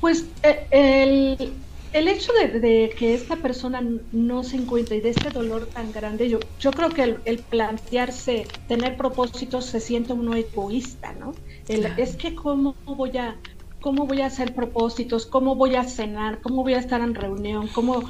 Pues 0.00 0.24
eh, 0.42 0.66
el, 0.70 1.52
el 1.92 2.08
hecho 2.08 2.32
de, 2.32 2.90
que 2.98 3.14
esta 3.14 3.36
persona 3.36 3.82
no 4.12 4.42
se 4.42 4.56
encuentre 4.56 4.96
y 4.96 5.00
de 5.00 5.10
este 5.10 5.30
dolor 5.30 5.66
tan 5.66 5.92
grande, 5.92 6.28
yo, 6.28 6.38
yo 6.58 6.70
creo 6.70 6.90
que 6.90 7.16
el, 7.24 7.38
plantearse 7.38 8.46
tener 8.66 8.96
propósitos 8.96 9.66
se 9.66 9.80
siente 9.80 10.12
uno 10.12 10.34
egoísta, 10.34 11.12
¿no? 11.14 11.32
Es 11.68 12.16
que 12.16 12.34
cómo 12.34 12.76
voy 12.84 13.16
a 13.16 13.38
cómo 13.80 14.06
voy 14.06 14.20
a 14.22 14.26
hacer 14.26 14.54
propósitos, 14.54 15.26
cómo 15.26 15.54
voy 15.54 15.76
a 15.76 15.84
cenar, 15.84 16.40
cómo 16.42 16.62
voy 16.62 16.74
a 16.74 16.78
estar 16.78 17.00
en 17.00 17.14
reunión, 17.14 17.68
cómo, 17.68 18.02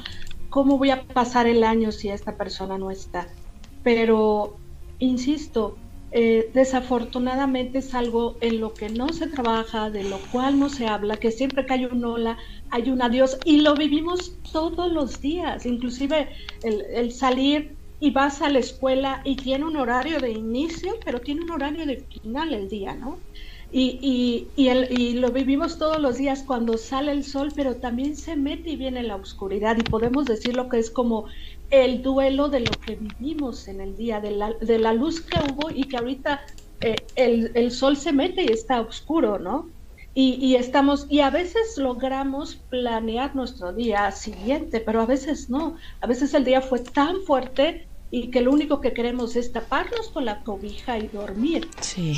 cómo 0.49 0.77
voy 0.77 0.89
a 0.89 1.03
pasar 1.03 1.47
el 1.47 1.63
año 1.63 1.91
si 1.91 2.09
esta 2.09 2.35
persona 2.35 2.77
no 2.77 2.91
está. 2.91 3.27
Pero, 3.83 4.57
insisto, 4.97 5.77
eh, 6.11 6.49
desafortunadamente 6.55 7.79
es 7.79 7.93
algo 7.93 8.35
en 8.41 8.59
lo 8.59 8.73
que 8.73 8.89
no 8.89 9.09
se 9.09 9.27
trabaja, 9.27 9.91
de 9.91 10.03
lo 10.03 10.17
cual 10.31 10.59
no 10.59 10.69
se 10.69 10.87
habla, 10.87 11.17
que 11.17 11.31
siempre 11.31 11.67
que 11.67 11.73
hay 11.73 11.85
un 11.85 12.03
hola, 12.03 12.37
hay 12.71 12.89
un 12.89 13.01
adiós 13.01 13.37
y 13.45 13.61
lo 13.61 13.75
vivimos 13.75 14.33
todos 14.51 14.91
los 14.91 15.21
días, 15.21 15.67
inclusive 15.67 16.29
el, 16.63 17.11
salir 17.11 17.75
y 17.99 18.09
vas 18.09 18.41
a 18.41 18.49
la 18.49 18.57
escuela 18.57 19.21
y 19.23 19.35
tiene 19.35 19.65
un 19.65 19.77
horario 19.77 20.19
de 20.19 20.31
inicio, 20.31 20.93
pero 21.05 21.21
tiene 21.21 21.43
un 21.43 21.51
horario 21.51 21.85
de 21.85 22.03
final 22.21 22.53
el 22.53 22.69
día, 22.69 22.95
¿no? 22.95 23.19
Y, 23.71 24.47
y, 24.55 24.63
y, 24.65 25.13
lo 25.13 25.29
vivimos 25.29 25.77
todos 25.77 25.99
los 25.99 26.17
días 26.17 26.41
cuando 26.41 26.75
sale 26.75 27.11
el 27.11 27.23
sol, 27.23 27.51
pero 27.55 27.75
también 27.75 28.15
se 28.15 28.35
mete 28.35 28.71
y 28.71 28.77
viene 28.77 29.03
la 29.03 29.15
oscuridad 29.15 29.77
y 29.77 29.83
podemos 29.83 30.25
decir 30.25 30.55
lo 30.55 30.69
que 30.69 30.79
es 30.79 30.89
como 30.89 31.25
el 31.69 32.01
duelo 32.01 32.49
de 32.49 32.61
lo 32.61 32.71
que 32.85 32.95
vivimos 32.95 33.67
en 33.67 33.81
el 33.81 33.95
día, 33.95 34.19
de 34.19 34.31
la, 34.31 34.53
de 34.53 34.79
la 34.79 34.93
luz 34.93 35.21
que 35.21 35.39
hubo 35.39 35.69
y 35.69 35.83
que 35.83 35.97
ahorita 35.97 36.41
eh, 36.81 36.95
el, 37.15 37.51
el, 37.53 37.71
sol 37.71 37.97
se 37.97 38.11
mete 38.11 38.43
y 38.43 38.47
está 38.47 38.81
oscuro, 38.81 39.37
¿no? 39.37 39.69
Y, 40.15 40.33
y, 40.41 40.55
estamos, 40.55 41.05
y 41.09 41.19
a 41.19 41.29
veces 41.29 41.77
logramos 41.77 42.55
planear 42.55 43.35
nuestro 43.35 43.73
día 43.73 44.11
siguiente, 44.11 44.79
pero 44.79 45.01
a 45.01 45.05
veces 45.05 45.49
no. 45.49 45.77
A 46.01 46.07
veces 46.07 46.33
el 46.33 46.43
día 46.43 46.61
fue 46.61 46.79
tan 46.79 47.21
fuerte 47.21 47.87
y 48.11 48.29
que 48.29 48.41
lo 48.41 48.51
único 48.51 48.81
que 48.81 48.93
queremos 48.93 49.35
es 49.35 49.51
taparnos 49.51 50.09
con 50.09 50.25
la 50.25 50.41
cobija 50.43 50.97
y 50.97 51.07
dormir. 51.07 51.67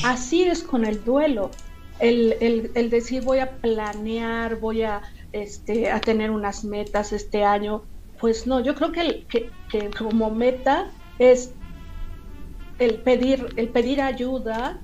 Así 0.05 0.43
es 0.43 0.63
con 0.63 0.85
el 0.85 1.03
duelo. 1.03 1.51
El, 1.99 2.35
el, 2.39 2.71
el, 2.73 2.89
decir 2.89 3.23
voy 3.23 3.39
a 3.39 3.57
planear, 3.57 4.59
voy 4.59 4.83
a, 4.83 5.01
este, 5.33 5.91
a 5.91 5.99
tener 5.99 6.31
unas 6.31 6.63
metas 6.63 7.11
este 7.11 7.43
año, 7.43 7.83
pues 8.21 8.45
no, 8.45 8.59
yo 8.59 8.75
creo 8.75 8.91
que, 8.91 9.25
que, 9.27 9.49
que 9.67 9.89
como 9.89 10.29
meta 10.29 10.91
es 11.17 11.55
el 12.77 13.01
pedir, 13.01 13.47
el 13.57 13.69
pedir 13.69 13.99
ayuda, 13.99 14.83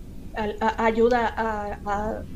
ayuda 0.60 1.34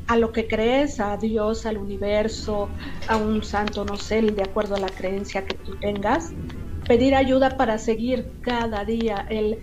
a, 0.06 0.16
lo 0.16 0.32
que 0.32 0.46
crees, 0.46 1.00
a 1.00 1.16
Dios, 1.16 1.66
al 1.66 1.78
universo, 1.78 2.70
a 3.08 3.16
un 3.16 3.42
santo, 3.42 3.84
no 3.84 3.96
sé, 3.96 4.22
de 4.22 4.42
acuerdo 4.42 4.76
a 4.76 4.80
la 4.80 4.88
creencia 4.88 5.44
que 5.44 5.56
tú 5.58 5.76
tengas, 5.80 6.32
pedir 6.86 7.14
ayuda 7.14 7.56
para 7.56 7.78
seguir 7.78 8.32
cada 8.40 8.84
día, 8.84 9.26
el, 9.28 9.58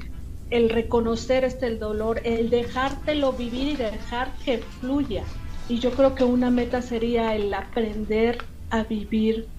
el 0.50 0.70
reconocer 0.70 1.44
este 1.46 1.68
el 1.68 1.80
dolor, 1.80 2.22
el 2.24 2.50
dejártelo 2.50 3.34
vivir 3.34 3.70
y 3.70 3.76
dejar 3.76 4.34
que 4.44 4.60
fluya. 4.60 5.24
Y 5.68 5.80
yo 5.80 5.92
creo 5.92 6.16
que 6.16 6.24
una 6.24 6.50
meta 6.50 6.82
sería 6.82 7.36
el 7.36 7.54
aprender 7.54 8.38
a 8.70 8.84
vivir 8.84 9.50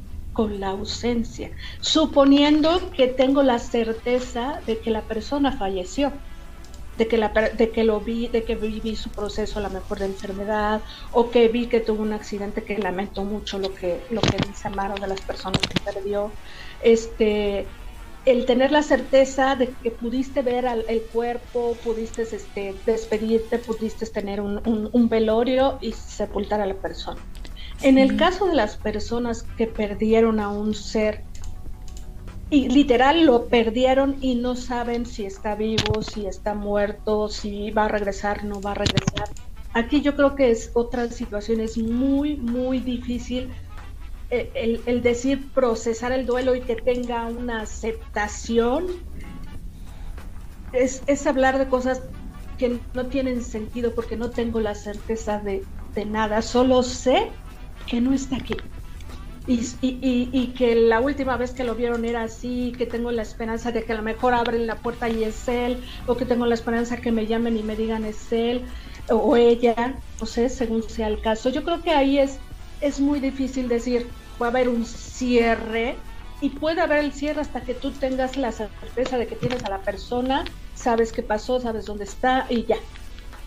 la 0.49 0.71
ausencia, 0.71 1.51
suponiendo 1.81 2.91
que 2.91 3.09
tengo 3.09 3.43
la 3.43 3.59
certeza 3.59 4.61
de 4.67 4.79
que 4.79 4.91
la 4.91 5.03
persona 5.03 5.53
falleció, 5.53 6.13
de 7.01 7.09
que, 7.09 7.17
la, 7.17 7.29
de 7.29 7.71
que 7.71 7.85
lo 7.85 8.01
vi, 8.01 8.29
de 8.29 8.45
que 8.45 8.57
viví 8.57 8.95
su 8.95 9.11
proceso 9.11 9.59
a 9.59 9.63
lo 9.63 9.71
mejor 9.71 9.99
de 10.01 10.07
enfermedad, 10.07 10.83
o 11.13 11.31
que 11.31 11.49
vi 11.49 11.67
que 11.67 11.81
tuvo 11.81 12.03
un 12.03 12.13
accidente 12.13 12.63
que 12.63 12.77
lamento 12.79 13.25
mucho 13.25 13.59
lo 13.59 13.75
que, 13.75 14.05
lo 14.11 14.21
que 14.21 14.37
dice 14.47 14.69
Amaro 14.69 14.95
de 15.01 15.07
las 15.07 15.23
personas 15.23 15.61
que 15.63 15.81
perdió. 15.81 16.31
Este, 16.83 17.67
el 18.25 18.45
tener 18.45 18.71
la 18.71 18.83
certeza 18.83 19.57
de 19.57 19.71
que 19.83 19.91
pudiste 19.93 20.43
ver 20.43 20.67
al, 20.67 20.85
el 20.89 21.03
cuerpo, 21.05 21.81
pudiste 21.83 22.23
este, 22.23 22.83
despedirte, 22.85 23.59
pudiste 23.59 24.07
tener 24.07 24.41
un, 24.41 24.61
un 24.93 25.09
velorio 25.09 25.79
y 25.81 25.93
sepultar 25.93 26.61
a 26.61 26.67
la 26.67 26.75
persona. 26.75 27.21
En 27.83 27.97
el 27.97 28.17
caso 28.17 28.47
de 28.47 28.55
las 28.55 28.77
personas 28.77 29.43
que 29.57 29.67
perdieron 29.67 30.39
a 30.39 30.51
un 30.51 30.75
ser, 30.75 31.25
y 32.51 32.69
literal 32.69 33.25
lo 33.25 33.47
perdieron 33.47 34.17
y 34.21 34.35
no 34.35 34.55
saben 34.57 35.07
si 35.07 35.25
está 35.25 35.55
vivo, 35.55 36.03
si 36.03 36.27
está 36.27 36.53
muerto, 36.55 37.29
si 37.29 37.71
va 37.71 37.85
a 37.87 37.89
regresar, 37.89 38.45
no 38.45 38.61
va 38.61 38.73
a 38.73 38.75
regresar. 38.75 39.29
Aquí 39.73 40.03
yo 40.03 40.17
creo 40.17 40.35
que 40.35 40.51
es 40.51 40.73
otra 40.75 41.09
situación, 41.09 41.61
es 41.61 41.79
muy, 41.79 42.37
muy 42.37 42.81
difícil 42.81 43.51
eh, 44.31 44.51
el, 44.55 44.83
el, 44.87 45.01
decir 45.01 45.49
procesar 45.53 46.11
el 46.13 46.27
duelo 46.27 46.57
y 46.57 46.61
que 46.61 46.75
tenga 46.75 47.27
una 47.27 47.63
aceptación. 47.63 48.89
Es, 50.73 51.03
es 51.07 51.27
hablar 51.27 51.57
de 51.57 51.69
cosas 51.69 52.03
que 52.59 52.79
no 52.95 53.07
tienen 53.07 53.43
sentido 53.43 53.95
porque 53.95 54.17
no 54.17 54.31
tengo 54.31 54.61
la 54.61 54.75
certeza 54.75 55.39
de, 55.39 55.65
de 55.95 56.05
nada, 56.05 56.43
solo 56.43 56.83
sé 56.83 57.31
que 57.91 58.01
no 58.01 58.15
está 58.15 58.37
aquí. 58.37 58.57
Y, 59.47 59.61
y, 59.81 60.29
y, 60.33 60.47
que 60.57 60.77
la 60.77 61.01
última 61.01 61.37
vez 61.37 61.51
que 61.51 61.65
lo 61.65 61.75
vieron 61.75 62.05
era 62.05 62.23
así, 62.23 62.73
que 62.79 62.87
tengo 62.87 63.11
la 63.11 63.23
esperanza 63.23 63.73
de 63.73 63.83
que 63.83 63.93
a 63.93 63.97
lo 63.97 64.03
mejor 64.03 64.33
abren 64.33 64.67
la 64.67 64.77
puerta 64.77 65.09
y 65.09 65.25
es 65.25 65.49
él, 65.49 65.83
o 66.07 66.17
que 66.17 66.25
tengo 66.25 66.47
la 66.47 66.55
esperanza 66.55 66.99
que 66.99 67.11
me 67.11 67.27
llamen 67.27 67.57
y 67.57 67.63
me 67.63 67.75
digan 67.75 68.05
es 68.05 68.33
él 68.33 68.65
o 69.09 69.37
ella, 69.37 69.97
no 70.21 70.27
sé, 70.27 70.49
según 70.49 70.85
sea 70.85 71.09
el 71.09 71.21
caso. 71.21 71.51
Yo 71.51 71.65
creo 71.65 71.83
que 71.83 71.91
ahí 71.91 72.19
es, 72.19 72.39
es 72.81 73.01
muy 73.01 73.19
difícil 73.19 73.67
decir, 73.67 74.07
va 74.41 74.47
a 74.47 74.51
haber 74.51 74.69
un 74.69 74.87
cierre, 74.87 75.97
y 76.41 76.51
puede 76.51 76.81
haber 76.81 76.99
el 76.99 77.13
cierre 77.13 77.41
hasta 77.41 77.61
que 77.63 77.75
tú 77.75 77.91
tengas 77.91 78.37
la 78.37 78.53
certeza 78.53 79.19
de 79.19 79.27
que 79.27 79.37
tienes 79.37 79.65
a 79.65 79.71
la 79.71 79.79
persona, 79.79 80.45
sabes 80.75 81.13
qué 81.13 81.23
pasó, 81.23 81.61
sabes 81.61 81.87
dónde 81.87 82.05
está 82.05 82.47
y 82.49 82.65
ya. 82.65 82.77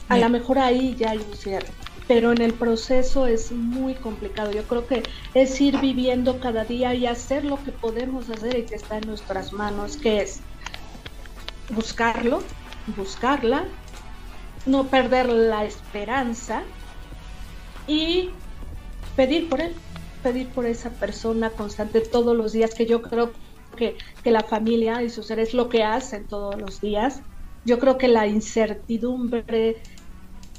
A 0.10 0.18
lo 0.18 0.30
mejor 0.30 0.60
ahí 0.60 0.96
ya 0.96 1.12
hay 1.12 1.18
un 1.18 1.36
cierre. 1.36 1.70
Pero 2.08 2.32
en 2.32 2.42
el 2.42 2.54
proceso 2.54 3.28
es 3.28 3.52
muy 3.52 3.96
complicado. 3.96 4.52
Yo 4.52 4.64
creo 4.64 4.88
que 4.88 5.04
es 5.34 5.60
ir 5.62 5.80
viviendo 5.80 6.40
cada 6.40 6.66
día 6.66 6.94
y 6.94 7.06
hacer 7.08 7.46
lo 7.46 7.64
que 7.64 7.72
podemos 7.72 8.30
hacer 8.30 8.60
y 8.60 8.64
que 8.64 8.76
está 8.76 8.98
en 8.98 9.08
nuestras 9.08 9.54
manos, 9.54 9.98
que 9.98 10.22
es 10.22 10.42
buscarlo, 11.70 12.44
buscarla, 12.98 13.66
no 14.66 14.88
perder 14.88 15.30
la 15.30 15.66
esperanza 15.66 16.64
y 17.88 18.30
pedir 19.16 19.50
por 19.50 19.62
él, 19.62 19.74
pedir 20.22 20.50
por 20.50 20.66
esa 20.66 20.90
persona 20.92 21.50
constante 21.52 22.02
todos 22.02 22.36
los 22.36 22.52
días, 22.52 22.74
que 22.74 22.86
yo 22.86 23.02
creo 23.02 23.32
que, 23.78 23.98
que 24.24 24.32
la 24.32 24.44
familia 24.44 25.04
y 25.04 25.10
sus 25.10 25.28
seres 25.28 25.54
lo 25.54 25.70
que 25.70 25.84
hacen 25.84 26.28
todos 26.28 26.60
los 26.60 26.82
días. 26.82 27.22
Yo 27.66 27.80
creo 27.80 27.98
que 27.98 28.10
la 28.10 28.28
incertidumbre 28.28 29.78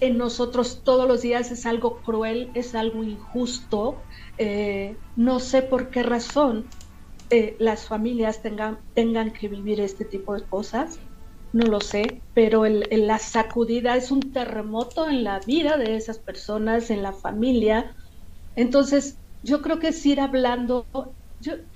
en 0.07 0.19
nosotros 0.19 0.83
todos 0.85 1.09
los 1.09 1.23
días 1.23 1.51
es 1.51 1.67
algo 1.67 2.03
cruel, 2.03 2.51
es 2.55 2.75
algo 2.75 3.05
injusto. 3.05 4.07
Eh, 4.37 5.01
no 5.15 5.41
sé 5.41 5.63
por 5.63 5.91
qué 5.91 6.03
razón 6.03 6.69
eh, 7.31 7.57
las 7.59 7.87
familias 7.87 8.43
tengan, 8.43 8.81
tengan 8.95 9.33
que 9.33 9.49
vivir 9.49 9.81
este 9.81 10.05
tipo 10.05 10.35
de 10.35 10.47
cosas, 10.47 11.01
no 11.53 11.67
lo 11.67 11.81
sé, 11.81 12.25
pero 12.33 12.65
la 12.67 13.19
sacudida 13.19 13.97
es 13.97 14.11
un 14.11 14.33
terremoto 14.33 15.09
en 15.09 15.25
la 15.25 15.41
vida 15.41 15.77
de 15.77 15.97
esas 15.97 16.19
personas, 16.19 16.91
en 16.91 17.03
la 17.03 17.13
familia. 17.13 17.95
Entonces, 18.57 19.21
yo 19.43 19.63
creo 19.63 19.79
que 19.79 19.89
es 19.89 20.07
ir 20.07 20.21
hablando 20.21 20.89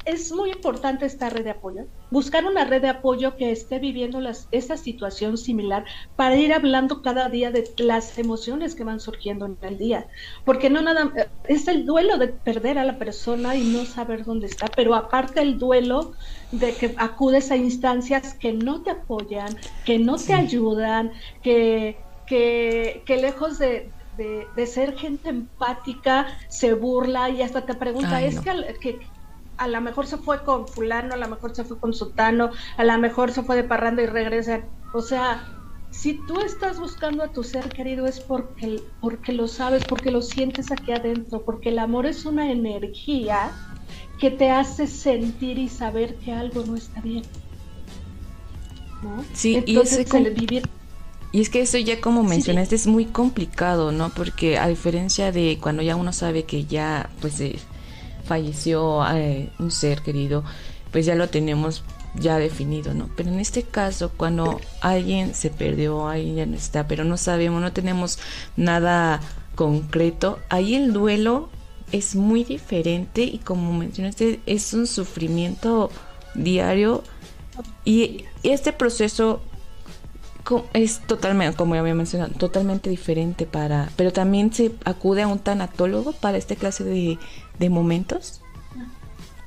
es 0.05 0.33
muy 0.33 0.51
importante 0.51 1.07
esta 1.07 1.31
red 1.31 1.45
de 1.45 1.51
apoyo, 1.51 1.87
buscar 2.11 2.45
una 2.45 2.65
red 2.65 2.83
de 2.83 2.89
apoyo 2.89 3.37
que 3.37 3.51
esté 3.51 3.79
viviendo 3.79 4.21
las, 4.21 4.49
esta 4.51 4.77
situación 4.77 5.37
similar 5.37 5.85
para 6.17 6.37
ir 6.37 6.53
hablando 6.53 7.03
cada 7.03 7.29
día 7.29 7.51
de 7.51 7.71
las 7.79 8.19
emociones 8.19 8.75
que 8.75 8.85
van 8.85 9.01
surgiendo 9.01 9.47
en 9.47 9.59
el 9.63 9.79
día, 9.79 10.07
porque 10.45 10.71
no 10.71 10.83
nada, 10.83 11.13
es 11.45 11.69
el 11.69 11.85
duelo 11.85 12.19
de 12.19 12.29
perder 12.29 12.79
a 12.79 12.85
la 12.85 12.99
persona 12.99 13.57
y 13.57 13.65
no 13.65 13.85
saber 13.85 14.25
dónde 14.25 14.47
está, 14.47 14.67
pero 14.75 14.95
aparte 14.95 15.41
el 15.41 15.59
duelo 15.59 16.13
de 16.53 16.75
que 16.75 16.95
acudes 16.97 17.51
a 17.51 17.57
instancias 17.57 18.35
que 18.35 18.53
no 18.53 18.83
te 18.83 18.91
apoyan, 18.91 19.57
que 19.85 19.99
no 19.99 20.17
te 20.17 20.35
ayudan, 20.35 21.13
que, 21.43 21.99
que, 22.27 23.03
que 23.05 23.17
lejos 23.17 23.59
de, 23.59 23.91
de, 24.19 24.67
ser 24.67 24.97
gente 24.97 25.31
empática, 25.31 26.27
se 26.49 26.75
burla 26.75 27.31
y 27.31 27.43
hasta 27.43 27.65
te 27.65 27.75
pregunta, 27.75 28.21
es 28.23 28.41
que, 28.41 28.99
a 29.59 29.69
lo 29.69 29.81
mejor 29.81 30.07
se 30.07 30.17
fue 30.17 30.43
con 30.45 30.67
fulano, 30.67 31.15
a 31.15 31.17
lo 31.17 31.29
mejor 31.29 31.55
se 31.55 31.65
fue 31.65 31.79
con 31.79 31.93
sutano, 31.93 32.51
a 32.77 32.85
lo 32.85 32.99
mejor 32.99 33.33
se 33.33 33.43
fue 33.43 33.57
de 33.57 33.65
parranda 33.65 34.03
y 34.03 34.07
regresa. 34.07 34.61
O 34.95 35.03
sea, 35.03 35.47
si 35.91 36.15
tú 36.27 36.41
estás 36.41 36.79
buscando 36.79 37.23
a 37.25 37.29
tu 37.29 37.43
ser 37.43 37.69
querido 37.69 38.07
es 38.07 38.21
porque, 38.21 38.83
porque 39.01 39.33
lo 39.33 39.49
sabes, 39.49 39.85
porque 39.85 40.11
lo 40.11 40.23
sientes 40.23 40.71
aquí 40.71 40.93
adentro, 40.93 41.43
porque 41.43 41.71
el 41.71 41.79
amor 41.79 42.07
es 42.07 42.25
una 42.25 42.51
energía 42.51 43.51
que 44.19 44.31
te 44.31 44.51
hace 44.51 44.87
sentir 44.87 45.59
y 45.59 45.69
saber 45.69 46.17
que 46.17 46.33
algo 46.33 46.65
no 46.65 46.77
está 46.77 47.01
bien. 47.01 47.25
¿no? 49.03 49.25
Sí, 49.33 49.63
y, 49.67 49.79
y 51.31 51.41
es 51.41 51.51
que 51.51 51.61
eso 51.61 51.79
ya 51.79 52.01
como 52.01 52.23
mencionaste 52.23 52.75
es 52.75 52.87
muy 52.87 53.05
complicado, 53.05 53.93
¿no? 53.93 54.11
Porque 54.11 54.59
a 54.59 54.67
diferencia 54.67 55.31
de 55.31 55.59
cuando 55.61 55.83
ya 55.83 55.95
uno 55.95 56.13
sabe 56.13 56.45
que 56.45 56.65
ya 56.65 57.11
pues 57.21 57.41
eh, 57.41 57.59
falleció 58.29 59.05
eh, 59.11 59.51
un 59.59 59.71
ser 59.71 60.03
querido, 60.03 60.45
pues 60.93 61.07
ya 61.07 61.15
lo 61.15 61.29
tenemos 61.29 61.83
ya 62.15 62.39
definido, 62.39 62.95
¿no? 62.95 63.09
Pero 63.17 63.31
en 63.31 63.41
este 63.41 63.63
caso, 63.63 64.11
cuando 64.17 64.61
alguien 64.81 65.35
se 65.35 65.51
perdió, 65.51 66.09
alguien 66.09 66.37
ya 66.37 66.47
no 66.47 66.57
está, 66.57 66.87
pero 66.87 67.05
no 67.05 67.17
sabemos, 67.17 67.61
no 67.61 67.73
tenemos 67.73 68.19
nada 68.57 69.21
concreto, 69.55 70.39
ahí 70.49 70.75
el 70.75 70.93
duelo 70.93 71.49
es 71.91 72.15
muy 72.15 72.45
diferente 72.45 73.23
y 73.23 73.39
como 73.39 73.73
mencionaste, 73.73 74.41
es 74.47 74.75
un 74.75 74.87
sufrimiento 74.87 75.91
diario 76.35 77.03
y 77.85 78.25
este 78.43 78.73
proceso 78.73 79.41
es 80.73 81.01
totalmente, 81.07 81.57
como 81.57 81.75
ya 81.75 81.81
había 81.81 81.95
mencionado, 81.95 82.33
totalmente 82.35 82.91
diferente 82.91 83.47
para, 83.47 83.91
pero 83.97 84.13
también 84.13 84.53
se 84.53 84.73
acude 84.85 85.23
a 85.23 85.29
un 85.29 85.39
tanatólogo 85.39 86.13
para 86.13 86.39
esta 86.39 86.57
clase 86.57 86.85
de, 86.85 87.19
de 87.59 87.71
momentos. 87.71 88.41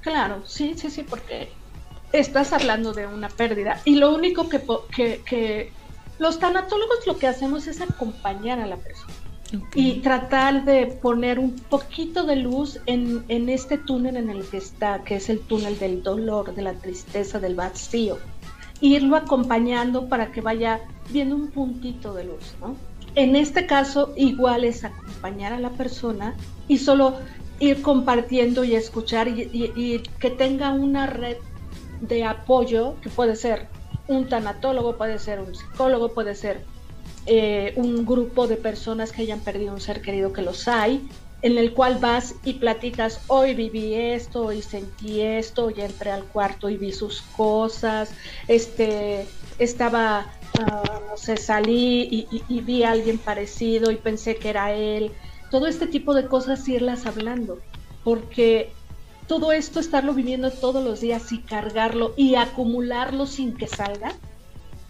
Claro, 0.02 0.42
sí, 0.46 0.74
sí, 0.76 0.90
sí, 0.90 1.04
porque 1.04 1.50
estás 2.12 2.54
hablando 2.54 2.94
de 2.94 3.08
una 3.08 3.30
pérdida 3.30 3.80
y 3.86 3.96
lo 3.96 4.14
único 4.14 4.50
que, 4.50 4.62
que, 4.96 5.22
que 5.26 5.72
los 6.20 6.40
tanatólogos 6.40 7.08
lo 7.08 7.18
que 7.18 7.28
hacemos 7.28 7.68
es 7.68 7.82
acompañar 7.82 8.60
a 8.60 8.68
la 8.68 8.78
persona. 8.78 9.14
Y 9.76 9.96
tratar 9.96 10.64
de 10.64 10.88
poner 10.88 11.38
un 11.38 11.56
poquito 11.56 12.24
de 12.24 12.38
luz 12.38 12.80
en, 12.86 13.26
en 13.28 13.50
este 13.50 13.78
túnel 13.78 14.16
en 14.16 14.30
el 14.30 14.46
que 14.46 14.56
está, 14.56 15.04
que 15.04 15.18
es 15.18 15.30
el 15.30 15.42
túnel 15.42 15.78
del 15.78 16.04
dolor, 16.04 16.56
de 16.56 16.62
la 16.62 16.72
tristeza, 16.72 17.38
del 17.38 17.56
vacío 17.56 18.18
irlo 18.82 19.16
acompañando 19.16 20.10
para 20.10 20.32
que 20.32 20.42
vaya 20.42 20.82
viendo 21.10 21.36
un 21.36 21.52
puntito 21.52 22.14
de 22.14 22.26
luz, 22.26 22.56
¿no? 22.60 22.76
En 23.16 23.36
este 23.36 23.66
caso, 23.66 24.14
igual 24.16 24.64
es 24.64 24.84
acompañar 24.84 25.54
a 25.54 25.60
la 25.60 25.70
persona 25.72 26.36
y 26.68 26.78
solo 26.78 27.18
ir 27.60 27.82
compartiendo 27.82 28.64
y 28.64 28.76
escuchar 28.76 29.28
y, 29.28 30.02
que 30.20 30.30
tenga 30.32 30.72
una 30.72 31.08
red 31.08 31.38
de 32.02 32.24
apoyo, 32.24 32.96
que 33.02 33.10
puede 33.10 33.36
ser 33.36 33.68
un 34.08 34.28
tanatólogo, 34.28 34.98
puede 34.98 35.20
ser 35.20 35.40
un 35.40 35.54
psicólogo, 35.54 36.14
puede 36.14 36.36
ser 36.36 36.64
eh, 37.28 37.74
un 37.76 38.06
grupo 38.06 38.48
de 38.48 38.56
personas 38.56 39.12
que 39.12 39.22
hayan 39.22 39.42
perdido 39.42 39.74
un 39.74 39.82
ser 39.82 40.02
querido, 40.02 40.34
que 40.34 40.42
los 40.42 40.68
hay, 40.68 41.08
en 41.42 41.58
el 41.58 41.74
cual 41.74 41.98
vas 41.98 42.36
y 42.44 42.54
platicas, 42.54 43.22
hoy 43.28 43.56
viví 43.56 43.96
esto, 43.96 44.46
hoy 44.46 44.62
sentí 44.62 45.22
esto, 45.22 45.66
hoy 45.66 45.76
entré 45.78 46.12
al 46.12 46.24
cuarto 46.26 46.70
y 46.70 46.78
vi 46.78 46.92
sus 46.92 47.22
cosas, 47.22 48.12
este, 48.48 49.28
estaba, 49.58 50.28
ah, 50.60 51.02
no 51.10 51.18
sé, 51.18 51.38
salí 51.38 52.28
y, 52.48 52.62
vi 52.62 52.84
a 52.84 52.92
alguien 52.92 53.18
parecido 53.18 53.92
y 53.92 53.96
pensé 53.96 54.36
que 54.36 54.50
era 54.50 54.74
él. 54.74 55.12
Todo 55.50 55.68
este 55.68 55.88
tipo 55.88 56.14
de 56.14 56.28
cosas 56.28 56.68
irlas 56.68 57.06
hablando, 57.06 57.60
porque 58.04 58.72
todo 59.28 59.52
esto 59.52 59.80
estarlo 59.80 60.14
viviendo 60.14 60.52
todos 60.52 60.84
los 60.84 61.02
días 61.02 61.32
y 61.32 61.40
cargarlo 61.40 62.14
y 62.18 62.36
acumularlo 62.36 63.26
sin 63.26 63.56
que 63.56 63.68
salga, 63.68 64.14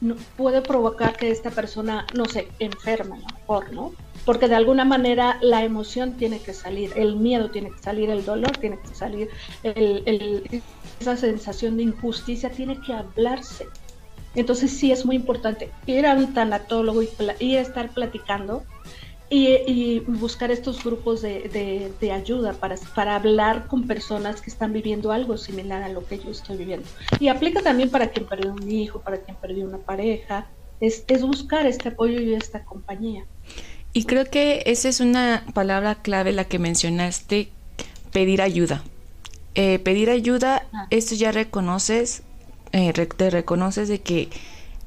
no, 0.01 0.15
puede 0.35 0.61
provocar 0.61 1.15
que 1.15 1.31
esta 1.31 1.51
persona, 1.51 2.07
no 2.13 2.25
sé, 2.25 2.49
enferma, 2.59 3.17
mejor, 3.17 3.71
¿no? 3.71 3.93
Porque 4.25 4.47
de 4.47 4.55
alguna 4.55 4.85
manera 4.85 5.37
la 5.41 5.63
emoción 5.63 6.13
tiene 6.13 6.39
que 6.39 6.53
salir, 6.53 6.91
el 6.95 7.15
miedo 7.15 7.49
tiene 7.49 7.71
que 7.71 7.79
salir, 7.79 8.09
el 8.09 8.23
dolor 8.25 8.57
tiene 8.57 8.79
que 8.79 8.93
salir, 8.93 9.29
esa 10.99 11.17
sensación 11.17 11.77
de 11.77 11.83
injusticia 11.83 12.49
tiene 12.51 12.79
que 12.81 12.93
hablarse. 12.93 13.67
Entonces 14.35 14.71
sí 14.71 14.91
es 14.91 15.05
muy 15.05 15.15
importante 15.17 15.71
ir 15.85 16.05
a 16.05 16.13
un 16.13 16.33
tanatólogo 16.33 17.01
y 17.39 17.55
a 17.55 17.61
estar 17.61 17.89
platicando 17.89 18.63
y, 19.31 19.99
buscar 19.99 20.51
estos 20.51 20.83
grupos 20.83 21.21
de, 21.21 22.11
ayuda 22.13 22.53
para, 22.53 22.75
para 22.93 23.15
hablar 23.15 23.67
con 23.67 23.87
personas 23.87 24.41
que 24.41 24.49
están 24.49 24.73
viviendo 24.73 25.11
algo 25.11 25.37
similar 25.37 25.83
a 25.83 25.89
lo 25.89 26.05
que 26.05 26.19
yo 26.19 26.31
estoy 26.31 26.57
viviendo. 26.57 26.87
Y 27.19 27.29
aplica 27.29 27.61
también 27.61 27.89
para 27.89 28.09
quien 28.09 28.25
perdió 28.27 28.53
un 28.53 28.69
hijo, 28.69 28.99
para 28.99 29.21
quien 29.21 29.37
perdió 29.37 29.65
una 29.65 29.77
pareja, 29.77 30.49
es, 30.81 31.05
es 31.07 31.21
buscar 31.21 31.65
este 31.65 31.89
apoyo 31.89 32.19
y 32.19 32.33
esta 32.33 32.65
compañía. 32.65 33.25
Y 33.93 34.05
creo 34.05 34.25
que 34.25 34.63
esa 34.65 34.89
es 34.89 34.99
una 34.99 35.45
palabra 35.53 35.95
clave 35.95 36.31
la 36.31 36.45
que 36.45 36.59
mencionaste, 36.59 37.49
pedir 38.11 38.41
ayuda. 38.41 38.83
Eh, 39.55 39.79
pedir 39.79 40.09
ayuda, 40.09 40.65
ah. 40.73 40.87
esto 40.91 41.15
ya 41.15 41.31
reconoces, 41.31 42.23
eh, 42.71 42.93
te 42.93 43.29
reconoces 43.29 43.89
de 43.89 43.99
que 43.99 44.29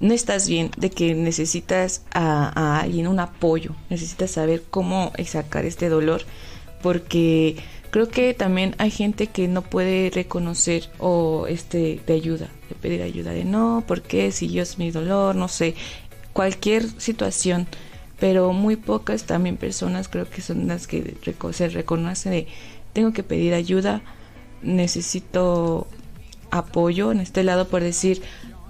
no 0.01 0.15
estás 0.15 0.49
bien, 0.49 0.71
de 0.79 0.91
que 0.91 1.15
necesitas 1.15 2.03
a, 2.13 2.81
alguien, 2.81 3.07
un 3.07 3.21
apoyo, 3.21 3.75
necesitas 3.91 4.31
saber 4.33 4.63
cómo 4.71 5.13
sacar 5.27 5.67
este 5.67 5.91
dolor, 5.91 6.23
porque 6.83 7.57
creo 7.91 8.09
que 8.09 8.33
también 8.33 8.75
hay 8.79 8.91
gente 8.91 9.27
que 9.27 9.49
no 9.49 9.63
puede 9.63 10.11
reconocer 10.11 10.91
o 10.99 11.47
este 11.47 12.01
de 12.07 12.15
ayuda, 12.15 12.49
de 12.71 12.75
pedir 12.75 13.03
ayuda, 13.03 13.33
de 13.33 13.45
no, 13.45 13.85
porque 13.87 14.33
si 14.33 14.49
yo 14.49 14.63
es 14.63 14.79
mi 14.79 14.91
dolor, 14.91 15.37
no 15.37 15.49
sé, 15.49 15.75
cualquier 16.33 16.89
situación 17.01 17.67
pero 18.25 18.55
muy 18.55 18.77
pocas 18.77 19.25
también 19.25 19.59
personas 19.59 20.09
creo 20.09 20.31
que 20.31 20.41
son 20.41 20.67
las 20.67 20.87
que 20.87 21.15
se 21.53 21.69
reconocen 21.69 22.33
de 22.33 22.47
tengo 22.95 23.13
que 23.13 23.23
pedir 23.23 23.53
ayuda, 23.53 24.01
necesito 24.63 25.87
apoyo 26.51 27.13
en 27.13 27.21
este 27.21 27.43
lado 27.43 27.69
por 27.69 27.83
decir 27.83 28.23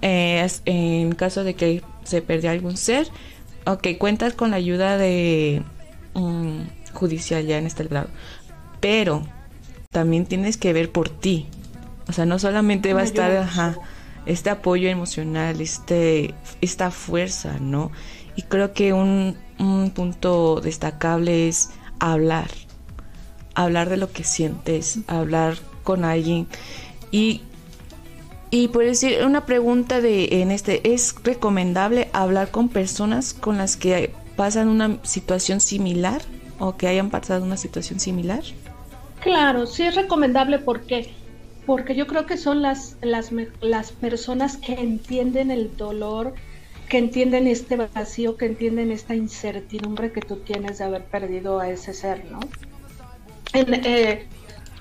eh, 0.03 0.45
en 0.65 1.15
caso 1.15 1.45
de 1.45 1.55
que 1.55 1.85
se 2.03 2.21
perdió 2.21 2.51
algún 2.51 2.77
ser, 2.77 3.07
ok, 3.65 3.97
cuentas 3.97 4.33
con 4.35 4.51
la 4.51 4.57
ayuda 4.57 4.99
de 4.99 5.63
judicial 6.93 7.47
ya 7.47 7.57
en 7.57 7.67
este 7.67 7.85
lado, 7.85 8.09
pero 8.81 9.25
también 9.93 10.27
tienes 10.27 10.57
que 10.57 10.73
ver 10.73 10.91
por 10.91 11.09
ti, 11.09 11.47
o 12.09 12.13
sea, 12.13 12.27
no 12.27 12.41
solamente 12.41 12.93
va 12.93 13.03
a 13.03 13.05
estar 13.05 13.49
este 14.27 14.51
apoyo 14.51 14.89
emocional, 14.89 15.61
este, 15.61 16.35
esta 16.61 16.91
fuerza, 16.91 17.59
¿no? 17.61 17.93
Y 18.35 18.43
creo 18.43 18.73
que 18.73 18.93
un, 18.93 19.37
un 19.59 19.91
punto 19.91 20.61
destacable 20.61 21.49
es 21.49 21.71
hablar, 21.99 22.51
hablar 23.55 23.89
de 23.89 23.97
lo 23.97 24.13
que 24.13 24.25
sientes, 24.25 25.01
hablar 25.07 25.57
con 25.83 26.05
alguien 26.05 26.47
y 27.11 27.43
y 28.51 28.69
por 28.69 28.85
decir 28.85 29.25
una 29.25 29.47
pregunta 29.47 30.01
de 30.01 30.41
en 30.41 30.53
este 30.53 30.95
es 30.95 31.17
recomendable 31.25 32.09
hablar 32.13 32.53
con 32.53 32.69
personas 32.69 33.35
con 33.35 33.59
las 33.59 33.77
que 33.77 34.13
pasan 34.37 34.69
una 34.69 34.99
situación 35.03 35.61
similar 35.61 36.23
o 36.61 36.77
que 36.77 36.87
hayan 36.87 37.11
pasado 37.11 37.45
una 37.45 37.57
situación 37.57 37.99
similar. 37.99 38.43
Claro, 39.21 39.67
sí 39.67 39.83
es 39.83 39.97
recomendable 39.97 40.61
porque 40.61 41.11
porque 41.67 41.97
yo 41.97 42.07
creo 42.07 42.27
que 42.27 42.37
son 42.37 42.63
las 42.63 42.97
las 43.03 43.31
las 43.61 43.91
personas 43.91 44.57
que 44.57 44.75
entienden 44.75 45.51
el 45.51 45.77
dolor, 45.77 46.35
que 46.89 46.99
entienden 46.99 47.47
este 47.47 47.76
vacío, 47.76 48.37
que 48.37 48.47
entienden 48.47 48.91
esta 48.91 49.14
incertidumbre 49.14 50.12
que 50.12 50.20
tú 50.20 50.37
tienes 50.37 50.78
de 50.78 50.85
haber 50.85 51.05
perdido 51.05 51.61
a 51.61 51.68
ese 51.68 51.95
ser, 51.95 52.24
¿no? 52.30 52.41
En, 53.53 53.74
eh, 53.74 54.26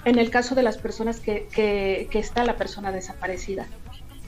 en 0.05 0.19
el 0.19 0.29
caso 0.29 0.55
de 0.55 0.63
las 0.63 0.77
personas 0.77 1.19
que, 1.19 1.47
que, 1.53 2.07
que, 2.11 2.19
está 2.19 2.43
la 2.43 2.57
persona 2.57 2.91
desaparecida. 2.91 3.67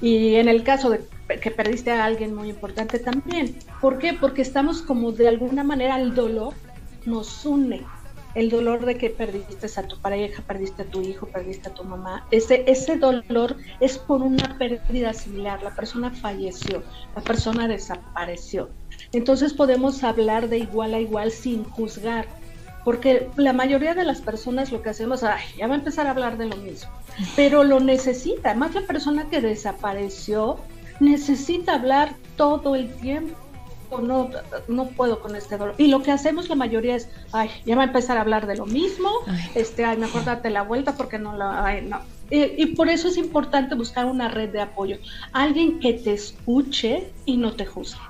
Y 0.01 0.35
en 0.35 0.47
el 0.47 0.63
caso 0.63 0.89
de 0.89 1.01
que 1.41 1.51
perdiste 1.51 1.91
a 1.91 2.05
alguien 2.05 2.35
muy 2.35 2.49
importante 2.49 2.99
también. 2.99 3.55
¿Por 3.81 3.97
qué? 3.97 4.13
Porque 4.13 4.41
estamos 4.41 4.81
como 4.81 5.11
de 5.11 5.27
alguna 5.27 5.63
manera 5.63 5.99
el 5.99 6.13
dolor 6.13 6.53
nos 7.05 7.45
une. 7.45 7.81
El 8.35 8.49
dolor 8.49 8.85
de 8.85 8.97
que 8.97 9.09
perdiste 9.09 9.67
a 9.79 9.87
tu 9.87 9.97
pareja, 9.99 10.43
perdiste 10.43 10.83
a 10.83 10.85
tu 10.85 11.01
hijo, 11.01 11.25
perdiste 11.27 11.69
a 11.69 11.73
tu 11.73 11.83
mamá. 11.83 12.27
Ese, 12.31 12.63
ese 12.67 12.97
dolor 12.97 13.55
es 13.79 13.97
por 13.97 14.21
una 14.21 14.57
pérdida 14.57 15.13
similar. 15.13 15.63
La 15.63 15.73
persona 15.73 16.11
falleció, 16.11 16.83
la 17.15 17.21
persona 17.21 17.67
desapareció. 17.67 18.69
Entonces 19.13 19.53
podemos 19.53 20.03
hablar 20.03 20.49
de 20.49 20.59
igual 20.59 20.93
a 20.93 20.99
igual 20.99 21.31
sin 21.31 21.63
juzgar 21.63 22.27
porque 22.85 23.27
la 23.35 23.51
mayoría 23.51 23.95
de 23.95 24.05
las 24.05 24.21
personas 24.21 24.71
lo 24.71 24.83
que 24.83 24.91
hacemos, 24.91 25.23
ay, 25.23 25.43
ya 25.57 25.65
va 25.65 25.73
a 25.73 25.77
empezar 25.79 26.05
a 26.05 26.11
hablar 26.11 26.37
de 26.37 26.45
lo 26.45 26.55
mismo, 26.55 26.91
pero 27.35 27.63
lo 27.63 27.79
necesita, 27.79 28.53
más 28.53 28.75
la 28.75 28.81
persona 28.81 29.27
que 29.27 29.41
desapareció 29.41 30.59
necesita 30.99 31.73
hablar 31.73 32.15
todo 32.37 32.75
el 32.75 32.93
tiempo. 32.95 33.35
No, 34.01 34.29
no 34.67 34.87
puedo 34.89 35.19
con 35.19 35.35
este 35.35 35.57
dolor. 35.57 35.75
Y 35.77 35.87
lo 35.87 36.01
que 36.01 36.11
hacemos 36.11 36.49
la 36.49 36.55
mayoría 36.55 36.95
es, 36.95 37.09
ay, 37.31 37.49
ya 37.65 37.75
va 37.75 37.83
a 37.83 37.85
empezar 37.85 38.17
a 38.17 38.21
hablar 38.21 38.47
de 38.47 38.57
lo 38.57 38.65
mismo, 38.65 39.09
ay. 39.27 39.51
este, 39.55 39.85
ay, 39.85 39.97
mejor 39.97 40.25
date 40.25 40.49
la 40.49 40.63
vuelta 40.63 40.95
porque 40.95 41.19
no 41.19 41.35
la, 41.35 41.65
ay, 41.65 41.81
no. 41.83 41.99
Y, 42.29 42.61
y 42.61 42.65
por 42.75 42.89
eso 42.89 43.07
es 43.07 43.17
importante 43.17 43.75
buscar 43.75 44.05
una 44.05 44.27
red 44.27 44.49
de 44.49 44.61
apoyo, 44.61 44.97
alguien 45.31 45.79
que 45.79 45.93
te 45.93 46.13
escuche 46.13 47.11
y 47.25 47.37
no 47.37 47.53
te 47.53 47.65
juzgue, 47.65 48.01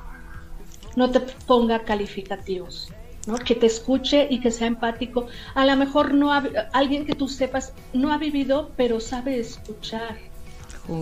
no 0.96 1.12
te 1.12 1.20
ponga 1.20 1.84
calificativos. 1.84 2.90
¿no? 3.28 3.38
que 3.38 3.56
te 3.56 3.66
escuche 3.66 4.28
y 4.30 4.40
que 4.40 4.52
sea 4.52 4.68
empático. 4.68 5.28
A 5.56 5.66
lo 5.66 5.76
mejor 5.76 6.14
no 6.14 6.32
ha, 6.32 6.44
alguien 6.74 7.06
que 7.06 7.16
tú 7.16 7.28
sepas 7.28 7.74
no 7.94 8.14
ha 8.14 8.18
vivido, 8.18 8.72
pero 8.78 9.00
sabe 9.00 9.40
escuchar. 9.40 10.18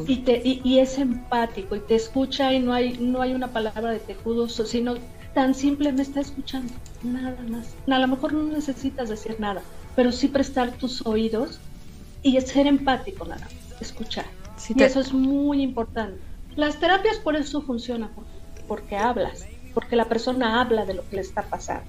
Y, 0.08 0.18
te, 0.18 0.42
y, 0.44 0.62
y, 0.64 0.80
es 0.80 0.98
empático 0.98 1.76
y 1.76 1.80
te 1.80 1.96
escucha 1.96 2.54
y 2.54 2.60
no 2.60 2.74
hay, 2.74 2.98
no 3.00 3.22
hay 3.22 3.34
una 3.34 3.50
palabra 3.50 3.92
de 3.92 4.00
tejudos, 4.00 4.62
sino 4.66 4.96
tan 5.34 5.54
simple 5.56 5.92
me 5.92 6.02
está 6.02 6.22
escuchando, 6.22 6.74
nada 7.04 7.38
más. 7.50 7.76
A 7.88 8.00
lo 8.00 8.08
mejor 8.08 8.34
no 8.34 8.44
necesitas 8.44 9.10
decir 9.10 9.36
nada, 9.40 9.62
pero 9.96 10.12
sí 10.12 10.28
prestar 10.28 10.72
tus 10.74 11.06
oídos 11.06 11.60
y 12.22 12.40
ser 12.42 12.68
empático 12.68 13.26
nada 13.26 13.42
más, 13.42 13.82
escuchar. 13.82 14.26
Sí, 14.58 14.74
te... 14.74 14.84
Y 14.84 14.88
eso 14.88 15.00
es 15.00 15.14
muy 15.14 15.62
importante. 15.62 16.20
Las 16.56 16.80
terapias 16.80 17.18
por 17.18 17.36
eso 17.36 17.62
funcionan, 17.62 18.12
porque, 18.14 18.32
porque 18.68 18.96
hablas, 18.96 19.46
porque 19.74 19.96
la 19.96 20.06
persona 20.06 20.62
habla 20.62 20.86
de 20.86 20.94
lo 20.94 21.10
que 21.10 21.18
le 21.18 21.22
está 21.24 21.42
pasando. 21.44 21.84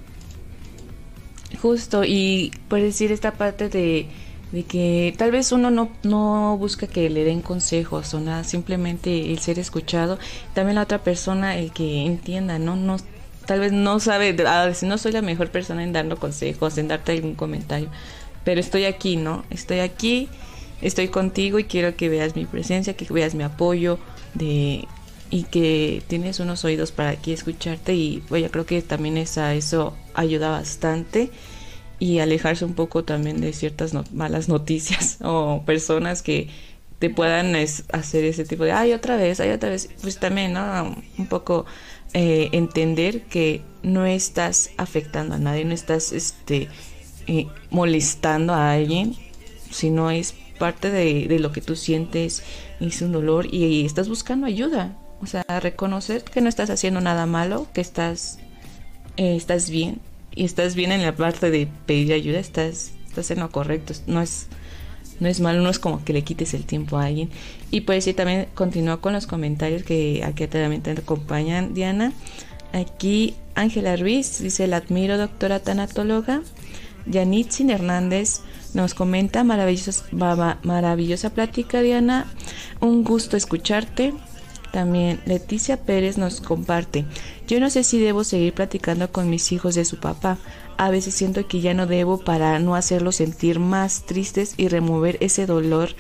Justo, 1.61 2.03
y 2.05 2.51
por 2.69 2.81
decir 2.81 3.13
esta 3.13 3.33
parte 3.33 3.69
de, 3.69 4.09
de 4.55 4.63
que 4.63 5.13
tal 5.19 5.33
vez 5.33 5.51
uno 5.51 5.73
no, 5.73 5.91
no 6.05 6.57
busca 6.57 6.87
que 6.87 7.11
le 7.11 7.25
den 7.25 7.43
consejos 7.43 8.15
o 8.15 8.21
nada, 8.21 8.45
simplemente 8.45 9.33
el 9.33 9.41
ser 9.41 9.59
escuchado, 9.59 10.17
también 10.55 10.77
la 10.77 10.83
otra 10.83 11.03
persona 11.03 11.57
el 11.57 11.73
que 11.73 12.07
entienda, 12.07 12.61
¿no? 12.61 12.77
no 12.77 12.99
tal 13.47 13.59
vez 13.59 13.73
no 13.73 13.99
sabe, 13.99 14.37
a 14.47 14.67
veces 14.67 14.89
no 14.89 14.97
soy 14.97 15.11
la 15.11 15.23
mejor 15.23 15.51
persona 15.51 15.83
en 15.83 15.93
dando 15.93 16.19
consejos, 16.19 16.79
en 16.79 16.87
darte 16.87 17.11
algún 17.11 17.35
comentario, 17.35 17.89
pero 18.45 18.61
estoy 18.61 18.85
aquí, 18.85 19.17
¿no? 19.17 19.45
Estoy 19.51 19.81
aquí, 19.81 20.29
estoy 20.83 21.09
contigo 21.09 21.59
y 21.59 21.65
quiero 21.65 21.97
que 21.97 22.09
veas 22.09 22.37
mi 22.37 22.45
presencia, 22.47 22.95
que 22.95 23.13
veas 23.13 23.35
mi 23.35 23.43
apoyo 23.43 23.99
de 24.35 24.87
y 25.31 25.43
que 25.43 26.01
tienes 26.07 26.39
unos 26.39 26.65
oídos 26.65 26.93
para 26.93 27.11
aquí 27.11 27.33
escucharte 27.33 27.93
y 27.93 28.23
bueno, 28.29 28.49
creo 28.53 28.67
que 28.67 28.81
también 28.83 29.17
esa, 29.17 29.53
eso 29.55 29.95
ayuda 30.15 30.51
bastante 30.51 31.33
y 31.99 32.19
alejarse 32.19 32.65
un 32.65 32.75
poco 32.75 33.05
también 33.05 33.41
de 33.41 33.53
ciertas 33.53 33.95
malas 34.13 34.49
noticias 34.49 35.19
o 35.23 35.63
personas 35.65 36.23
que 36.23 36.49
te 36.99 37.11
puedan 37.11 37.55
hacer 37.55 38.25
ese 38.25 38.45
tipo 38.45 38.65
de, 38.65 38.73
ay, 38.73 38.93
otra 38.93 39.17
vez, 39.17 39.41
ay, 39.41 39.51
otra 39.51 39.69
vez, 39.69 39.91
pues 40.01 40.19
también, 40.19 40.55
¿no? 40.55 40.97
Un 41.19 41.27
poco 41.27 41.67
eh, 42.15 42.49
entender 42.53 43.23
que 43.23 43.63
no 43.83 44.07
estás 44.07 44.71
afectando 44.77 45.35
a 45.35 45.39
nadie, 45.39 45.65
no 45.65 45.75
estás 45.75 46.13
este, 46.13 46.69
eh, 47.27 47.47
molestando 47.71 48.55
a 48.55 48.73
alguien, 48.73 49.17
sino 49.71 50.11
es 50.11 50.35
parte 50.59 50.91
de, 50.91 51.39
lo 51.39 51.53
que 51.53 51.61
tú 51.61 51.77
sientes, 51.77 52.43
es 52.81 53.03
un 53.03 53.13
dolor 53.13 53.47
y, 53.53 53.65
y 53.65 53.85
estás 53.85 54.09
buscando 54.09 54.47
ayuda. 54.47 54.97
O 55.21 55.27
sea, 55.27 55.45
reconocer 55.61 56.23
que 56.23 56.41
no 56.41 56.49
estás 56.49 56.71
haciendo 56.71 57.01
nada 57.01 57.27
malo, 57.27 57.67
que 57.75 57.81
estás, 57.81 58.39
eh, 59.17 59.37
estás 59.37 59.69
bien 59.69 60.01
y 60.35 60.45
estás 60.45 60.75
bien 60.75 60.93
en 60.93 61.03
la 61.03 61.15
parte 61.15 61.51
de 61.51 61.69
pedir 61.87 62.13
ayuda, 62.13 62.39
estás, 62.39 62.93
estás 63.09 63.31
en 63.31 63.41
lo 63.41 63.51
correcto, 63.51 63.95
no 64.07 64.21
es, 64.21 64.49
no 65.21 65.29
es 65.29 65.41
malo, 65.41 65.63
no 65.63 65.71
es 65.71 65.79
como 65.79 66.05
que 66.05 66.13
le 66.13 66.23
quites 66.23 66.55
el 66.55 66.65
tiempo 66.65 66.99
a 66.99 67.07
alguien. 67.07 67.31
Y 67.71 67.83
pues 67.83 68.05
sí, 68.05 68.15
también 68.15 68.49
continúa 68.55 69.01
con 69.01 69.13
los 69.13 69.27
comentarios 69.27 69.83
que 69.83 70.23
aquí 70.25 70.47
también 70.47 70.83
te 70.83 70.91
acompañan, 70.91 71.75
Diana. 71.75 72.13
Aquí 72.73 73.35
Ángela 73.55 73.97
Ruiz 73.97 74.41
dice, 74.41 74.67
la 74.67 74.79
admiro, 74.79 75.17
doctora 75.17 75.61
tanatóloga. 75.61 76.43
Yanitzin 77.07 77.71
Hernández 77.71 78.41
nos 78.73 78.95
comenta, 78.95 79.45
maravillosa, 79.45 80.05
maravillosa 80.63 81.31
plática, 81.31 81.81
Diana. 81.83 82.27
Un 82.81 83.05
gusto 83.05 83.37
escucharte. 83.37 84.15
También 84.75 85.21
Leticia 85.25 85.77
Pérez 85.77 86.19
nos 86.19 86.41
comparte, 86.41 87.05
yo 87.47 87.61
no 87.61 87.71
sé 87.71 87.85
si 87.85 88.01
debo 88.01 88.25
seguir 88.25 88.55
platicando 88.55 89.13
con 89.13 89.31
mis 89.31 89.53
hijos 89.53 89.77
de 89.77 89.85
su 89.85 90.01
papá. 90.01 90.37
A 90.79 90.91
veces 90.91 91.15
siento 91.15 91.47
que 91.47 91.61
ya 91.61 91.75
no 91.75 91.87
debo 91.87 92.19
para 92.19 92.59
no 92.59 92.75
hacerlos 92.75 93.15
sentir 93.15 93.61
más 93.61 94.05
tristes 94.05 94.55
y 94.57 94.67
remover 94.67 95.17
ese 95.21 95.47
dolor 95.47 95.91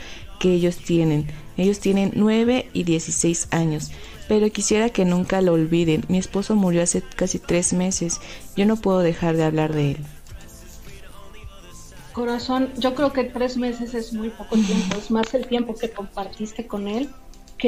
que 0.40 0.52
ellos 0.52 0.78
tienen. 0.78 1.28
Ellos 1.56 1.78
tienen 1.78 2.14
9 2.16 2.68
y 2.72 2.82
16 2.82 3.46
años, 3.52 3.92
pero 4.26 4.50
quisiera 4.50 4.90
que 4.90 5.04
nunca 5.04 5.40
lo 5.40 5.52
olviden. 5.52 6.04
Mi 6.08 6.18
esposo 6.18 6.56
murió 6.56 6.82
hace 6.82 7.00
casi 7.00 7.38
tres 7.38 7.74
meses. 7.74 8.20
Yo 8.56 8.66
no 8.66 8.74
puedo 8.74 8.98
dejar 8.98 9.36
de 9.36 9.44
hablar 9.44 9.72
de 9.72 9.92
él. 9.92 9.98
Corazón, 12.12 12.70
yo 12.76 12.96
creo 12.96 13.12
que 13.12 13.22
tres 13.22 13.56
meses 13.56 13.94
es 13.94 14.12
muy 14.12 14.30
poco 14.30 14.56
tiempo, 14.56 14.96
es 14.98 15.12
más 15.12 15.32
el 15.32 15.46
tiempo 15.46 15.76
que 15.76 15.90
compartiste 15.90 16.66
con 16.66 16.88
él 16.88 17.08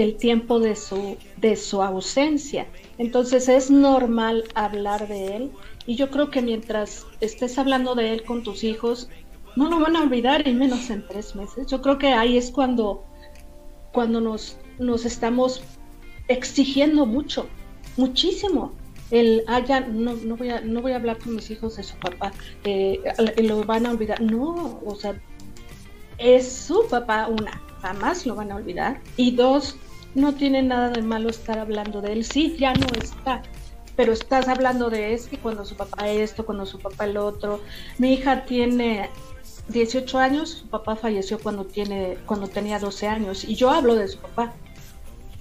el 0.02 0.16
tiempo 0.16 0.60
de 0.60 0.76
su, 0.76 1.16
de 1.36 1.56
su 1.56 1.82
ausencia. 1.82 2.66
Entonces 2.98 3.48
es 3.48 3.70
normal 3.70 4.44
hablar 4.54 5.08
de 5.08 5.36
él 5.36 5.52
y 5.86 5.96
yo 5.96 6.10
creo 6.10 6.30
que 6.30 6.42
mientras 6.42 7.06
estés 7.20 7.58
hablando 7.58 7.94
de 7.94 8.12
él 8.12 8.24
con 8.24 8.42
tus 8.42 8.64
hijos, 8.64 9.08
no 9.56 9.70
lo 9.70 9.80
van 9.80 9.96
a 9.96 10.02
olvidar 10.02 10.46
y 10.46 10.52
menos 10.52 10.90
en 10.90 11.06
tres 11.06 11.34
meses. 11.34 11.66
Yo 11.66 11.80
creo 11.80 11.98
que 11.98 12.08
ahí 12.08 12.36
es 12.36 12.50
cuando, 12.50 13.04
cuando 13.92 14.20
nos, 14.20 14.58
nos 14.78 15.04
estamos 15.04 15.62
exigiendo 16.28 17.06
mucho, 17.06 17.48
muchísimo. 17.96 18.72
El, 19.10 19.44
ah, 19.46 19.60
no, 19.88 20.14
no, 20.14 20.36
voy 20.36 20.50
a, 20.50 20.60
no 20.60 20.82
voy 20.82 20.92
a 20.92 20.96
hablar 20.96 21.18
con 21.18 21.36
mis 21.36 21.50
hijos 21.50 21.76
de 21.76 21.84
su 21.84 21.96
papá, 21.96 22.32
eh, 22.64 23.00
lo 23.38 23.62
van 23.64 23.86
a 23.86 23.92
olvidar. 23.92 24.20
No, 24.20 24.80
o 24.84 24.94
sea, 24.96 25.20
es 26.18 26.50
su 26.50 26.86
papá, 26.88 27.28
una, 27.28 27.62
jamás 27.80 28.26
lo 28.26 28.34
van 28.34 28.50
a 28.52 28.56
olvidar. 28.56 29.00
Y 29.16 29.30
dos, 29.30 29.76
no 30.16 30.34
tiene 30.34 30.62
nada 30.62 30.90
de 30.90 31.02
malo 31.02 31.28
estar 31.28 31.58
hablando 31.58 32.00
de 32.00 32.14
él. 32.14 32.24
Sí, 32.24 32.56
ya 32.58 32.72
no 32.74 32.86
está, 33.00 33.42
pero 33.94 34.12
estás 34.12 34.48
hablando 34.48 34.90
de 34.90 35.14
es 35.14 35.28
que 35.28 35.38
cuando 35.38 35.64
su 35.64 35.76
papá 35.76 36.08
esto, 36.08 36.44
cuando 36.44 36.66
su 36.66 36.78
papá 36.78 37.04
el 37.04 37.18
otro. 37.18 37.60
Mi 37.98 38.14
hija 38.14 38.44
tiene 38.44 39.10
18 39.68 40.18
años, 40.18 40.50
su 40.50 40.66
papá 40.68 40.96
falleció 40.96 41.38
cuando, 41.38 41.64
tiene, 41.64 42.16
cuando 42.26 42.48
tenía 42.48 42.78
12 42.78 43.06
años 43.06 43.44
y 43.44 43.54
yo 43.54 43.70
hablo 43.70 43.94
de 43.94 44.08
su 44.08 44.18
papá. 44.18 44.54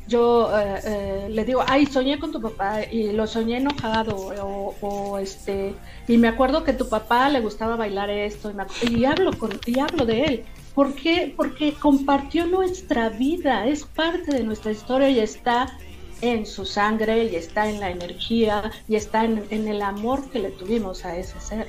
Yo 0.07 0.51
eh, 0.55 0.81
eh, 0.83 1.27
le 1.31 1.45
digo, 1.45 1.63
ay, 1.65 1.87
soñé 1.87 2.19
con 2.19 2.31
tu 2.31 2.39
papá 2.39 2.83
y 2.83 3.11
lo 3.11 3.25
soñé 3.25 3.57
enojado 3.57 4.15
o, 4.15 4.75
o, 4.81 5.17
este 5.17 5.73
y 6.07 6.17
me 6.19 6.27
acuerdo 6.27 6.63
que 6.63 6.73
tu 6.73 6.87
papá 6.87 7.27
le 7.29 7.39
gustaba 7.39 7.75
bailar 7.75 8.11
esto 8.11 8.51
y, 8.51 8.53
me, 8.53 8.65
y 8.87 9.05
hablo 9.05 9.31
con 9.33 9.59
y 9.65 9.79
hablo 9.79 10.05
de 10.05 10.23
él 10.25 10.45
¿Por 10.75 10.93
qué? 10.93 11.33
Porque 11.35 11.73
compartió 11.73 12.45
nuestra 12.45 13.09
vida, 13.09 13.65
es 13.65 13.85
parte 13.85 14.33
de 14.33 14.43
nuestra 14.43 14.71
historia 14.71 15.09
y 15.09 15.19
está 15.19 15.77
en 16.21 16.45
su 16.45 16.65
sangre 16.65 17.25
y 17.25 17.35
está 17.35 17.69
en 17.69 17.79
la 17.79 17.89
energía 17.89 18.71
y 18.87 18.95
está 18.95 19.25
en, 19.25 19.43
en 19.49 19.67
el 19.67 19.81
amor 19.81 20.29
que 20.29 20.39
le 20.39 20.51
tuvimos 20.51 21.05
a 21.05 21.17
ese 21.17 21.39
ser. 21.39 21.67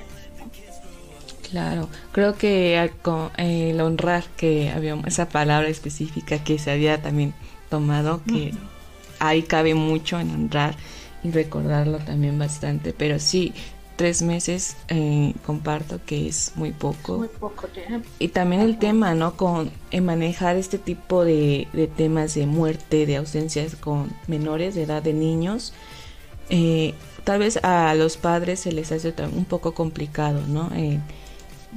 Claro, 1.49 1.87
creo 2.11 2.35
que 2.35 2.77
el 3.37 3.81
honrar 3.81 4.25
que 4.35 4.69
había 4.69 4.95
esa 5.05 5.29
palabra 5.29 5.69
específica 5.69 6.43
que 6.43 6.59
se 6.59 6.71
había 6.71 7.01
también 7.01 7.33
tomado, 7.69 8.21
que 8.27 8.53
ahí 9.19 9.43
cabe 9.43 9.73
mucho 9.73 10.19
en 10.19 10.31
honrar 10.31 10.75
y 11.23 11.31
recordarlo 11.31 11.99
también 11.99 12.37
bastante, 12.37 12.91
pero 12.91 13.17
sí, 13.19 13.53
tres 13.97 14.21
meses 14.21 14.77
eh, 14.87 15.33
comparto 15.45 15.99
que 16.05 16.29
es 16.29 16.53
muy 16.55 16.71
poco. 16.71 17.17
Muy 17.17 17.27
poco 17.27 17.67
tiempo. 17.67 18.07
Y 18.19 18.29
también 18.29 18.61
el 18.61 18.79
tema, 18.79 19.13
¿no? 19.13 19.35
Con 19.35 19.71
manejar 20.01 20.55
este 20.55 20.77
tipo 20.77 21.25
de, 21.25 21.67
temas 21.97 22.33
de 22.35 22.45
muerte, 22.45 23.05
de 23.05 23.17
ausencias 23.17 23.75
con 23.75 24.09
menores 24.27 24.75
de 24.75 24.83
edad 24.83 25.03
de 25.03 25.13
niños. 25.13 25.73
Eh, 26.49 26.93
tal 27.25 27.39
vez 27.39 27.57
a 27.63 27.93
los 27.95 28.15
padres 28.15 28.61
se 28.61 28.71
les 28.71 28.93
hace 28.93 29.13
un 29.35 29.43
poco 29.43 29.73
complicado, 29.73 30.41
¿no? 30.47 30.71
Eh, 30.75 31.01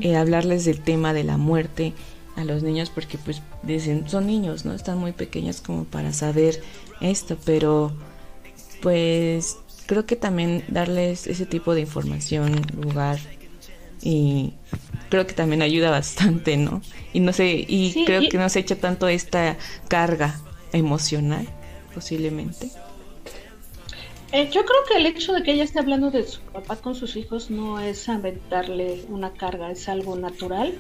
eh, 0.01 0.17
hablarles 0.17 0.65
del 0.65 0.81
tema 0.81 1.13
de 1.13 1.25
la 1.25 1.37
muerte 1.37 1.93
a 2.37 2.45
los 2.45 2.63
niños 2.63 2.91
porque 2.91 3.19
pues 3.19 3.43
dicen 3.63 4.09
son 4.09 4.27
niños 4.27 4.65
no 4.65 4.73
están 4.73 4.99
muy 4.99 5.13
pequeños 5.13 5.61
como 5.61 5.85
para 5.85 6.13
saber 6.13 6.63
esto 7.01 7.37
pero 7.45 7.93
pues 8.81 9.59
creo 9.91 10.07
que 10.07 10.15
también 10.15 10.63
darles 10.69 11.27
ese 11.27 11.47
tipo 11.47 11.75
de 11.75 11.81
información 11.81 12.63
lugar 12.81 13.19
y 14.01 14.53
creo 15.09 15.27
que 15.27 15.35
también 15.35 15.63
ayuda 15.63 15.91
bastante 15.91 16.57
no 16.57 16.81
y 17.13 17.19
no 17.19 17.33
sé 17.33 17.65
y 17.67 18.05
creo 18.05 18.23
que 18.31 18.39
no 18.39 18.49
se 18.49 18.61
echa 18.61 18.77
tanto 18.77 19.09
esta 19.09 19.57
carga 19.89 20.41
emocional 20.73 21.49
posiblemente 21.93 22.71
eh, 24.31 24.49
yo 24.53 24.65
creo 24.65 24.79
que 24.89 24.99
el 24.99 25.07
hecho 25.07 25.33
de 25.33 25.43
que 25.43 25.55
ella 25.55 25.65
esté 25.65 25.81
hablando 25.81 26.13
de 26.13 26.23
su 26.23 26.41
papá 26.41 26.77
con 26.77 26.95
sus 26.95 27.17
hijos 27.17 27.51
no 27.51 27.81
es 27.81 28.09
aventarle 28.09 29.05
una 29.09 29.33
carga, 29.33 29.73
es 29.73 29.89
algo 29.89 30.15
natural. 30.15 30.73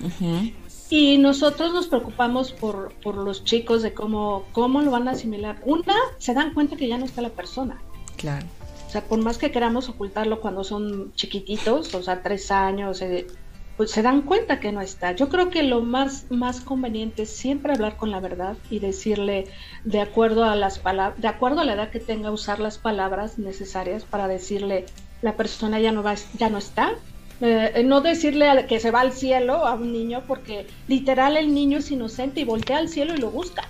Y 0.89 1.19
nosotros 1.19 1.73
nos 1.73 1.89
preocupamos 1.89 2.53
por, 2.53 2.93
por 3.03 3.17
los 3.17 3.43
chicos 3.43 3.83
de 3.83 3.93
cómo, 3.93 4.45
cómo 4.53 4.83
lo 4.83 4.93
van 4.93 5.09
a 5.09 5.13
asimilar. 5.13 5.61
Una, 5.65 5.97
se 6.19 6.33
dan 6.33 6.55
cuenta 6.55 6.77
que 6.77 6.87
ya 6.87 6.97
no 6.97 7.07
está 7.07 7.23
la 7.23 7.31
persona. 7.31 7.83
Claro. 8.17 8.47
O 8.91 8.93
sea, 8.93 9.03
por 9.03 9.22
más 9.22 9.38
que 9.38 9.53
queramos 9.53 9.88
ocultarlo 9.88 10.41
cuando 10.41 10.64
son 10.64 11.14
chiquititos, 11.14 11.95
o 11.95 12.03
sea, 12.03 12.24
tres 12.24 12.51
años, 12.51 13.01
eh, 13.03 13.28
pues 13.76 13.93
se 13.93 14.03
dan 14.03 14.22
cuenta 14.22 14.59
que 14.59 14.72
no 14.72 14.80
está. 14.80 15.12
Yo 15.12 15.28
creo 15.28 15.49
que 15.49 15.62
lo 15.62 15.80
más, 15.80 16.26
más 16.28 16.61
conveniente 16.61 17.22
es 17.22 17.30
siempre 17.30 17.72
hablar 17.72 17.97
con 17.97 18.11
la 18.11 18.18
verdad 18.18 18.57
y 18.68 18.80
decirle 18.80 19.47
de 19.84 20.01
acuerdo 20.01 20.43
a 20.43 20.57
las 20.57 20.80
palabras, 20.80 21.22
de 21.22 21.28
acuerdo 21.28 21.61
a 21.61 21.64
la 21.64 21.74
edad 21.74 21.91
que 21.91 22.01
tenga, 22.01 22.32
usar 22.32 22.59
las 22.59 22.78
palabras 22.78 23.38
necesarias 23.38 24.03
para 24.03 24.26
decirle 24.26 24.86
la 25.22 25.36
persona 25.36 25.78
ya 25.78 25.93
no 25.93 26.03
va, 26.03 26.16
ya 26.36 26.51
no 26.51 26.59
está. 26.59 26.97
Eh, 27.41 27.84
no 27.84 28.01
decirle 28.01 28.66
que 28.68 28.80
se 28.80 28.91
va 28.91 29.03
al 29.03 29.12
cielo 29.12 29.66
a 29.68 29.74
un 29.74 29.93
niño 29.93 30.24
porque 30.26 30.66
literal 30.88 31.36
el 31.36 31.55
niño 31.55 31.78
es 31.78 31.93
inocente 31.93 32.41
y 32.41 32.45
voltea 32.45 32.78
al 32.78 32.88
cielo 32.88 33.14
y 33.14 33.18
lo 33.18 33.30
busca. 33.30 33.68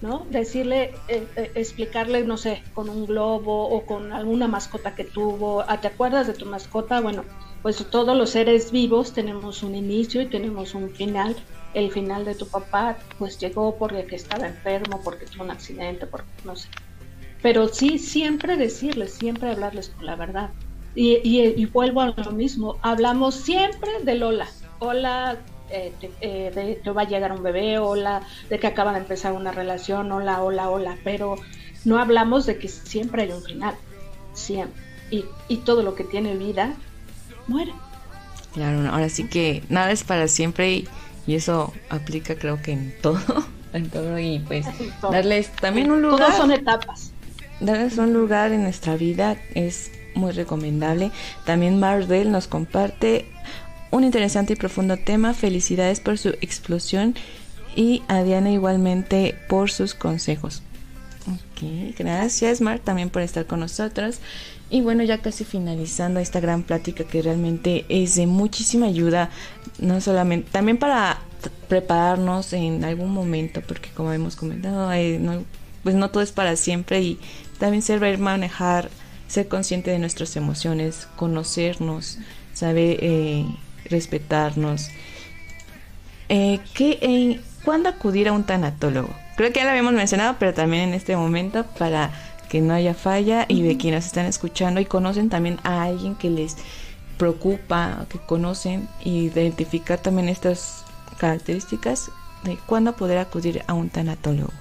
¿No? 0.00 0.26
Decirle, 0.30 0.94
eh, 1.08 1.26
eh, 1.36 1.52
explicarle, 1.54 2.24
no 2.24 2.36
sé, 2.36 2.62
con 2.72 2.88
un 2.88 3.06
globo 3.06 3.68
o 3.68 3.84
con 3.84 4.12
alguna 4.12 4.48
mascota 4.48 4.94
que 4.94 5.04
tuvo, 5.04 5.64
ah, 5.68 5.80
¿te 5.80 5.88
acuerdas 5.88 6.26
de 6.26 6.34
tu 6.34 6.46
mascota? 6.46 7.00
Bueno, 7.00 7.24
pues 7.62 7.76
todos 7.90 8.16
los 8.16 8.30
seres 8.30 8.72
vivos 8.72 9.12
tenemos 9.12 9.62
un 9.62 9.74
inicio 9.74 10.22
y 10.22 10.30
tenemos 10.30 10.74
un 10.74 10.90
final. 10.90 11.36
El 11.74 11.90
final 11.90 12.24
de 12.24 12.34
tu 12.34 12.46
papá 12.48 12.98
pues 13.18 13.38
llegó 13.38 13.76
porque 13.78 14.06
estaba 14.10 14.46
enfermo, 14.46 15.00
porque 15.02 15.26
tuvo 15.26 15.44
un 15.44 15.50
accidente, 15.50 16.06
porque 16.06 16.28
no 16.44 16.56
sé. 16.56 16.68
Pero 17.42 17.68
sí, 17.68 17.98
siempre 17.98 18.56
decirles, 18.56 19.14
siempre 19.14 19.50
hablarles 19.50 19.88
con 19.90 20.06
la 20.06 20.16
verdad. 20.16 20.50
Y, 20.94 21.18
y, 21.24 21.64
vuelvo 21.66 22.02
a 22.02 22.14
lo 22.14 22.32
mismo, 22.32 22.78
hablamos 22.82 23.34
siempre 23.34 23.90
de 24.04 24.14
Lola. 24.14 24.46
Hola, 24.78 25.42
eh, 25.72 25.92
eh, 26.20 26.52
de 26.54 26.80
que 26.82 26.90
va 26.90 27.02
a 27.02 27.08
llegar 27.08 27.32
un 27.32 27.42
bebé, 27.42 27.78
hola, 27.78 28.22
de 28.50 28.58
que 28.58 28.66
acaba 28.66 28.92
de 28.92 28.98
empezar 28.98 29.32
una 29.32 29.52
relación, 29.52 30.12
hola, 30.12 30.42
hola, 30.42 30.68
hola, 30.68 30.98
pero 31.02 31.36
no 31.84 31.98
hablamos 31.98 32.46
de 32.46 32.58
que 32.58 32.68
siempre 32.68 33.22
hay 33.22 33.32
un 33.32 33.42
final, 33.42 33.74
siempre. 34.34 34.82
Y, 35.10 35.24
y 35.48 35.58
todo 35.58 35.82
lo 35.82 35.94
que 35.94 36.04
tiene 36.04 36.36
vida 36.36 36.74
muere. 37.46 37.72
Claro, 38.52 38.88
ahora 38.90 39.08
sí 39.08 39.24
que 39.24 39.62
nada 39.68 39.90
es 39.92 40.04
para 40.04 40.28
siempre 40.28 40.70
y, 40.72 40.88
eso 41.26 41.72
aplica 41.88 42.34
creo 42.34 42.60
que 42.60 42.72
en 42.72 42.94
todo, 43.00 43.20
en 43.72 43.88
todo 43.88 44.18
y 44.18 44.40
pues 44.40 44.66
darles 45.10 45.50
también 45.52 45.90
un 45.90 46.02
lugar. 46.02 46.18
Todas 46.18 46.36
son 46.36 46.52
etapas. 46.52 47.12
Darles 47.60 47.96
un 47.96 48.12
lugar 48.12 48.52
en 48.52 48.62
nuestra 48.62 48.96
vida 48.96 49.36
es 49.54 49.92
muy 50.14 50.32
recomendable. 50.32 51.10
También 51.46 51.80
Mardell 51.80 52.30
nos 52.30 52.48
comparte 52.48 53.31
un 53.92 54.02
interesante 54.02 54.54
y 54.54 54.56
profundo 54.56 54.96
tema. 54.96 55.34
Felicidades 55.34 56.00
por 56.00 56.18
su 56.18 56.30
explosión 56.40 57.14
y 57.76 58.02
a 58.08 58.24
Diana 58.24 58.50
igualmente 58.50 59.36
por 59.48 59.70
sus 59.70 59.94
consejos. 59.94 60.62
Ok, 61.28 61.94
gracias 61.96 62.60
Mar 62.60 62.80
también 62.80 63.10
por 63.10 63.22
estar 63.22 63.46
con 63.46 63.60
nosotros. 63.60 64.18
Y 64.70 64.80
bueno, 64.80 65.04
ya 65.04 65.18
casi 65.18 65.44
finalizando 65.44 66.18
esta 66.18 66.40
gran 66.40 66.62
plática 66.62 67.04
que 67.04 67.22
realmente 67.22 67.84
es 67.88 68.16
de 68.16 68.26
muchísima 68.26 68.86
ayuda, 68.86 69.30
no 69.78 70.00
solamente, 70.00 70.50
también 70.50 70.78
para 70.78 71.18
prepararnos 71.68 72.52
en 72.54 72.82
algún 72.84 73.12
momento, 73.12 73.60
porque 73.60 73.90
como 73.90 74.12
hemos 74.12 74.34
comentado, 74.34 74.90
pues 75.82 75.94
no 75.94 76.10
todo 76.10 76.22
es 76.22 76.32
para 76.32 76.56
siempre 76.56 77.02
y 77.02 77.18
también 77.58 77.82
saber 77.82 78.18
manejar, 78.18 78.88
ser 79.28 79.48
consciente 79.48 79.90
de 79.90 79.98
nuestras 79.98 80.36
emociones, 80.36 81.06
conocernos, 81.16 82.18
saber 82.54 82.98
eh, 83.00 83.44
respetarnos. 83.92 84.90
Eh, 86.28 86.58
¿qué, 86.74 87.40
¿Cuándo 87.64 87.88
acudir 87.88 88.28
a 88.28 88.32
un 88.32 88.44
tanatólogo? 88.44 89.10
Creo 89.36 89.52
que 89.52 89.60
ya 89.60 89.64
lo 89.64 89.70
habíamos 89.70 89.92
mencionado, 89.92 90.36
pero 90.38 90.52
también 90.52 90.88
en 90.88 90.94
este 90.94 91.16
momento 91.16 91.64
para 91.78 92.10
que 92.48 92.60
no 92.60 92.74
haya 92.74 92.94
falla 92.94 93.46
y 93.48 93.62
de 93.62 93.76
quienes 93.76 94.06
están 94.06 94.26
escuchando 94.26 94.80
y 94.80 94.84
conocen 94.84 95.30
también 95.30 95.58
a 95.62 95.84
alguien 95.84 96.16
que 96.16 96.28
les 96.28 96.56
preocupa, 97.16 98.06
que 98.08 98.18
conocen 98.18 98.88
y 99.02 99.26
identificar 99.26 99.98
también 99.98 100.28
estas 100.28 100.84
características 101.18 102.10
de 102.44 102.58
cuándo 102.66 102.94
poder 102.94 103.18
acudir 103.18 103.62
a 103.68 103.74
un 103.74 103.88
tanatólogo. 103.88 104.52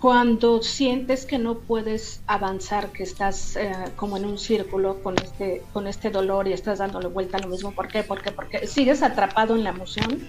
Cuando 0.00 0.62
sientes 0.62 1.26
que 1.26 1.38
no 1.38 1.58
puedes 1.58 2.22
avanzar, 2.28 2.92
que 2.92 3.02
estás 3.02 3.56
eh, 3.56 3.72
como 3.96 4.16
en 4.16 4.24
un 4.24 4.38
círculo 4.38 5.02
con 5.02 5.16
este, 5.20 5.62
con 5.72 5.88
este 5.88 6.10
dolor 6.10 6.46
y 6.46 6.52
estás 6.52 6.78
dándole 6.78 7.08
vuelta 7.08 7.38
a 7.38 7.40
lo 7.40 7.48
mismo, 7.48 7.72
¿por 7.72 7.88
qué? 7.88 8.04
Porque, 8.04 8.30
porque 8.30 8.68
sigues 8.68 9.02
atrapado 9.02 9.56
en 9.56 9.64
la 9.64 9.70
emoción 9.70 10.28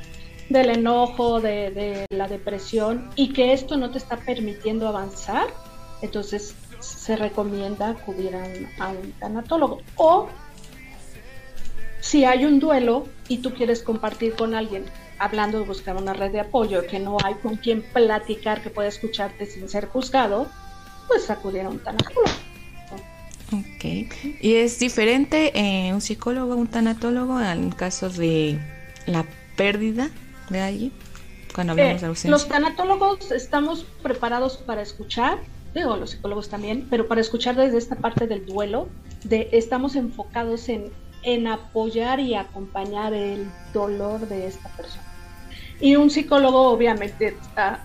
del 0.49 0.72
enojo, 0.72 1.39
de, 1.39 2.05
la 2.09 2.28
depresión 2.28 3.09
y 3.15 3.32
que 3.34 3.53
esto 3.53 3.78
no 3.78 3.91
te 3.91 3.99
está 3.99 4.17
permitiendo 4.17 4.88
avanzar, 4.88 5.47
entonces 6.01 6.55
se 6.80 7.15
recomienda 7.15 7.89
acudir 7.89 8.36
a 8.36 8.89
un, 8.89 9.11
tanatólogo. 9.20 9.82
O 9.95 10.28
si 12.01 12.25
hay 12.25 12.45
un 12.45 12.59
duelo 12.59 13.07
y 13.27 13.37
tú 13.39 13.53
quieres 13.53 13.83
compartir 13.83 14.33
con 14.35 14.53
alguien, 14.55 14.85
hablando 15.17 15.59
de 15.59 15.65
buscar 15.65 15.97
una 15.97 16.13
red 16.13 16.31
de 16.31 16.39
apoyo, 16.39 16.85
que 16.87 16.99
no 16.99 17.17
hay 17.23 17.35
con 17.35 17.57
quien 17.57 17.81
platicar, 17.81 18.61
que 18.61 18.69
pueda 18.69 18.87
escucharte 18.87 19.45
sin 19.45 19.67
ser 19.69 19.87
juzgado, 19.87 20.47
pues 21.07 21.29
acudir 21.29 21.61
a 21.61 21.69
un 21.69 21.79
tanatólogo. 21.79 22.29
Ok. 23.51 23.85
¿Y 24.41 24.55
es 24.55 24.79
diferente 24.79 25.51
eh, 25.55 25.91
un 25.93 26.01
psicólogo 26.01 26.55
un 26.55 26.67
tanatólogo 26.67 27.41
en 27.41 27.71
casos 27.71 28.15
de 28.15 28.59
la 29.07 29.25
pérdida 29.57 30.09
de 30.49 30.61
allí 30.61 30.91
cuando 31.55 31.73
hablamos 31.73 32.01
de 32.01 32.05
eh, 32.05 32.09
ausencia? 32.09 32.31
Los 32.31 32.47
tanatólogos 32.47 33.31
estamos 33.31 33.85
preparados 34.03 34.57
para 34.57 34.83
escuchar, 34.83 35.39
digo, 35.73 35.97
los 35.97 36.11
psicólogos 36.11 36.49
también, 36.49 36.87
pero 36.89 37.07
para 37.07 37.21
escuchar 37.21 37.55
desde 37.55 37.79
esta 37.79 37.95
parte 37.95 38.27
del 38.27 38.45
duelo, 38.45 38.87
de, 39.23 39.49
estamos 39.51 39.95
enfocados 39.95 40.69
en, 40.69 40.91
en 41.24 41.47
apoyar 41.47 42.20
y 42.20 42.36
acompañar 42.36 43.13
el 43.13 43.49
dolor 43.74 44.28
de 44.28 44.47
esta 44.47 44.70
persona. 44.70 45.03
Y 45.80 45.95
un 45.95 46.09
psicólogo 46.09 46.70
obviamente 46.70 47.38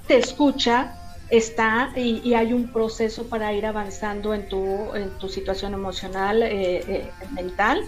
te 0.07 0.19
escucha, 0.19 0.95
está 1.31 1.93
y, 1.97 2.35
hay 2.35 2.53
un 2.53 2.73
proceso 2.73 3.29
para 3.29 3.53
ir 3.53 3.67
avanzando 3.67 4.35
en 4.35 4.49
tu, 4.49 4.95
en 4.95 5.11
tu 5.19 5.29
situación 5.29 5.75
emocional, 5.75 6.43
eh, 6.43 6.85
eh, 6.89 7.11
mental 7.33 7.85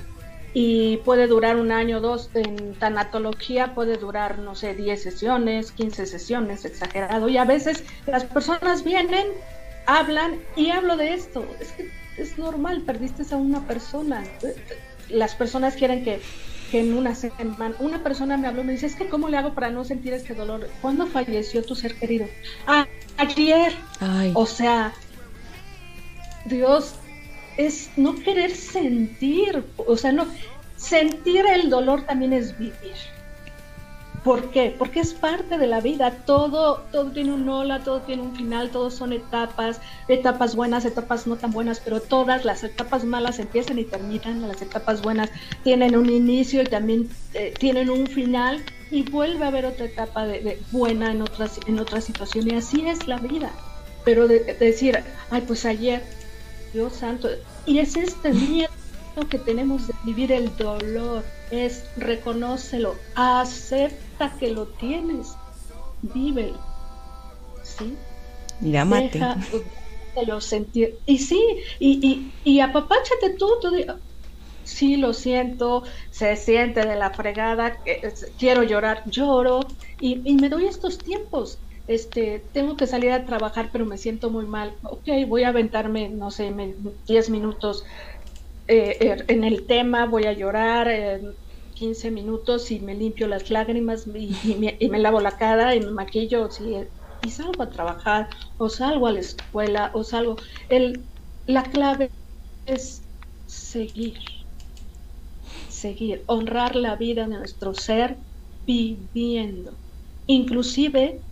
y 0.59 0.97
puede 0.99 1.27
durar 1.27 1.57
un 1.57 1.71
año 1.71 1.99
o 1.99 2.01
dos. 2.01 2.31
En 2.33 2.75
tanatología 2.77 3.75
puede 3.75 3.99
durar, 3.99 4.39
no 4.39 4.55
sé, 4.55 4.75
10 4.75 5.03
sesiones, 5.03 5.71
15 5.71 6.07
sesiones, 6.07 6.65
exagerado. 6.65 7.29
Y 7.29 7.37
a 7.37 7.45
veces 7.45 7.85
las 8.07 8.25
personas 8.25 8.83
vienen, 8.83 9.27
hablan 9.85 10.41
y 10.57 10.71
hablo 10.71 10.97
de 10.97 11.13
esto. 11.13 11.47
Es 11.61 11.73
que 11.73 11.91
es 12.17 12.39
normal, 12.39 12.81
perdiste 12.87 13.23
a 13.35 13.37
una 13.37 13.67
persona. 13.67 14.25
Las 15.09 15.35
personas 15.35 15.75
quieren 15.77 16.05
que, 16.05 16.21
que 16.71 16.81
en 16.81 16.95
una 16.95 17.15
semana, 17.15 17.75
una 17.79 18.03
persona 18.03 18.37
me 18.37 18.49
habló, 18.49 18.65
me 18.65 18.73
dice, 18.73 18.87
es 18.87 18.97
que 18.97 19.09
¿cómo 19.09 19.29
le 19.29 19.37
hago 19.37 19.55
para 19.55 19.71
no 19.71 19.85
sentir 19.85 20.13
este 20.13 20.35
dolor? 20.35 20.69
¿Cuándo 20.81 21.07
falleció 21.07 21.63
tu 21.63 21.75
ser 21.75 21.95
querido? 21.95 22.27
Ah, 22.67 22.87
ayer. 23.17 23.73
O 24.35 24.47
sea, 24.47 24.93
Dios, 26.47 26.95
es 27.57 27.91
no 27.97 28.15
querer 28.15 28.55
sentir, 28.55 29.65
o 29.77 29.97
sea, 29.97 30.13
no, 30.13 30.27
sentir 30.77 31.47
el 31.47 31.71
dolor 31.71 32.03
también 32.03 32.33
es 32.33 32.59
vivir. 32.59 32.97
¿Por 34.27 34.51
qué? 34.51 34.75
Porque 34.77 34.99
es 34.99 35.15
parte 35.15 35.57
de 35.57 35.69
la 35.69 35.81
vida. 35.81 36.11
Todo, 36.27 36.79
todo 36.91 37.13
tiene 37.13 37.33
un 37.33 37.49
hola, 37.49 37.85
todo 37.85 38.01
tiene 38.01 38.23
un 38.23 38.35
final, 38.35 38.71
todos 38.71 38.93
son 38.93 39.13
etapas, 39.13 39.81
etapas 40.09 40.57
buenas, 40.57 40.85
etapas 40.85 41.29
no 41.29 41.37
tan 41.37 41.53
buenas, 41.53 41.79
pero 41.79 42.01
todas 42.01 42.45
las 42.45 42.65
etapas 42.65 43.05
malas 43.05 43.39
empiezan 43.39 43.79
y 43.79 43.85
terminan, 43.85 44.43
las 44.49 44.61
etapas 44.61 45.01
buenas 45.01 45.31
tienen 45.63 45.97
un 45.97 46.11
inicio 46.11 46.61
y 46.63 46.65
también 46.65 47.09
eh, 47.35 47.55
tienen 47.57 47.89
un 47.89 48.09
final 48.09 48.65
y 48.91 49.09
vuelve 49.09 49.45
a 49.45 49.49
haber 49.49 49.65
otra 49.65 49.85
etapa 49.85 50.27
de, 50.27 50.61
buena 50.73 51.13
en 51.13 51.23
otras 51.23 51.61
en 51.69 51.79
otra 51.79 52.01
situación 52.01 52.51
y 52.51 52.57
así 52.57 52.85
es 52.85 53.07
la 53.07 53.19
vida. 53.19 53.53
Pero 54.05 54.27
de, 54.27 54.41
decir, 54.41 55.05
ay, 55.31 55.45
pues 55.47 55.65
ayer, 55.65 56.03
Dios 56.73 56.95
santo, 56.95 57.29
y 57.65 57.79
es 57.79 57.95
este 57.95 58.33
miedo 58.33 58.73
que 59.25 59.39
tenemos 59.39 59.87
de 59.87 59.95
vivir 60.05 60.31
el 60.31 60.55
dolor, 60.57 61.25
es 61.51 61.85
reconócelo, 61.97 62.95
acepta 63.15 64.33
que 64.39 64.51
lo 64.51 64.67
tienes, 64.67 65.35
vive 66.03 66.53
¿sí? 67.63 67.97
Y 68.61 68.77
amate. 68.77 69.21
lo 70.27 70.41
sentir. 70.41 70.99
Y 71.07 71.19
sí, 71.19 71.43
y, 71.79 72.07
y, 72.07 72.33
y 72.51 72.61
apapáchate 72.61 73.31
tú, 73.39 73.49
tú 73.61 73.71
sí 74.65 74.97
lo 74.97 75.13
siento, 75.13 75.85
se 76.11 76.37
siente 76.37 76.87
de 76.87 76.97
la 76.97 77.11
fregada, 77.11 77.79
quiero 78.39 78.63
llorar, 78.63 79.03
lloro, 79.07 79.61
y, 80.01 80.21
y, 80.25 80.35
me 80.35 80.49
doy 80.49 80.67
estos 80.67 80.99
tiempos. 80.99 81.59
Este, 81.87 82.43
tengo 82.53 82.77
que 82.77 82.89
salir 82.89 83.13
a 83.13 83.25
trabajar, 83.25 83.69
pero 83.73 83.87
me 83.87 83.97
siento 83.97 84.29
muy 84.29 84.45
mal. 84.45 84.75
Ok, 84.83 85.07
voy 85.29 85.45
a 85.45 85.49
aventarme, 85.49 86.09
no 86.09 86.33
sé, 86.33 86.53
10 87.07 87.31
minutos 87.31 87.85
eh, 88.69 88.97
er, 89.01 89.25
en 89.29 89.45
el 89.45 89.67
tema, 89.67 90.07
voy 90.07 90.25
a 90.25 90.33
llorar, 90.33 90.89
eh, 90.89 91.21
15 91.77 92.11
minutos 92.11 92.71
y 92.71 92.81
me 92.81 92.95
limpio 92.95 93.29
las 93.29 93.51
lágrimas 93.51 94.07
y, 94.07 94.57
me, 94.89 94.99
lavo 94.99 95.21
la 95.21 95.37
cara 95.37 95.75
y 95.75 95.81
me 95.81 95.91
maquillo 95.91 96.49
y 97.23 97.31
salgo 97.31 97.63
a 97.63 97.71
trabajar 97.71 98.29
o 98.57 98.69
salgo 98.69 99.07
a 99.07 99.13
la 99.13 99.21
escuela 99.21 99.91
o 99.95 100.03
salgo. 100.03 100.37
El, 100.71 101.07
la 101.45 101.65
clave 101.65 102.13
es 102.65 103.03
seguir, 103.45 104.19
seguir, 105.69 106.25
honrar 106.27 106.77
la 106.77 106.97
vida 106.97 107.29
de 107.29 107.37
nuestro 107.37 107.75
ser 107.75 108.19
viviendo, 108.67 109.79
inclusive 110.27 111.23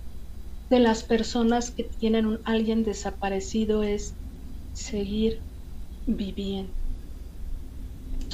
de 0.69 0.79
las 0.79 1.05
personas 1.05 1.71
que 1.71 1.85
tienen 1.85 2.27
un 2.27 2.41
alguien 2.45 2.85
desaparecido 2.85 3.83
es 3.83 4.19
seguir 4.73 5.43
viviendo. 6.05 6.84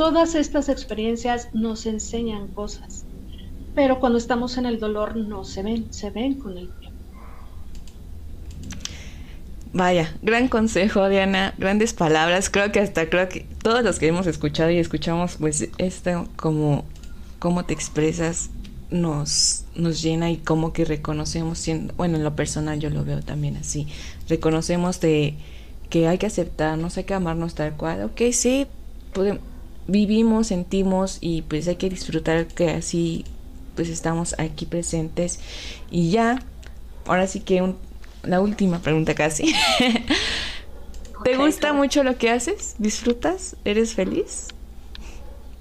Todas 0.00 0.34
estas 0.34 0.70
experiencias 0.70 1.48
nos 1.52 1.84
enseñan 1.84 2.46
cosas, 2.48 3.04
pero 3.74 4.00
cuando 4.00 4.16
estamos 4.16 4.56
en 4.56 4.64
el 4.64 4.80
dolor 4.80 5.14
no 5.14 5.44
se 5.44 5.62
ven, 5.62 5.92
se 5.92 6.08
ven 6.08 6.36
con 6.36 6.56
el 6.56 6.70
tiempo. 6.70 6.98
Vaya, 9.74 10.16
gran 10.22 10.48
consejo, 10.48 11.06
Diana, 11.10 11.52
grandes 11.58 11.92
palabras. 11.92 12.48
Creo 12.48 12.72
que 12.72 12.80
hasta 12.80 13.10
creo 13.10 13.28
que 13.28 13.46
todos 13.62 13.84
los 13.84 13.98
que 13.98 14.06
hemos 14.06 14.26
escuchado 14.26 14.70
y 14.70 14.78
escuchamos, 14.78 15.36
pues 15.38 15.68
esto 15.76 16.26
como 16.36 16.86
cómo 17.38 17.66
te 17.66 17.74
expresas 17.74 18.48
nos, 18.88 19.66
nos 19.74 20.00
llena 20.00 20.30
y 20.30 20.38
como 20.38 20.72
que 20.72 20.86
reconocemos, 20.86 21.58
siendo, 21.58 21.92
bueno, 21.96 22.16
en 22.16 22.24
lo 22.24 22.34
personal 22.34 22.80
yo 22.80 22.88
lo 22.88 23.04
veo 23.04 23.20
también 23.20 23.58
así, 23.58 23.86
reconocemos 24.30 24.98
de 25.00 25.34
que 25.90 26.08
hay 26.08 26.16
que 26.16 26.24
aceptarnos, 26.24 26.96
hay 26.96 27.04
que 27.04 27.12
amarnos 27.12 27.54
tal 27.54 27.76
cual, 27.76 28.04
ok, 28.04 28.22
sí, 28.32 28.66
podemos, 29.12 29.49
vivimos, 29.86 30.48
sentimos 30.48 31.18
y 31.20 31.42
pues 31.42 31.68
hay 31.68 31.76
que 31.76 31.88
disfrutar 31.88 32.46
que 32.46 32.70
así 32.70 33.24
pues 33.74 33.88
estamos 33.88 34.34
aquí 34.38 34.66
presentes 34.66 35.40
y 35.90 36.10
ya, 36.10 36.42
ahora 37.06 37.26
sí 37.26 37.40
que 37.40 37.74
la 38.22 38.40
última 38.40 38.80
pregunta 38.80 39.14
casi. 39.14 39.54
¿Te 41.24 41.36
gusta 41.36 41.72
mucho 41.72 42.02
lo 42.02 42.16
que 42.16 42.30
haces? 42.30 42.76
¿Disfrutas? 42.78 43.56
¿Eres 43.64 43.94
feliz? 43.94 44.48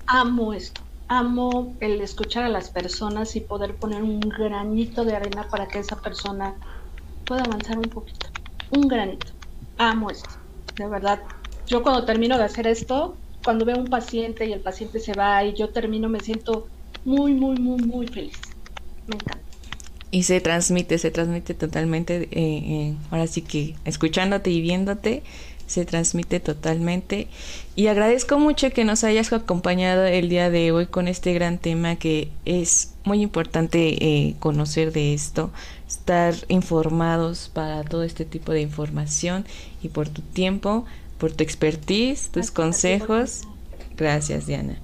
Amo 0.07 0.53
esto. 0.53 0.81
Amo 1.07 1.75
el 1.79 2.01
escuchar 2.01 2.43
a 2.43 2.49
las 2.49 2.69
personas 2.69 3.35
y 3.35 3.41
poder 3.41 3.75
poner 3.75 4.03
un 4.03 4.19
granito 4.19 5.03
de 5.03 5.15
arena 5.15 5.47
para 5.49 5.67
que 5.67 5.79
esa 5.79 5.99
persona 5.99 6.55
pueda 7.25 7.43
avanzar 7.43 7.77
un 7.77 7.89
poquito. 7.89 8.27
Un 8.71 8.87
granito. 8.87 9.27
Amo 9.77 10.11
esto. 10.11 10.29
De 10.75 10.87
verdad. 10.87 11.19
Yo 11.67 11.83
cuando 11.83 12.05
termino 12.05 12.37
de 12.37 12.45
hacer 12.45 12.67
esto, 12.67 13.17
cuando 13.43 13.65
veo 13.65 13.77
un 13.77 13.87
paciente 13.87 14.45
y 14.45 14.53
el 14.53 14.59
paciente 14.59 14.99
se 14.99 15.13
va 15.13 15.43
y 15.43 15.53
yo 15.53 15.69
termino, 15.69 16.09
me 16.09 16.19
siento 16.19 16.67
muy, 17.05 17.33
muy, 17.33 17.57
muy, 17.57 17.81
muy 17.81 18.07
feliz. 18.07 18.37
Me 19.07 19.15
encanta. 19.15 19.39
Y 20.11 20.23
se 20.23 20.41
transmite, 20.41 20.97
se 20.97 21.11
transmite 21.11 21.53
totalmente, 21.53 22.23
eh, 22.23 22.27
eh, 22.31 22.95
ahora 23.11 23.27
sí 23.27 23.43
que 23.43 23.75
escuchándote 23.85 24.49
y 24.49 24.59
viéndote, 24.59 25.21
se 25.67 25.85
transmite 25.85 26.39
totalmente. 26.39 27.27
Y 27.75 27.87
agradezco 27.87 28.39
mucho 28.39 28.71
que 28.71 28.83
nos 28.85 29.03
hayas 29.03 29.31
acompañado 29.31 30.05
el 30.05 30.27
día 30.27 30.49
de 30.49 30.71
hoy 30.71 30.87
con 30.87 31.07
este 31.07 31.33
gran 31.33 31.59
tema 31.59 31.95
que 31.95 32.29
es 32.43 32.93
muy 33.03 33.21
importante 33.21 34.03
eh, 34.03 34.35
conocer 34.39 34.91
de 34.91 35.13
esto, 35.13 35.51
estar 35.87 36.33
informados 36.47 37.51
para 37.53 37.83
todo 37.83 38.01
este 38.03 38.25
tipo 38.25 38.51
de 38.51 38.61
información 38.61 39.45
y 39.83 39.89
por 39.89 40.09
tu 40.09 40.23
tiempo 40.23 40.85
por 41.19 41.31
tu 41.31 41.43
expertise, 41.43 42.29
tus 42.29 42.49
consejos. 42.49 43.41
Gracias, 43.97 44.47
Diana. 44.47 44.77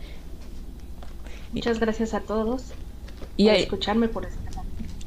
Muchas 1.54 1.80
gracias 1.80 2.14
a 2.14 2.20
todos 2.20 2.74
y 3.38 3.46
por 3.46 3.56
escucharme 3.56 4.08
por 4.08 4.26
esta 4.26 4.46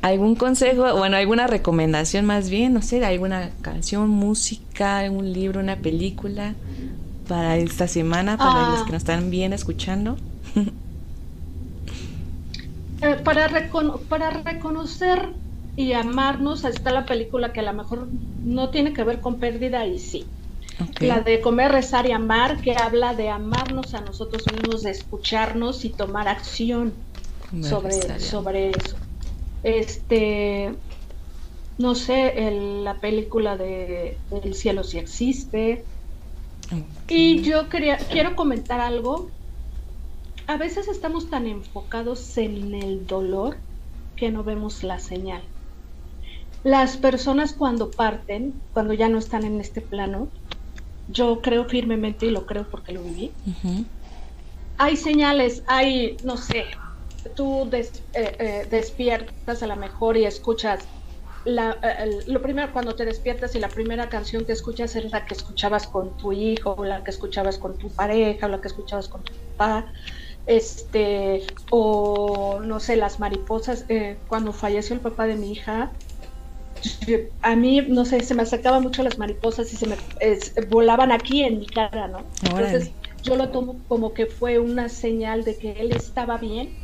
¿Algún 0.00 0.36
consejo, 0.36 0.96
bueno, 0.96 1.16
alguna 1.16 1.48
recomendación 1.48 2.24
más 2.24 2.50
bien, 2.50 2.72
no 2.72 2.82
sé, 2.82 3.04
alguna 3.04 3.50
canción, 3.62 4.08
música, 4.08 5.02
un 5.10 5.32
libro, 5.32 5.58
una 5.58 5.76
película 5.76 6.54
para 7.26 7.56
esta 7.56 7.88
semana, 7.88 8.38
para 8.38 8.70
los 8.70 8.84
que 8.84 8.92
nos 8.92 9.02
están 9.02 9.30
bien 9.30 9.52
escuchando? 9.52 10.16
Eh, 13.00 13.14
para, 13.22 13.48
para 14.08 14.30
reconocer 14.30 15.28
y 15.76 15.92
amarnos, 15.92 16.64
está 16.64 16.90
la 16.90 17.06
película 17.06 17.52
que 17.52 17.60
a 17.60 17.62
lo 17.62 17.72
mejor 17.72 18.08
no 18.44 18.70
tiene 18.70 18.92
que 18.92 19.04
ver 19.04 19.20
con 19.20 19.38
pérdida 19.38 19.86
y 19.86 20.00
sí. 20.00 20.26
La 21.00 21.20
de 21.20 21.40
comer, 21.40 21.72
rezar 21.72 22.06
y 22.06 22.12
amar, 22.12 22.60
que 22.60 22.72
habla 22.72 23.14
de 23.14 23.28
amarnos 23.28 23.94
a 23.94 24.00
nosotros 24.00 24.44
mismos, 24.52 24.82
de 24.82 24.90
escucharnos 24.90 25.84
y 25.84 25.90
tomar 25.90 26.28
acción 26.28 26.92
sobre, 27.62 28.20
sobre 28.20 28.70
eso. 28.70 28.96
Este, 29.62 30.74
no 31.78 31.94
sé, 31.94 32.50
la 32.82 32.94
película 32.94 33.56
de 33.56 34.18
El 34.30 34.54
cielo 34.54 34.84
si 34.84 34.98
existe. 34.98 35.84
Y 37.08 37.42
yo 37.42 37.68
quería, 37.68 37.96
quiero 37.96 38.36
comentar 38.36 38.80
algo. 38.80 39.30
A 40.46 40.56
veces 40.56 40.88
estamos 40.88 41.30
tan 41.30 41.46
enfocados 41.46 42.36
en 42.38 42.74
el 42.74 43.06
dolor 43.06 43.56
que 44.16 44.30
no 44.30 44.44
vemos 44.44 44.82
la 44.82 44.98
señal. 44.98 45.42
Las 46.64 46.96
personas 46.96 47.52
cuando 47.52 47.90
parten, 47.90 48.54
cuando 48.72 48.92
ya 48.92 49.08
no 49.08 49.18
están 49.18 49.44
en 49.44 49.60
este 49.60 49.80
plano, 49.80 50.28
yo 51.08 51.40
creo 51.40 51.64
firmemente 51.64 52.26
y 52.26 52.30
lo 52.30 52.46
creo 52.46 52.68
porque 52.70 52.92
lo 52.92 53.02
viví. 53.02 53.32
Hay 54.76 54.96
señales, 54.96 55.62
hay, 55.66 56.16
no 56.22 56.36
sé, 56.36 56.66
tú 57.34 57.68
eh, 57.72 57.90
eh, 58.14 58.66
despiertas 58.70 59.62
a 59.62 59.66
lo 59.66 59.76
mejor 59.76 60.16
y 60.16 60.24
escuchas 60.24 60.86
la, 61.44 61.78
eh, 61.82 62.20
lo 62.26 62.42
primero 62.42 62.72
cuando 62.72 62.94
te 62.94 63.04
despiertas 63.04 63.54
y 63.54 63.60
la 63.60 63.68
primera 63.68 64.08
canción 64.08 64.44
que 64.44 64.52
escuchas 64.52 64.94
es 64.96 65.10
la 65.10 65.24
que 65.24 65.34
escuchabas 65.34 65.86
con 65.86 66.16
tu 66.16 66.32
hijo, 66.32 66.74
o 66.76 66.84
la 66.84 67.02
que 67.02 67.10
escuchabas 67.10 67.58
con 67.58 67.76
tu 67.78 67.90
pareja, 67.94 68.46
o 68.46 68.48
la 68.50 68.60
que 68.60 68.68
escuchabas 68.68 69.08
con 69.08 69.22
tu 69.24 69.32
papá, 69.56 69.90
este, 70.46 71.46
o 71.70 72.60
no 72.62 72.80
sé, 72.80 72.96
las 72.96 73.18
mariposas. 73.18 73.86
cuando 74.26 74.52
falleció 74.52 74.94
el 74.94 75.00
papá 75.00 75.26
de 75.26 75.36
mi 75.36 75.52
hija, 75.52 75.92
a 77.42 77.56
mí, 77.56 77.80
no 77.88 78.04
sé, 78.04 78.22
se 78.22 78.34
me 78.34 78.42
acercaban 78.42 78.82
mucho 78.82 79.02
las 79.02 79.18
mariposas 79.18 79.72
y 79.72 79.76
se 79.76 79.86
me 79.86 79.96
volaban 80.68 81.12
aquí 81.12 81.42
en 81.44 81.58
mi 81.58 81.70
cara, 81.70 82.08
¿no? 82.08 82.30
Entonces 82.56 82.96
yo 83.22 83.36
lo 83.36 83.50
tomo 83.50 83.84
como 83.86 84.14
que 84.14 84.26
fue 84.26 84.58
una 84.58 84.88
señal 84.88 85.44
de 85.44 85.58
que 85.58 85.72
él 85.72 85.92
estaba 85.92 86.38
bien 86.38 86.78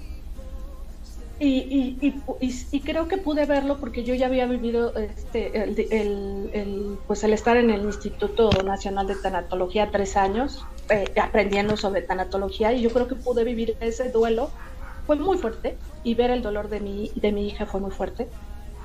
Y, 1.39 1.99
y, 2.01 2.07
y, 2.09 2.25
y, 2.49 2.55
y 2.71 2.85
creo 2.85 3.09
que 3.09 3.19
pude 3.19 3.45
verlo 3.47 3.81
porque 3.81 4.05
yo 4.05 4.15
ya 4.15 4.27
había 4.27 4.47
vivido 4.47 4.95
este, 4.97 5.63
el, 5.65 5.75
el, 5.91 6.51
el, 6.53 7.03
pues 7.07 7.25
el 7.25 7.33
estar 7.33 7.57
en 7.57 7.71
el 7.71 7.85
Instituto 7.85 8.63
Nacional 8.63 9.09
de 9.09 9.17
Tanatología 9.17 9.91
tres 9.91 10.17
años, 10.17 10.71
eh, 10.89 11.13
aprendiendo 11.21 11.77
sobre 11.77 12.03
tanatología, 12.03 12.73
y 12.73 12.83
yo 12.83 12.93
creo 12.93 13.09
que 13.09 13.17
pude 13.17 13.43
vivir 13.45 13.77
ese 13.81 14.11
duelo. 14.11 14.55
Fue 15.07 15.17
muy 15.17 15.37
fuerte 15.39 15.83
y 16.03 16.15
ver 16.15 16.31
el 16.31 16.41
dolor 16.43 16.69
de 16.69 16.81
mi, 16.81 17.13
de 17.17 17.33
mi 17.33 17.49
hija 17.49 17.67
fue 17.67 17.81
muy 17.81 17.91
fuerte, 17.91 18.33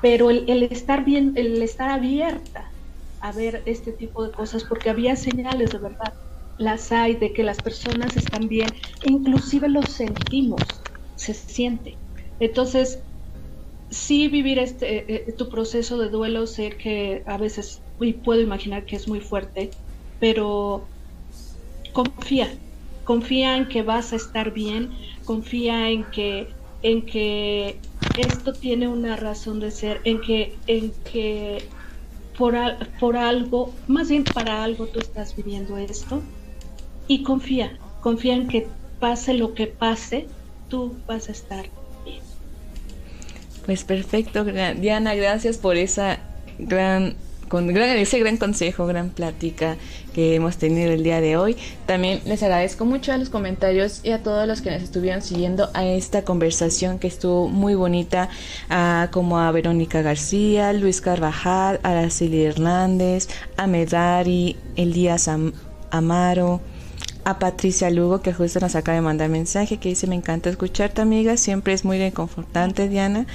pero 0.02 0.30
el, 0.30 0.50
el 0.50 0.64
estar 0.64 1.06
bien, 1.06 1.34
el 1.36 1.62
estar 1.62 1.90
abierta 1.90 2.74
a 3.20 3.32
ver 3.34 3.64
este 3.66 3.94
tipo 3.94 4.24
de 4.26 4.32
cosas, 4.32 4.64
porque 4.66 4.90
había 4.90 5.16
señales 5.16 5.72
de 5.72 5.80
verdad, 5.80 6.14
las 6.58 6.92
hay, 6.92 7.16
de 7.16 7.34
que 7.34 7.44
las 7.44 7.58
personas 7.58 8.16
están 8.18 8.48
bien, 8.48 8.70
inclusive 9.06 9.70
lo 9.70 9.82
sentimos, 9.84 10.86
se 11.16 11.34
siente. 11.34 12.00
Entonces, 12.40 13.06
sí 13.90 14.28
vivir 14.30 14.60
este 14.60 15.30
eh, 15.30 15.34
tu 15.38 15.50
proceso 15.50 15.98
de 15.98 16.10
duelo, 16.10 16.48
sé 16.48 16.78
que 16.78 17.24
a 17.28 17.38
veces, 17.38 17.84
y 18.00 18.14
puedo 18.14 18.42
imaginar 18.42 18.86
que 18.86 18.96
es 18.98 19.08
muy 19.08 19.22
fuerte, 19.22 19.78
pero 20.20 20.94
confía, 21.94 22.60
confía 23.04 23.58
en 23.58 23.68
que 23.70 23.82
vas 23.84 24.14
a 24.14 24.16
estar 24.16 24.52
bien, 24.54 24.92
confía 25.24 25.90
en 25.90 26.12
que, 26.12 26.58
en 26.82 27.06
que 27.06 27.86
esto 28.24 28.54
tiene 28.54 28.88
una 28.88 29.16
razón 29.16 29.60
de 29.60 29.72
ser, 29.72 30.02
en 30.04 30.22
que, 30.22 30.58
en 30.68 30.92
que 31.12 31.64
por, 32.38 32.56
por 33.00 33.18
algo, 33.18 33.74
más 33.88 34.10
bien 34.10 34.24
para 34.24 34.64
algo 34.64 34.88
tú 34.88 35.00
estás 35.00 35.36
viviendo 35.36 35.78
esto, 35.78 36.22
y 37.08 37.24
confía, 37.24 37.78
confía 38.02 38.36
en 38.36 38.48
que 38.48 38.68
pase 39.00 39.34
lo 39.34 39.54
que 39.54 39.68
pase, 39.68 40.28
tú 40.70 40.96
vas 41.08 41.30
a 41.30 41.32
estar 41.32 41.66
pues 43.70 43.84
perfecto, 43.84 44.46
Diana, 44.46 45.14
gracias 45.14 45.60
por 45.60 45.78
esa 45.78 46.18
gran, 46.58 47.14
con, 47.50 47.76
ese 47.76 48.20
gran 48.20 48.38
consejo, 48.38 48.86
gran 48.86 49.10
plática 49.10 49.76
que 50.14 50.36
hemos 50.36 50.58
tenido 50.58 50.92
el 50.92 51.04
día 51.04 51.20
de 51.20 51.36
hoy. 51.36 51.58
También 51.86 52.22
les 52.26 52.42
agradezco 52.44 52.86
mucho 52.86 53.12
a 53.12 53.18
los 53.18 53.30
comentarios 53.30 54.02
y 54.04 54.12
a 54.12 54.24
todos 54.24 54.48
los 54.48 54.62
que 54.62 54.72
nos 54.72 54.82
estuvieron 54.82 55.22
siguiendo 55.22 55.70
a 55.74 55.86
esta 55.86 56.24
conversación 56.24 57.00
que 57.00 57.08
estuvo 57.08 57.50
muy 57.50 57.76
bonita, 57.76 58.30
a, 58.70 59.10
como 59.12 59.40
a 59.40 59.52
Verónica 59.52 60.02
García, 60.02 60.72
Luis 60.74 61.02
Carvajal, 61.02 61.80
Araceli 61.84 62.44
Hernández, 62.44 63.28
a 63.58 63.68
Medari, 63.68 64.56
Elías 64.76 65.28
Am 65.28 65.54
Amaro 65.92 66.62
a 67.26 67.38
Patricia 67.38 67.90
Lugo, 67.90 68.22
que 68.22 68.34
justo 68.34 68.60
nos 68.60 68.76
acaba 68.76 68.96
de 68.96 69.02
mandar 69.02 69.30
mensaje, 69.30 69.78
que 69.78 69.90
dice, 69.90 70.08
me 70.08 70.16
encanta 70.16 70.50
escucharte, 70.50 71.02
amiga, 71.02 71.38
siempre 71.38 71.74
es 71.74 71.86
muy 71.86 72.00
reconfortante, 72.00 72.90
Diana. 72.90 73.28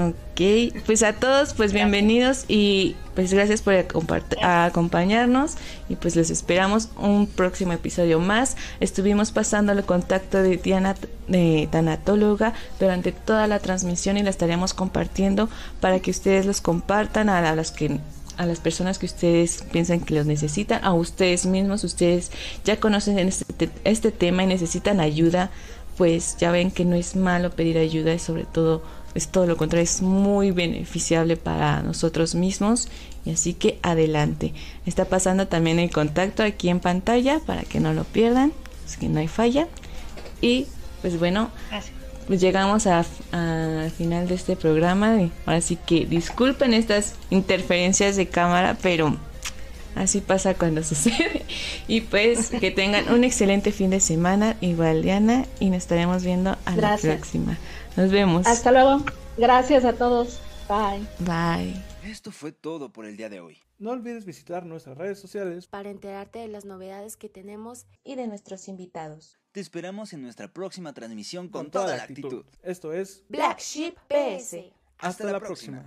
Ok, 0.00 0.72
pues 0.86 1.02
a 1.02 1.12
todos, 1.12 1.52
pues 1.52 1.74
bienvenidos 1.74 2.46
y 2.48 2.96
pues 3.14 3.34
gracias 3.34 3.60
por 3.60 3.74
acompañarnos 3.74 5.56
y 5.90 5.96
pues 5.96 6.16
les 6.16 6.30
esperamos 6.30 6.88
un 6.96 7.26
próximo 7.26 7.74
episodio 7.74 8.18
más. 8.18 8.56
Estuvimos 8.80 9.30
pasando 9.30 9.72
el 9.72 9.84
contacto 9.84 10.42
de 10.42 10.56
Diana, 10.56 10.96
de 11.28 11.68
tanatóloga, 11.70 12.54
durante 12.78 13.12
toda 13.12 13.46
la 13.46 13.58
transmisión 13.58 14.16
y 14.16 14.22
la 14.22 14.30
estaríamos 14.30 14.72
compartiendo 14.72 15.50
para 15.82 16.00
que 16.00 16.12
ustedes 16.12 16.46
los 16.46 16.62
compartan 16.62 17.28
a, 17.28 17.46
a 17.46 17.54
los 17.54 17.70
que 17.70 18.00
a 18.38 18.46
las 18.46 18.58
personas 18.58 18.98
que 18.98 19.04
ustedes 19.04 19.64
piensan 19.70 20.00
que 20.00 20.14
los 20.14 20.24
necesitan, 20.24 20.82
a 20.82 20.94
ustedes 20.94 21.44
mismos, 21.44 21.84
ustedes 21.84 22.30
ya 22.64 22.80
conocen 22.80 23.18
este, 23.18 23.68
este 23.84 24.12
tema 24.12 24.44
y 24.44 24.46
necesitan 24.46 24.98
ayuda, 24.98 25.50
pues 25.98 26.38
ya 26.38 26.50
ven 26.50 26.70
que 26.70 26.86
no 26.86 26.96
es 26.96 27.16
malo 27.16 27.50
pedir 27.50 27.76
ayuda, 27.76 28.14
es 28.14 28.22
sobre 28.22 28.44
todo, 28.44 28.82
es 29.14 29.28
todo 29.28 29.46
lo 29.46 29.56
contrario, 29.56 29.84
es 29.84 30.02
muy 30.02 30.50
beneficiable 30.50 31.36
para 31.36 31.82
nosotros 31.82 32.34
mismos 32.34 32.88
y 33.24 33.30
así 33.30 33.54
que 33.54 33.78
adelante. 33.82 34.52
Está 34.86 35.04
pasando 35.04 35.48
también 35.48 35.78
el 35.78 35.90
contacto 35.90 36.42
aquí 36.42 36.68
en 36.68 36.80
pantalla 36.80 37.40
para 37.40 37.62
que 37.62 37.80
no 37.80 37.92
lo 37.92 38.04
pierdan, 38.04 38.52
es 38.86 38.96
que 38.96 39.08
no 39.08 39.20
hay 39.20 39.28
falla. 39.28 39.68
Y 40.40 40.66
pues 41.00 41.18
bueno, 41.18 41.50
pues 42.26 42.40
llegamos 42.40 42.86
al 42.86 43.90
final 43.96 44.28
de 44.28 44.34
este 44.34 44.56
programa. 44.56 45.18
Ahora 45.46 45.60
sí 45.60 45.76
que 45.76 46.06
disculpen 46.06 46.74
estas 46.74 47.14
interferencias 47.30 48.16
de 48.16 48.28
cámara, 48.28 48.76
pero 48.80 49.16
así 49.96 50.20
pasa 50.20 50.54
cuando 50.54 50.82
sucede. 50.84 51.44
Y 51.88 52.02
pues 52.02 52.50
que 52.50 52.70
tengan 52.70 53.12
un 53.12 53.24
excelente 53.24 53.72
fin 53.72 53.90
de 53.90 54.00
semana, 54.00 54.56
igual 54.60 55.02
Diana, 55.02 55.46
y 55.58 55.70
nos 55.70 55.78
estaremos 55.78 56.22
viendo 56.22 56.56
a 56.64 56.76
la 56.76 56.96
próxima. 56.96 57.58
Nos 58.00 58.10
vemos. 58.10 58.46
Hasta 58.46 58.72
luego. 58.72 59.04
Gracias 59.36 59.84
a 59.84 59.92
todos. 59.92 60.40
Bye. 60.66 61.06
Bye. 61.18 61.74
Esto 62.02 62.32
fue 62.32 62.50
todo 62.50 62.90
por 62.90 63.04
el 63.04 63.18
día 63.18 63.28
de 63.28 63.40
hoy. 63.40 63.58
No 63.78 63.90
olvides 63.90 64.24
visitar 64.24 64.64
nuestras 64.64 64.96
redes 64.96 65.18
sociales 65.18 65.66
para 65.66 65.90
enterarte 65.90 66.38
de 66.38 66.48
las 66.48 66.64
novedades 66.64 67.18
que 67.18 67.28
tenemos 67.28 67.84
y 68.02 68.14
de 68.14 68.26
nuestros 68.26 68.68
invitados. 68.68 69.38
Te 69.52 69.60
esperamos 69.60 70.14
en 70.14 70.22
nuestra 70.22 70.48
próxima 70.48 70.94
transmisión 70.94 71.48
con, 71.48 71.70
toda, 71.70 71.94
la 71.94 72.04
actitud. 72.04 72.46
Esto 72.62 72.94
es 72.94 73.22
Black 73.28 73.58
Sheep 73.58 73.94
PS. 74.08 74.72
Hasta, 74.96 75.30
la, 75.30 75.38
próxima. 75.38 75.86